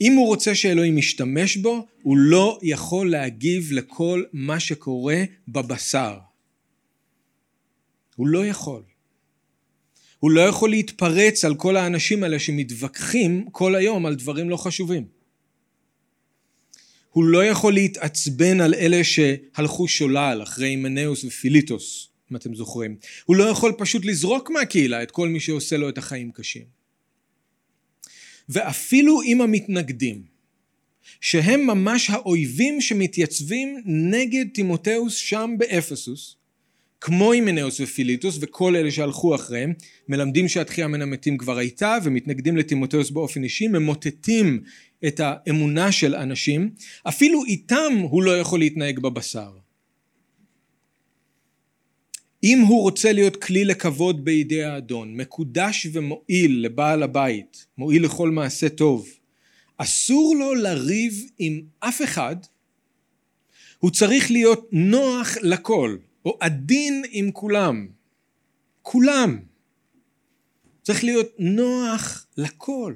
אם 0.01 0.13
הוא 0.13 0.27
רוצה 0.27 0.55
שאלוהים 0.55 0.97
ישתמש 0.97 1.57
בו, 1.57 1.87
הוא 2.03 2.17
לא 2.17 2.59
יכול 2.61 3.11
להגיב 3.11 3.71
לכל 3.71 4.23
מה 4.33 4.59
שקורה 4.59 5.23
בבשר. 5.47 6.17
הוא 8.15 8.27
לא 8.27 8.45
יכול. 8.45 8.92
הוא 10.23 10.31
לא 10.31 10.41
יכול 10.41 10.69
להתפרץ 10.69 11.45
על 11.45 11.55
כל 11.55 11.75
האנשים 11.77 12.23
האלה 12.23 12.39
שמתווכחים 12.39 13.45
כל 13.51 13.75
היום 13.75 14.05
על 14.05 14.15
דברים 14.15 14.49
לא 14.49 14.57
חשובים. 14.57 15.05
הוא 17.09 17.23
לא 17.23 17.45
יכול 17.45 17.73
להתעצבן 17.73 18.61
על 18.61 18.73
אלה 18.73 19.03
שהלכו 19.03 19.87
שולל 19.87 20.39
אחרי 20.43 20.67
הימנאוס 20.67 21.23
ופיליטוס, 21.23 22.09
אם 22.31 22.35
אתם 22.35 22.55
זוכרים. 22.55 22.95
הוא 23.25 23.35
לא 23.35 23.43
יכול 23.43 23.73
פשוט 23.77 24.05
לזרוק 24.05 24.49
מהקהילה 24.49 25.03
את 25.03 25.11
כל 25.11 25.29
מי 25.29 25.39
שעושה 25.39 25.77
לו 25.77 25.89
את 25.89 25.97
החיים 25.97 26.31
קשים. 26.31 26.65
ואפילו 28.49 29.21
עם 29.25 29.41
המתנגדים, 29.41 30.23
שהם 31.21 31.67
ממש 31.67 32.09
האויבים 32.09 32.81
שמתייצבים 32.81 33.81
נגד 33.85 34.45
תימותאוס 34.53 35.15
שם 35.15 35.55
באפסוס, 35.57 36.35
כמו 37.05 37.31
הימנאוס 37.31 37.79
ופיליטוס 37.79 38.37
וכל 38.41 38.75
אלה 38.75 38.91
שהלכו 38.91 39.35
אחריהם, 39.35 39.73
מלמדים 40.07 40.47
שהתחייה 40.47 40.87
מן 40.87 41.01
המתים 41.01 41.37
כבר 41.37 41.57
הייתה 41.57 41.97
ומתנגדים 42.03 42.57
לתימותאוס 42.57 43.11
באופן 43.11 43.43
אישי, 43.43 43.67
ממוטטים 43.67 44.63
את 45.07 45.19
האמונה 45.23 45.91
של 45.91 46.15
אנשים, 46.15 46.69
אפילו 47.07 47.45
איתם 47.45 47.93
הוא 48.01 48.23
לא 48.23 48.39
יכול 48.39 48.59
להתנהג 48.59 48.99
בבשר. 48.99 49.51
אם 52.43 52.59
הוא 52.67 52.81
רוצה 52.81 53.11
להיות 53.11 53.35
כלי 53.35 53.65
לכבוד 53.65 54.25
בידי 54.25 54.63
האדון, 54.63 55.15
מקודש 55.15 55.87
ומועיל 55.93 56.65
לבעל 56.65 57.03
הבית, 57.03 57.65
מועיל 57.77 58.05
לכל 58.05 58.29
מעשה 58.29 58.69
טוב, 58.69 59.07
אסור 59.77 60.35
לו 60.39 60.55
לריב 60.55 61.13
עם 61.39 61.61
אף 61.79 62.01
אחד, 62.01 62.35
הוא 63.79 63.91
צריך 63.91 64.31
להיות 64.31 64.69
נוח 64.71 65.37
לכל, 65.41 65.97
או 66.25 66.37
עדין 66.39 67.03
עם 67.11 67.31
כולם. 67.31 67.87
כולם. 68.81 69.39
צריך 70.81 71.03
להיות 71.03 71.31
נוח 71.39 72.25
לכל. 72.37 72.93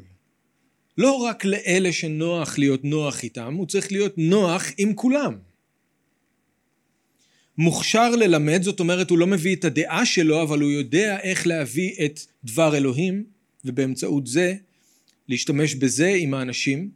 לא 0.98 1.12
רק 1.12 1.46
לאלה 1.46 1.92
שנוח 1.92 2.60
להיות 2.60 2.84
נוח 2.84 3.24
איתם, 3.24 3.54
הוא 3.54 3.68
צריך 3.68 3.92
להיות 3.92 4.14
נוח 4.18 4.66
עם 4.78 4.94
כולם. 4.94 5.38
מוכשר 7.58 8.16
ללמד, 8.16 8.62
זאת 8.64 8.80
אומרת 8.80 9.10
הוא 9.10 9.18
לא 9.18 9.28
מביא 9.28 9.56
את 9.56 9.66
הדעה 9.66 10.06
שלו, 10.06 10.44
אבל 10.44 10.62
הוא 10.62 10.72
יודע 10.72 11.20
איך 11.20 11.48
להביא 11.48 12.06
את 12.06 12.20
דבר 12.44 12.78
אלוהים, 12.78 13.24
ובאמצעות 13.66 14.28
זה 14.28 14.56
להשתמש 15.28 15.76
בזה 15.76 16.08
עם 16.08 16.34
האנשים. 16.34 16.90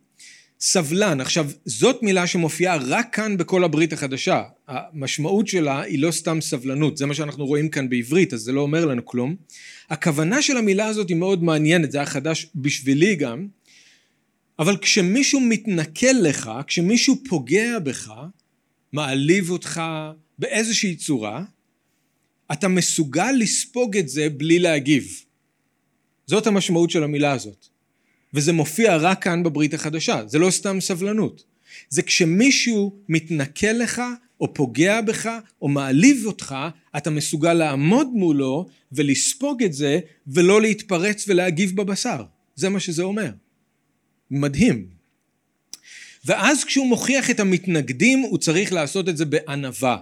סבלן, 0.62 1.22
עכשיו 1.22 1.50
זאת 1.66 2.04
מילה 2.04 2.28
שמופיעה 2.28 2.78
רק 2.78 3.16
כאן 3.16 3.38
בכל 3.38 3.64
הברית 3.64 3.94
החדשה, 3.94 4.44
המשמעות 4.68 5.48
שלה 5.48 5.82
היא 5.82 6.00
לא 6.00 6.12
סתם 6.12 6.42
סבלנות, 6.42 6.98
זה 6.98 7.06
מה 7.06 7.14
שאנחנו 7.14 7.46
רואים 7.46 7.70
כאן 7.70 7.90
בעברית, 7.90 8.34
אז 8.34 8.40
זה 8.40 8.52
לא 8.52 8.62
אומר 8.62 8.86
לנו 8.86 9.06
כלום. 9.06 9.36
הכוונה 9.90 10.42
של 10.42 10.58
המילה 10.58 10.86
הזאת 10.86 11.10
היא 11.10 11.18
מאוד 11.18 11.44
מעניינת, 11.44 11.92
זה 11.92 11.98
היה 11.98 12.06
חדש 12.06 12.48
בשבילי 12.56 13.16
גם, 13.16 13.48
אבל 14.60 14.78
כשמישהו 14.78 15.40
מתנכל 15.40 16.16
לך, 16.22 16.52
כשמישהו 16.68 17.16
פוגע 17.30 17.80
בך, 17.80 18.12
מעליב 18.94 19.50
אותך, 19.50 19.82
באיזושהי 20.40 20.96
צורה, 20.96 21.44
אתה 22.52 22.68
מסוגל 22.68 23.32
לספוג 23.40 23.98
את 23.98 24.10
זה 24.10 24.30
בלי 24.30 24.60
להגיב. 24.60 25.24
זאת 26.28 26.48
המשמעות 26.48 26.90
של 26.90 27.04
המילה 27.04 27.32
הזאת. 27.32 27.71
וזה 28.34 28.54
מופיע 28.54 28.98
רק 28.98 29.24
כאן 29.24 29.44
בברית 29.44 29.74
החדשה, 29.74 30.22
זה 30.28 30.40
לא 30.40 30.52
סתם 30.52 30.82
סבלנות. 30.82 31.44
זה 31.90 32.02
כשמישהו 32.02 32.96
מתנכל 33.10 33.72
לך 33.72 34.02
או 34.42 34.54
פוגע 34.54 35.02
בך 35.02 35.30
או 35.62 35.68
מעליב 35.68 36.26
אותך, 36.26 36.56
אתה 36.98 37.10
מסוגל 37.10 37.54
לעמוד 37.54 38.08
מולו 38.14 38.68
ולספוג 38.92 39.64
את 39.64 39.74
זה 39.74 40.00
ולא 40.28 40.62
להתפרץ 40.62 41.26
ולהגיב 41.28 41.76
בבשר. 41.76 42.24
זה 42.56 42.70
מה 42.70 42.80
שזה 42.80 43.04
אומר. 43.04 43.32
מדהים. 44.32 44.88
ואז 46.26 46.64
כשהוא 46.64 46.88
מוכיח 46.88 47.30
את 47.30 47.40
המתנגדים 47.40 48.20
הוא 48.20 48.38
צריך 48.38 48.74
לעשות 48.74 49.10
את 49.10 49.18
זה 49.18 49.26
בענווה. 49.26 49.98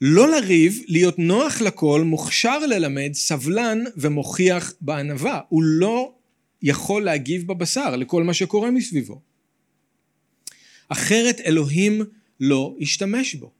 לא 0.00 0.30
לריב, 0.30 0.82
להיות 0.88 1.18
נוח 1.18 1.60
לכל, 1.60 2.02
מוכשר 2.04 2.58
ללמד, 2.58 3.10
סבלן 3.14 3.84
ומוכיח 3.96 4.72
בענווה. 4.80 5.40
הוא 5.48 5.62
לא 5.62 6.12
יכול 6.62 7.04
להגיב 7.04 7.46
בבשר 7.46 7.96
לכל 7.96 8.22
מה 8.22 8.34
שקורה 8.34 8.70
מסביבו. 8.70 9.20
אחרת 10.88 11.40
אלוהים 11.40 12.02
לא 12.40 12.76
ישתמש 12.78 13.34
בו. 13.34 13.52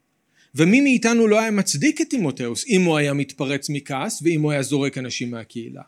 ומי 0.54 0.80
מאיתנו 0.80 1.28
לא 1.28 1.40
היה 1.40 1.50
מצדיק 1.50 2.00
את 2.00 2.10
תימותאוס 2.10 2.64
אם 2.68 2.82
הוא 2.82 2.96
היה 2.96 3.12
מתפרץ 3.12 3.68
מכעס 3.70 4.22
ואם 4.22 4.42
הוא 4.42 4.52
היה 4.52 4.62
זורק 4.62 4.98
אנשים 4.98 5.30
מהקהילה. 5.30 5.82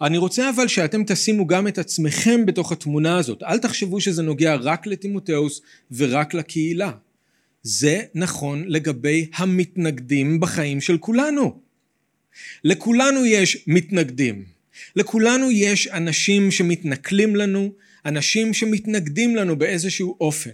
אני 0.00 0.18
רוצה 0.18 0.50
אבל 0.50 0.68
שאתם 0.68 1.04
תשימו 1.04 1.46
גם 1.46 1.68
את 1.68 1.78
עצמכם 1.78 2.46
בתוך 2.46 2.72
התמונה 2.72 3.18
הזאת. 3.18 3.42
אל 3.42 3.58
תחשבו 3.58 4.00
שזה 4.00 4.22
נוגע 4.22 4.54
רק 4.54 4.86
לתימותאוס 4.86 5.60
ורק 5.90 6.34
לקהילה. 6.34 6.92
זה 7.62 8.02
נכון 8.14 8.64
לגבי 8.66 9.26
המתנגדים 9.34 10.40
בחיים 10.40 10.80
של 10.80 10.98
כולנו. 10.98 11.60
לכולנו 12.64 13.26
יש 13.26 13.64
מתנגדים. 13.66 14.57
לכולנו 14.96 15.50
יש 15.50 15.86
אנשים 15.86 16.50
שמתנכלים 16.50 17.36
לנו, 17.36 17.72
אנשים 18.04 18.54
שמתנגדים 18.54 19.36
לנו 19.36 19.58
באיזשהו 19.58 20.16
אופן. 20.20 20.50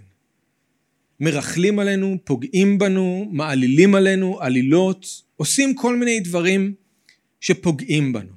מרכלים 1.21 1.79
עלינו, 1.79 2.19
פוגעים 2.25 2.79
בנו, 2.79 3.29
מעלילים 3.33 3.95
עלינו, 3.95 4.41
עלילות, 4.41 5.07
עושים 5.37 5.75
כל 5.75 5.97
מיני 5.97 6.21
דברים 6.21 6.75
שפוגעים 7.41 8.13
בנו. 8.13 8.33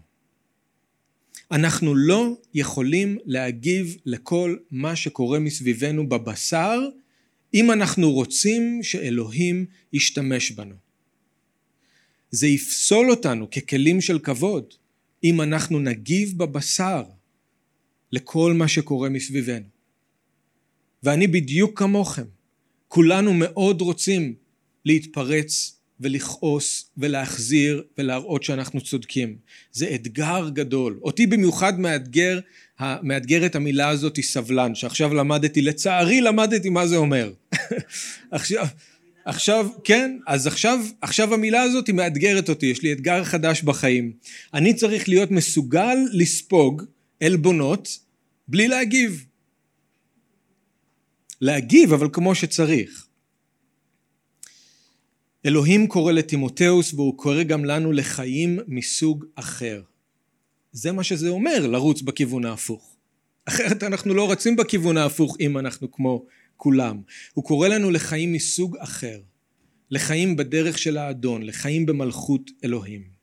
אנחנו 1.51 1.95
לא 1.95 2.37
יכולים 2.53 3.17
להגיב 3.25 3.97
לכל 4.05 4.57
מה 4.71 4.95
שקורה 4.95 5.39
מסביבנו 5.39 6.09
בבשר 6.09 6.79
אם 7.53 7.71
אנחנו 7.71 8.11
רוצים 8.11 8.79
שאלוהים 8.83 9.65
ישתמש 9.93 10.51
בנו. 10.51 10.75
זה 12.31 12.47
יפסול 12.47 13.09
אותנו 13.09 13.49
ככלים 13.49 14.01
של 14.01 14.19
כבוד 14.19 14.73
אם 15.29 15.41
אנחנו 15.41 15.79
נגיב 15.79 16.37
בבשר 16.37 17.03
לכל 18.11 18.53
מה 18.53 18.67
שקורה 18.67 19.09
מסביבנו. 19.09 19.65
ואני 21.03 21.27
בדיוק 21.27 21.79
כמוכם, 21.79 22.25
כולנו 22.87 23.33
מאוד 23.33 23.81
רוצים 23.81 24.35
להתפרץ 24.85 25.79
ולכעוס 25.99 26.91
ולהחזיר 26.97 27.83
ולהראות 27.97 28.43
שאנחנו 28.43 28.81
צודקים. 28.81 29.37
זה 29.71 29.95
אתגר 29.95 30.49
גדול. 30.53 30.99
אותי 31.01 31.27
במיוחד 31.27 31.79
מאתגר, 31.79 32.39
מאתגר 32.81 33.45
את 33.45 33.55
המילה 33.55 33.89
הזאת 33.89 34.19
סבלן, 34.21 34.75
שעכשיו 34.75 35.13
למדתי, 35.13 35.61
לצערי 35.61 36.21
למדתי 36.21 36.69
מה 36.69 36.87
זה 36.87 36.95
אומר. 36.95 37.31
עכשיו, 38.31 38.67
עכשיו, 39.27 39.69
כן, 39.83 40.17
אז 40.27 40.47
עכשיו, 40.47 40.79
עכשיו 41.01 41.33
המילה 41.33 41.61
הזאת 41.61 41.87
היא 41.87 41.95
מאתגרת 41.95 42.49
אותי, 42.49 42.65
יש 42.65 42.81
לי 42.81 42.93
אתגר 42.93 43.23
חדש 43.23 43.63
בחיים. 43.63 44.13
אני 44.53 44.73
צריך 44.73 45.09
להיות 45.09 45.31
מסוגל 45.31 45.97
לספוג 46.11 46.83
עלבונות 47.23 47.99
בלי 48.47 48.67
להגיב. 48.67 49.25
להגיב, 51.41 51.93
אבל 51.93 52.09
כמו 52.13 52.35
שצריך. 52.35 53.07
אלוהים 55.45 55.87
קורא 55.87 56.11
לטימותאוס 56.11 56.93
והוא 56.93 57.17
קורא 57.17 57.43
גם 57.43 57.65
לנו 57.65 57.91
לחיים 57.91 58.59
מסוג 58.67 59.25
אחר. 59.35 59.81
זה 60.71 60.91
מה 60.91 61.03
שזה 61.03 61.29
אומר, 61.29 61.67
לרוץ 61.67 62.01
בכיוון 62.01 62.45
ההפוך. 62.45 62.95
אחרת 63.45 63.83
אנחנו 63.83 64.13
לא 64.13 64.31
רצים 64.31 64.55
בכיוון 64.55 64.97
ההפוך 64.97 65.37
אם 65.39 65.57
אנחנו 65.57 65.91
כמו 65.91 66.25
כולם. 66.57 67.01
הוא 67.33 67.43
קורא 67.43 67.67
לנו 67.67 67.91
לחיים 67.91 68.33
מסוג 68.33 68.77
אחר, 68.77 69.19
לחיים 69.91 70.35
בדרך 70.35 70.77
של 70.77 70.97
האדון, 70.97 71.43
לחיים 71.43 71.85
במלכות 71.85 72.51
אלוהים. 72.63 73.17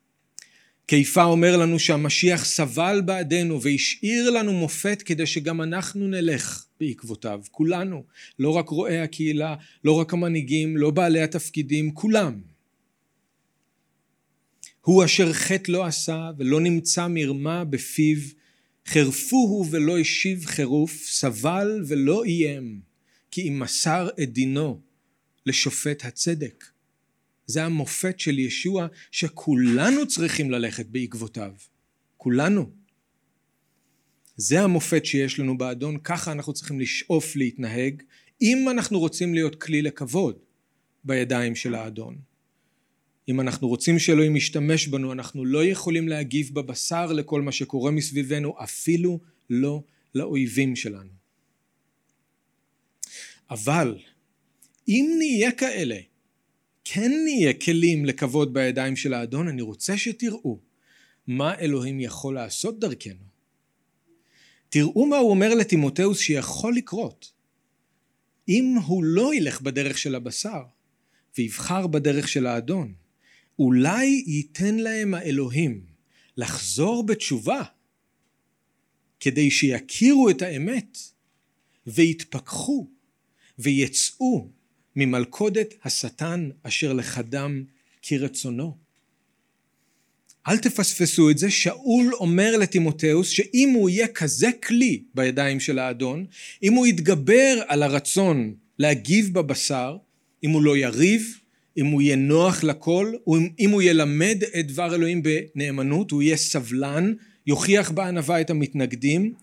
קיפה 0.87 1.25
אומר 1.25 1.57
לנו 1.57 1.79
שהמשיח 1.79 2.45
סבל 2.45 3.03
בעדנו 3.05 3.63
והשאיר 3.63 4.31
לנו 4.31 4.53
מופת 4.53 5.03
כדי 5.03 5.27
שגם 5.27 5.63
אנחנו 5.63 6.09
נלך 6.09 6.65
בעקבותיו, 6.81 7.41
כולנו, 7.51 8.05
לא 8.39 8.51
רק 8.51 8.69
רואי 8.69 8.99
הקהילה, 8.99 9.55
לא 9.85 9.93
רק 9.93 10.13
המנהיגים, 10.13 10.77
לא 10.77 10.91
בעלי 10.91 11.23
התפקידים, 11.23 11.95
כולם. 11.95 12.41
הוא 14.81 15.05
אשר 15.05 15.33
חטא 15.33 15.71
לא 15.71 15.85
עשה 15.85 16.31
ולא 16.39 16.61
נמצא 16.61 17.07
מרמה 17.09 17.65
בפיו, 17.65 18.19
חרפוהו 18.87 19.67
ולא 19.71 19.99
השיב 19.99 20.45
חירוף, 20.47 20.93
סבל 21.07 21.85
ולא 21.89 22.25
איים, 22.25 22.81
כי 23.35 23.49
אם 23.49 23.59
מסר 23.59 24.09
את 24.23 24.33
דינו 24.33 24.81
לשופט 25.47 26.05
הצדק. 26.05 26.65
זה 27.47 27.65
המופת 27.65 28.21
של 28.21 28.39
ישוע 28.39 28.87
שכולנו 29.11 30.09
צריכים 30.09 30.51
ללכת 30.51 30.87
בעקבותיו. 30.87 31.53
כולנו. 32.17 32.71
זה 34.37 34.61
המופת 34.61 35.05
שיש 35.05 35.39
לנו 35.41 35.59
באדון, 35.59 35.99
ככה 36.05 36.33
אנחנו 36.33 36.53
צריכים 36.53 36.81
לשאוף 36.81 37.37
להתנהג, 37.37 38.03
אם 38.43 38.69
אנחנו 38.71 38.99
רוצים 38.99 39.35
להיות 39.35 39.63
כלי 39.63 39.83
לכבוד 39.83 40.39
בידיים 41.05 41.55
של 41.55 41.75
האדון. 41.75 42.19
אם 43.29 43.41
אנחנו 43.41 43.69
רוצים 43.69 43.99
שאלוהים 43.99 44.37
ישתמש 44.37 44.89
בנו, 44.89 45.13
אנחנו 45.13 45.45
לא 45.45 45.65
יכולים 45.65 46.09
להגיב 46.09 46.55
בבשר 46.55 47.13
לכל 47.13 47.43
מה 47.43 47.53
שקורה 47.53 47.91
מסביבנו, 47.91 48.55
אפילו 48.63 49.21
לא 49.51 49.83
לאויבים 50.15 50.77
שלנו. 50.77 51.24
אבל 53.51 53.99
אם 54.89 55.15
נהיה 55.19 55.53
כאלה 55.53 55.99
כן 56.85 57.13
נהיה 57.25 57.53
כלים 57.53 58.05
לכבוד 58.05 58.55
בידיים 58.55 58.97
של 58.97 59.15
האדון, 59.15 59.49
אני 59.49 59.63
רוצה 59.63 59.97
שתראו 59.97 60.59
מה 61.27 61.59
אלוהים 61.59 62.01
יכול 62.01 62.35
לעשות 62.35 62.81
דרכנו. 62.81 63.25
תראו 64.69 65.07
מה 65.07 65.17
הוא 65.17 65.31
אומר 65.31 65.55
לטימותאוס 65.55 66.19
שיכול 66.19 66.77
לקרות. 66.77 67.33
אם 68.49 68.75
הוא 68.87 69.05
לא 69.05 69.35
ילך 69.35 69.61
בדרך 69.61 69.99
של 69.99 70.15
הבשר 70.15 70.63
ויבחר 71.39 71.87
בדרך 71.87 72.29
של 72.29 72.47
האדון, 72.47 72.95
אולי 73.59 74.25
ייתן 74.27 74.75
להם 74.75 75.15
האלוהים 75.15 75.85
לחזור 76.37 77.07
בתשובה 77.07 77.63
כדי 79.21 79.51
שיכירו 79.51 80.31
את 80.31 80.43
האמת 80.43 80.99
ויתפכחו 81.87 82.89
ויצאו 83.59 84.49
ממלכודת 84.97 85.75
השטן 85.85 86.51
אשר 86.63 86.93
לחדם 86.93 87.65
כרצונו. 88.03 88.77
אל 90.49 90.59
תפספסו 90.59 91.31
את 91.31 91.39
זה, 91.39 91.51
שאול 91.51 92.15
אומר 92.15 92.57
לטימותאוס 92.57 93.29
שאם 93.29 93.73
הוא 93.75 93.91
יהיה 93.91 94.09
כזה 94.09 94.51
כלי 94.67 95.03
בידיים 95.15 95.61
של 95.61 95.79
האדון, 95.79 96.27
אם 96.63 96.73
הוא 96.73 96.87
יתגבר 96.87 97.63
על 97.67 97.83
הרצון 97.83 98.55
להגיב 98.79 99.35
בבשר, 99.35 99.97
אם 100.45 100.51
הוא 100.51 100.63
לא 100.63 100.77
יריב, 100.77 101.41
אם 101.77 101.87
הוא 101.87 102.03
יהיה 102.03 102.17
נוח 102.17 102.65
לכל, 102.65 103.13
אם 103.59 103.71
הוא 103.71 103.83
ילמד 103.83 104.43
את 104.59 104.67
דבר 104.67 104.95
אלוהים 104.95 105.23
בנאמנות, 105.23 106.11
הוא 106.11 106.23
יהיה 106.23 106.37
סבלן, 106.37 107.13
יוכיח 107.47 107.91
בענווה 107.91 108.41
את 108.41 108.51
המתנגדים, 108.51 109.35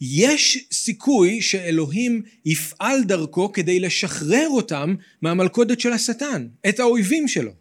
יש 0.00 0.68
סיכוי 0.72 1.42
שאלוהים 1.42 2.22
יפעל 2.44 3.04
דרכו 3.04 3.52
כדי 3.52 3.80
לשחרר 3.80 4.48
אותם 4.48 4.94
מהמלכודת 5.22 5.80
של 5.80 5.92
השטן, 5.92 6.46
את 6.68 6.80
האויבים 6.80 7.28
שלו. 7.28 7.52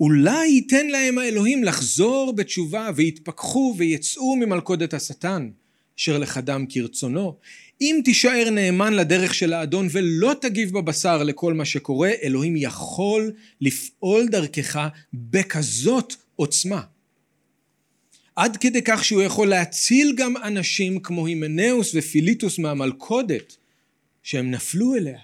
אולי 0.00 0.46
ייתן 0.46 0.86
להם 0.86 1.18
האלוהים 1.18 1.64
לחזור 1.64 2.32
בתשובה 2.36 2.90
ויתפכחו 2.96 3.74
ויצאו 3.78 4.36
ממלכודת 4.36 4.94
השטן, 4.94 5.50
אשר 5.98 6.18
לחדם 6.18 6.66
כרצונו. 6.68 7.36
אם 7.80 8.00
תישאר 8.04 8.50
נאמן 8.52 8.94
לדרך 8.94 9.34
של 9.34 9.52
האדון 9.52 9.88
ולא 9.90 10.32
תגיב 10.40 10.72
בבשר 10.78 11.22
לכל 11.22 11.54
מה 11.54 11.64
שקורה, 11.64 12.10
אלוהים 12.22 12.56
יכול 12.56 13.32
לפעול 13.60 14.28
דרכך 14.28 14.88
בכזאת 15.14 16.14
עוצמה. 16.36 16.93
עד 18.36 18.56
כדי 18.56 18.82
כך 18.84 19.04
שהוא 19.04 19.22
יכול 19.22 19.48
להציל 19.48 20.14
גם 20.16 20.36
אנשים 20.36 21.00
כמו 21.00 21.26
הימנאוס 21.26 21.92
ופיליטוס 21.94 22.58
מהמלכודת 22.58 23.56
שהם 24.22 24.50
נפלו 24.50 24.94
אליה. 24.94 25.18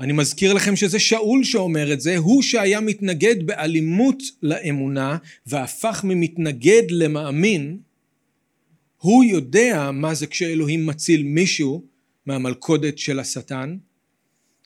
אני 0.00 0.12
מזכיר 0.12 0.52
לכם 0.52 0.76
שזה 0.76 0.98
שאול 0.98 1.44
שאומר 1.44 1.92
את 1.92 2.00
זה, 2.00 2.16
הוא 2.16 2.42
שהיה 2.42 2.80
מתנגד 2.80 3.46
באלימות 3.46 4.22
לאמונה 4.42 5.16
והפך 5.46 6.04
ממתנגד 6.04 6.82
למאמין, 6.90 7.78
הוא 8.98 9.24
יודע 9.24 9.90
מה 9.92 10.14
זה 10.14 10.26
כשאלוהים 10.26 10.86
מציל 10.86 11.22
מישהו 11.22 11.84
מהמלכודת 12.26 12.98
של 12.98 13.18
השטן. 13.18 13.76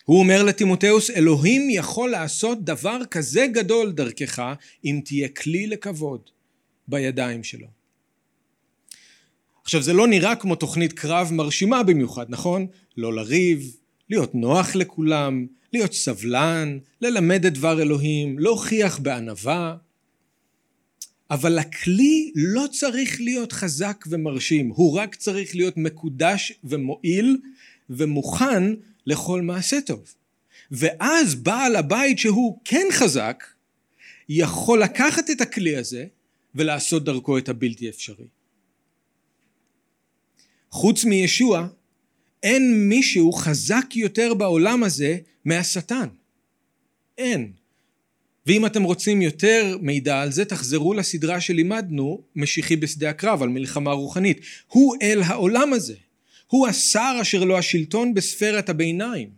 הוא 0.04 0.18
אומר 0.18 0.42
לטימותאוס, 0.42 1.10
אלוהים 1.10 1.70
יכול 1.70 2.10
לעשות 2.10 2.64
דבר 2.64 2.98
כזה 3.10 3.46
גדול 3.52 3.92
דרכך 3.92 4.54
אם 4.84 5.00
תהיה 5.04 5.28
כלי 5.28 5.66
לכבוד 5.66 6.20
בידיים 6.88 7.44
שלו. 7.44 7.66
עכשיו 9.64 9.82
זה 9.82 9.92
לא 9.92 10.08
נראה 10.08 10.36
כמו 10.36 10.54
תוכנית 10.54 10.92
קרב 10.92 11.28
מרשימה 11.32 11.82
במיוחד, 11.82 12.26
נכון? 12.28 12.66
לא 12.96 13.14
לריב, 13.14 13.76
להיות 14.10 14.34
נוח 14.34 14.74
לכולם, 14.74 15.46
להיות 15.72 15.92
סבלן, 15.92 16.78
ללמד 17.00 17.46
את 17.46 17.52
דבר 17.52 17.82
אלוהים, 17.82 18.38
להוכיח 18.38 18.98
בענווה. 18.98 19.76
אבל 21.30 21.58
הכלי 21.58 22.32
לא 22.34 22.64
צריך 22.72 23.20
להיות 23.20 23.52
חזק 23.52 24.04
ומרשים, 24.10 24.68
הוא 24.74 24.98
רק 24.98 25.14
צריך 25.14 25.56
להיות 25.56 25.76
מקודש 25.76 26.52
ומועיל 26.64 27.38
ומוכן 27.90 28.62
לכל 29.06 29.42
מעשה 29.42 29.80
טוב. 29.80 30.14
ואז 30.70 31.34
בעל 31.34 31.76
הבית 31.76 32.18
שהוא 32.18 32.58
כן 32.64 32.86
חזק, 32.92 33.44
יכול 34.28 34.82
לקחת 34.82 35.30
את 35.30 35.40
הכלי 35.40 35.76
הזה 35.76 36.06
ולעשות 36.54 37.04
דרכו 37.04 37.38
את 37.38 37.48
הבלתי 37.48 37.88
אפשרי. 37.88 38.26
חוץ 40.70 41.04
מישוע, 41.04 41.68
אין 42.42 42.88
מישהו 42.88 43.32
חזק 43.32 43.96
יותר 43.96 44.34
בעולם 44.34 44.84
הזה 44.84 45.18
מהשטן. 45.44 46.08
אין. 47.18 47.52
ואם 48.46 48.66
אתם 48.66 48.82
רוצים 48.82 49.22
יותר 49.22 49.76
מידע 49.80 50.20
על 50.20 50.32
זה, 50.32 50.44
תחזרו 50.44 50.94
לסדרה 50.94 51.40
שלימדנו, 51.40 52.22
משיחי 52.36 52.76
בשדה 52.76 53.10
הקרב, 53.10 53.42
על 53.42 53.48
מלחמה 53.48 53.92
רוחנית. 53.92 54.40
הוא 54.66 54.96
אל 55.02 55.22
העולם 55.22 55.72
הזה. 55.72 55.94
הוא 56.52 56.66
השר 56.66 57.18
אשר 57.22 57.44
לו 57.44 57.58
השלטון 57.58 58.14
בספירת 58.14 58.68
הביניים. 58.68 59.28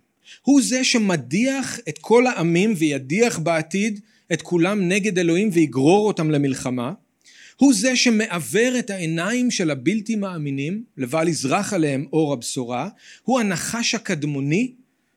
הוא 0.43 0.63
זה 0.63 0.85
שמדיח 0.85 1.79
את 1.89 1.99
כל 1.99 2.27
העמים 2.27 2.75
וידיח 2.77 3.39
בעתיד 3.39 4.01
את 4.33 4.43
כולם 4.43 4.89
נגד 4.89 5.19
אלוהים 5.19 5.51
ויגרור 5.53 6.07
אותם 6.07 6.31
למלחמה. 6.31 6.93
הוא 7.57 7.75
זה 7.75 7.97
שמעוור 7.97 8.79
את 8.79 8.91
העיניים 8.91 9.51
של 9.51 9.71
הבלתי 9.71 10.17
מאמינים 10.17 10.85
לבל 10.97 11.29
יזרח 11.29 11.73
עליהם 11.73 12.07
אור 12.13 12.33
הבשורה. 12.33 12.89
הוא 13.23 13.41
הנחש 13.41 13.95
הקדמוני 13.95 14.73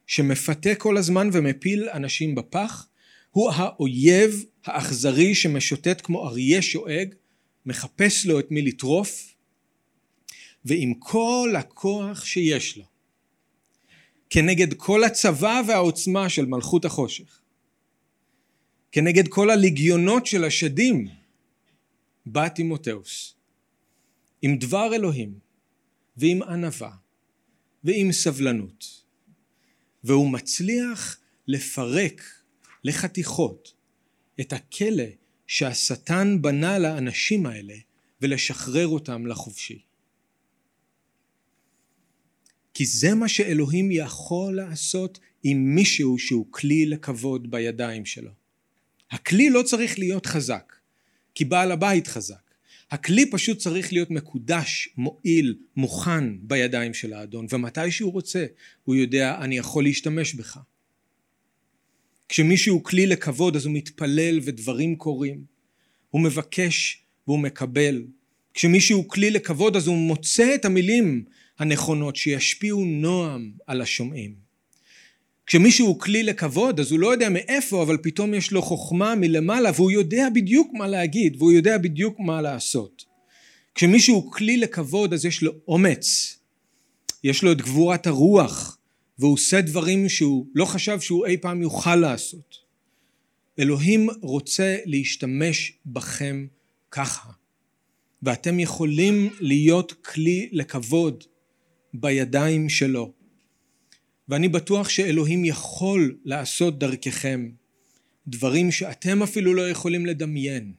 שמפתה 0.08 0.76
כל 0.76 0.98
הזמן 0.98 1.30
ומפיל 1.34 1.89
אנשים 1.93 2.36
בפח. 2.36 2.88
הוא 3.32 3.52
האויב 3.52 4.45
האכזרי 4.66 5.36
שמשוטט 5.36 6.02
כמו 6.04 6.28
אריה 6.28 6.62
שואג, 6.62 7.16
מחפש 7.66 8.26
לו 8.26 8.39
את 8.39 8.52
מי 8.52 8.62
לטרוף, 8.62 9.37
ועם 10.68 10.93
כל 10.99 11.53
הכוח 11.57 12.26
שיש 12.26 12.78
לו, 12.78 12.86
כנגד 14.30 14.74
כל 14.74 15.03
הצבא 15.03 15.61
והעוצמה 15.68 16.30
של 16.30 16.45
מלכות 16.45 16.86
החושך, 16.86 17.41
כנגד 18.91 19.28
כל 19.28 19.49
הליגיונות 19.49 20.26
של 20.26 20.43
השדים, 20.43 21.07
בא 22.26 22.47
תימותאוס, 22.47 23.36
עם 24.41 24.57
דבר 24.57 24.95
אלוהים 24.95 25.39
ועם 26.18 26.43
ענווה 26.43 26.91
ועם 27.84 28.11
סבלנות, 28.11 29.03
והוא 30.03 30.32
מצליח 30.32 31.20
לפרק 31.47 32.22
לחתיכות 32.84 33.74
את 34.39 34.53
הכלא 34.53 35.03
שהשטן 35.47 36.41
בנה 36.41 36.80
לאנשים 36.80 37.45
האלה 37.45 37.76
ולשחרר 38.22 38.88
אותם 38.88 39.28
לחופשי. 39.28 39.87
כי 42.78 42.86
זה 42.86 43.14
מה 43.14 43.28
שאלוהים 43.28 43.92
יכול 43.92 44.56
לעשות 44.56 45.20
עם 45.44 45.76
מישהו 45.76 46.20
שהוא 46.20 46.46
כלי 46.50 46.86
לכבוד 46.86 47.52
בידיים 47.52 48.06
שלו. 48.06 48.32
הכלי 49.12 49.50
לא 49.50 49.62
צריך 49.62 50.00
להיות 50.00 50.26
חזק, 50.26 50.74
כי 51.36 51.46
בעל 51.46 51.72
הבית 51.72 52.08
חזק. 52.08 52.52
הכלי 52.92 53.32
פשוט 53.32 53.58
צריך 53.58 53.94
להיות 53.94 54.12
מקודש, 54.12 54.90
מועיל, 54.98 55.56
מוכן 55.76 56.48
בידיים 56.48 56.94
של 56.94 57.14
האדון, 57.14 57.48
ומתי 57.52 57.92
שהוא 57.92 58.12
רוצה, 58.12 58.46
הוא 58.84 58.96
יודע, 58.96 59.38
אני 59.42 59.58
יכול 59.58 59.84
להשתמש 59.84 60.34
בך. 60.34 60.60
כשמישהו 62.30 62.84
כלי 62.84 63.08
לכבוד 63.08 63.56
אז 63.56 63.66
הוא 63.66 63.74
מתפלל 63.74 64.40
ודברים 64.44 64.96
קורים. 64.96 65.44
הוא 66.10 66.22
מבקש 66.22 67.04
והוא 67.28 67.40
מקבל. 67.40 68.04
כשמישהו 68.54 69.08
כלי 69.08 69.32
לכבוד 69.32 69.76
אז 69.76 69.88
הוא 69.88 69.98
מוצא 69.98 70.56
את 70.56 70.66
המילים 70.66 71.26
הנכונות 71.60 72.16
שישפיעו 72.16 72.86
נועם 72.86 73.51
על 73.68 73.82
השומעים. 73.82 74.47
כשמישהו 75.45 75.88
הוא 75.88 75.99
כלי 75.99 76.24
לכבוד 76.24 76.80
אז 76.80 76.91
הוא 76.91 76.99
לא 76.99 77.12
יודע 77.12 77.30
מאיפה 77.30 77.84
אבל 77.84 77.97
פתאום 78.03 78.34
יש 78.34 78.51
לו 78.51 78.62
חוכמה 78.62 79.16
מלמעלה 79.16 79.72
והוא 79.76 79.91
יודע 79.91 80.28
בדיוק 80.34 80.72
מה 80.74 80.88
להגיד 80.88 81.36
והוא 81.38 81.51
יודע 81.51 81.78
בדיוק 81.78 82.20
מה 82.20 82.41
לעשות. 82.41 83.05
כשמישהו 83.76 84.16
הוא 84.16 84.32
כלי 84.32 84.58
לכבוד 84.58 85.14
אז 85.14 85.26
יש 85.26 85.43
לו 85.43 85.51
אומץ, 85.68 86.38
יש 87.24 87.43
לו 87.43 87.51
את 87.51 87.62
גבורת 87.62 88.08
הרוח, 88.08 88.78
והוא 89.20 89.34
עושה 89.34 89.62
דברים 89.62 90.10
שהוא 90.10 90.47
לא 90.55 90.66
חשב 90.66 90.99
שהוא 90.99 91.26
אי 91.26 91.38
פעם 91.38 91.62
יוכל 91.62 91.95
לעשות. 91.95 92.55
אלוהים 93.60 94.08
רוצה 94.22 94.78
להשתמש 94.86 95.74
בכם 95.86 96.47
ככה, 96.91 97.30
ואתם 98.24 98.60
יכולים 98.60 99.30
להיות 99.39 99.91
כלי 99.91 100.49
לכבוד 100.51 101.24
בידיים 101.94 102.70
שלו. 102.70 103.14
ואני 104.30 104.48
בטוח 104.50 104.90
שאלוהים 104.90 105.46
יכול 105.46 106.18
לעשות 106.26 106.80
דרככם 106.80 107.50
דברים 108.28 108.72
שאתם 108.72 109.24
אפילו 109.24 109.54
לא 109.54 109.70
יכולים 109.70 110.06
לדמיין, 110.06 110.74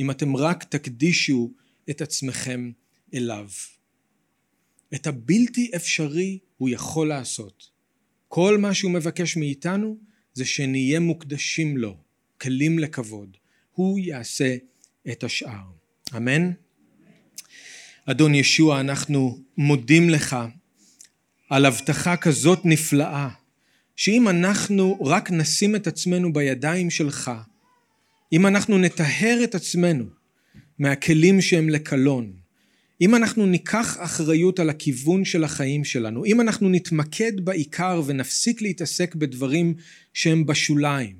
אם 0.00 0.10
אתם 0.10 0.36
רק 0.36 0.64
תקדישו 0.64 1.52
את 1.90 2.00
עצמכם 2.00 2.70
אליו. 3.14 3.48
את 4.94 5.06
הבלתי 5.06 5.70
אפשרי 5.76 6.38
הוא 6.56 6.68
יכול 6.68 7.08
לעשות. 7.08 7.70
כל 8.28 8.58
מה 8.58 8.74
שהוא 8.74 8.92
מבקש 8.92 9.36
מאיתנו 9.36 9.98
זה 10.34 10.44
שנהיה 10.44 11.00
מוקדשים 11.00 11.76
לו, 11.76 11.96
כלים 12.40 12.78
לכבוד. 12.78 13.36
הוא 13.72 13.98
יעשה 13.98 14.56
את 15.10 15.24
השאר. 15.24 15.70
אמן? 16.16 16.50
אדון 18.10 18.34
ישוע, 18.34 18.80
אנחנו 18.80 19.38
מודים 19.58 20.10
לך 20.10 20.36
על 21.50 21.66
הבטחה 21.66 22.16
כזאת 22.16 22.60
נפלאה, 22.64 23.28
שאם 23.96 24.28
אנחנו 24.28 24.98
רק 25.04 25.30
נשים 25.30 25.76
את 25.76 25.86
עצמנו 25.86 26.32
בידיים 26.32 26.90
שלך, 26.90 27.30
אם 28.32 28.46
אנחנו 28.46 28.78
נטהר 28.78 29.40
את 29.44 29.54
עצמנו 29.54 30.04
מהכלים 30.78 31.40
שהם 31.40 31.68
לקלון, 31.68 32.32
אם 33.00 33.14
אנחנו 33.14 33.46
ניקח 33.46 33.96
אחריות 34.00 34.60
על 34.60 34.70
הכיוון 34.70 35.24
של 35.24 35.44
החיים 35.44 35.84
שלנו, 35.84 36.24
אם 36.24 36.40
אנחנו 36.40 36.68
נתמקד 36.68 37.32
בעיקר 37.44 38.02
ונפסיק 38.06 38.62
להתעסק 38.62 39.14
בדברים 39.14 39.74
שהם 40.14 40.46
בשוליים, 40.46 41.16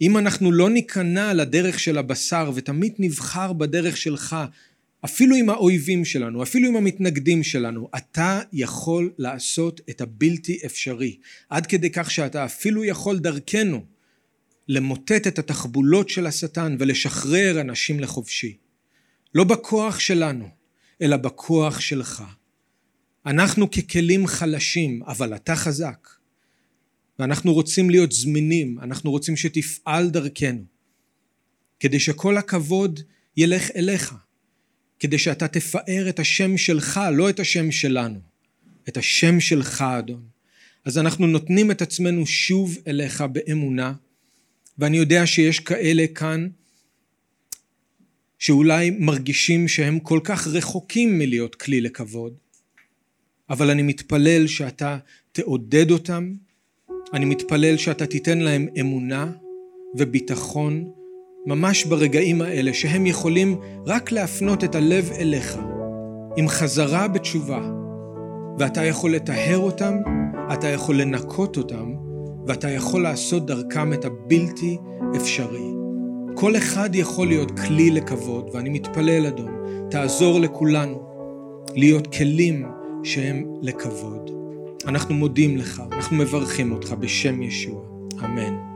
אם 0.00 0.18
אנחנו 0.18 0.52
לא 0.52 0.70
ניכנע 0.70 1.34
לדרך 1.34 1.80
של 1.80 1.98
הבשר 1.98 2.50
ותמיד 2.54 2.94
נבחר 2.98 3.52
בדרך 3.52 3.96
שלך, 3.96 4.36
אפילו 5.04 5.36
עם 5.36 5.50
האויבים 5.50 6.04
שלנו, 6.04 6.42
אפילו 6.42 6.68
עם 6.68 6.76
המתנגדים 6.76 7.42
שלנו, 7.42 7.88
אתה 7.96 8.40
יכול 8.52 9.12
לעשות 9.18 9.80
את 9.90 10.00
הבלתי 10.00 10.58
אפשרי, 10.66 11.18
עד 11.48 11.66
כדי 11.66 11.90
כך 11.90 12.10
שאתה 12.10 12.44
אפילו 12.44 12.84
יכול 12.84 13.18
דרכנו 13.18 13.84
למוטט 14.68 15.26
את 15.26 15.38
התחבולות 15.38 16.08
של 16.08 16.26
השטן 16.26 16.76
ולשחרר 16.78 17.60
אנשים 17.60 18.00
לחופשי. 18.00 18.56
לא 19.34 19.44
בכוח 19.44 19.98
שלנו, 19.98 20.48
אלא 21.02 21.16
בכוח 21.16 21.80
שלך. 21.80 22.22
אנחנו 23.26 23.70
ככלים 23.70 24.26
חלשים, 24.26 25.02
אבל 25.02 25.34
אתה 25.34 25.56
חזק. 25.56 26.08
ואנחנו 27.18 27.52
רוצים 27.52 27.90
להיות 27.90 28.12
זמינים, 28.12 28.78
אנחנו 28.82 29.10
רוצים 29.10 29.36
שתפעל 29.36 30.10
דרכנו, 30.10 30.64
כדי 31.80 32.00
שכל 32.00 32.36
הכבוד 32.36 33.00
ילך 33.36 33.70
אליך, 33.76 34.14
כדי 35.00 35.18
שאתה 35.18 35.48
תפאר 35.48 36.06
את 36.08 36.18
השם 36.18 36.56
שלך, 36.56 37.00
לא 37.12 37.30
את 37.30 37.40
השם 37.40 37.70
שלנו, 37.70 38.18
את 38.88 38.96
השם 38.96 39.40
שלך, 39.40 39.82
אדון. 39.98 40.22
אז 40.84 40.98
אנחנו 40.98 41.26
נותנים 41.26 41.70
את 41.70 41.82
עצמנו 41.82 42.26
שוב 42.26 42.78
אליך 42.86 43.20
באמונה, 43.32 43.92
ואני 44.78 44.96
יודע 44.96 45.26
שיש 45.26 45.60
כאלה 45.60 46.06
כאן 46.14 46.48
שאולי 48.38 48.90
מרגישים 48.90 49.68
שהם 49.68 49.98
כל 49.98 50.20
כך 50.24 50.46
רחוקים 50.46 51.18
מלהיות 51.18 51.54
כלי 51.54 51.80
לכבוד, 51.80 52.34
אבל 53.50 53.70
אני 53.70 53.82
מתפלל 53.82 54.46
שאתה 54.46 54.98
תעודד 55.32 55.90
אותם 55.90 56.34
אני 57.12 57.24
מתפלל 57.24 57.76
שאתה 57.76 58.06
תיתן 58.06 58.38
להם 58.38 58.68
אמונה 58.80 59.32
וביטחון 59.94 60.92
ממש 61.46 61.84
ברגעים 61.84 62.42
האלה, 62.42 62.74
שהם 62.74 63.06
יכולים 63.06 63.56
רק 63.86 64.12
להפנות 64.12 64.64
את 64.64 64.74
הלב 64.74 65.10
אליך, 65.18 65.58
עם 66.36 66.48
חזרה 66.48 67.08
בתשובה, 67.08 67.70
ואתה 68.58 68.84
יכול 68.84 69.14
לטהר 69.14 69.58
אותם, 69.58 69.94
אתה 70.52 70.68
יכול 70.68 71.00
לנקות 71.00 71.56
אותם, 71.56 71.92
ואתה 72.46 72.70
יכול 72.70 73.02
לעשות 73.02 73.46
דרכם 73.46 73.92
את 73.92 74.04
הבלתי 74.04 74.78
אפשרי. 75.16 75.70
כל 76.34 76.56
אחד 76.56 76.94
יכול 76.94 77.26
להיות 77.26 77.60
כלי 77.60 77.90
לכבוד, 77.90 78.50
ואני 78.52 78.70
מתפלל, 78.70 79.26
אדון, 79.26 79.52
תעזור 79.90 80.40
לכולנו 80.40 81.02
להיות 81.74 82.14
כלים 82.14 82.66
שהם 83.04 83.44
לכבוד. 83.62 84.30
אנחנו 84.86 85.14
מודים 85.14 85.56
לך, 85.56 85.82
אנחנו 85.92 86.16
מברכים 86.16 86.72
אותך 86.72 86.94
בשם 87.00 87.42
ישוע. 87.42 87.80
אמן. 88.24 88.69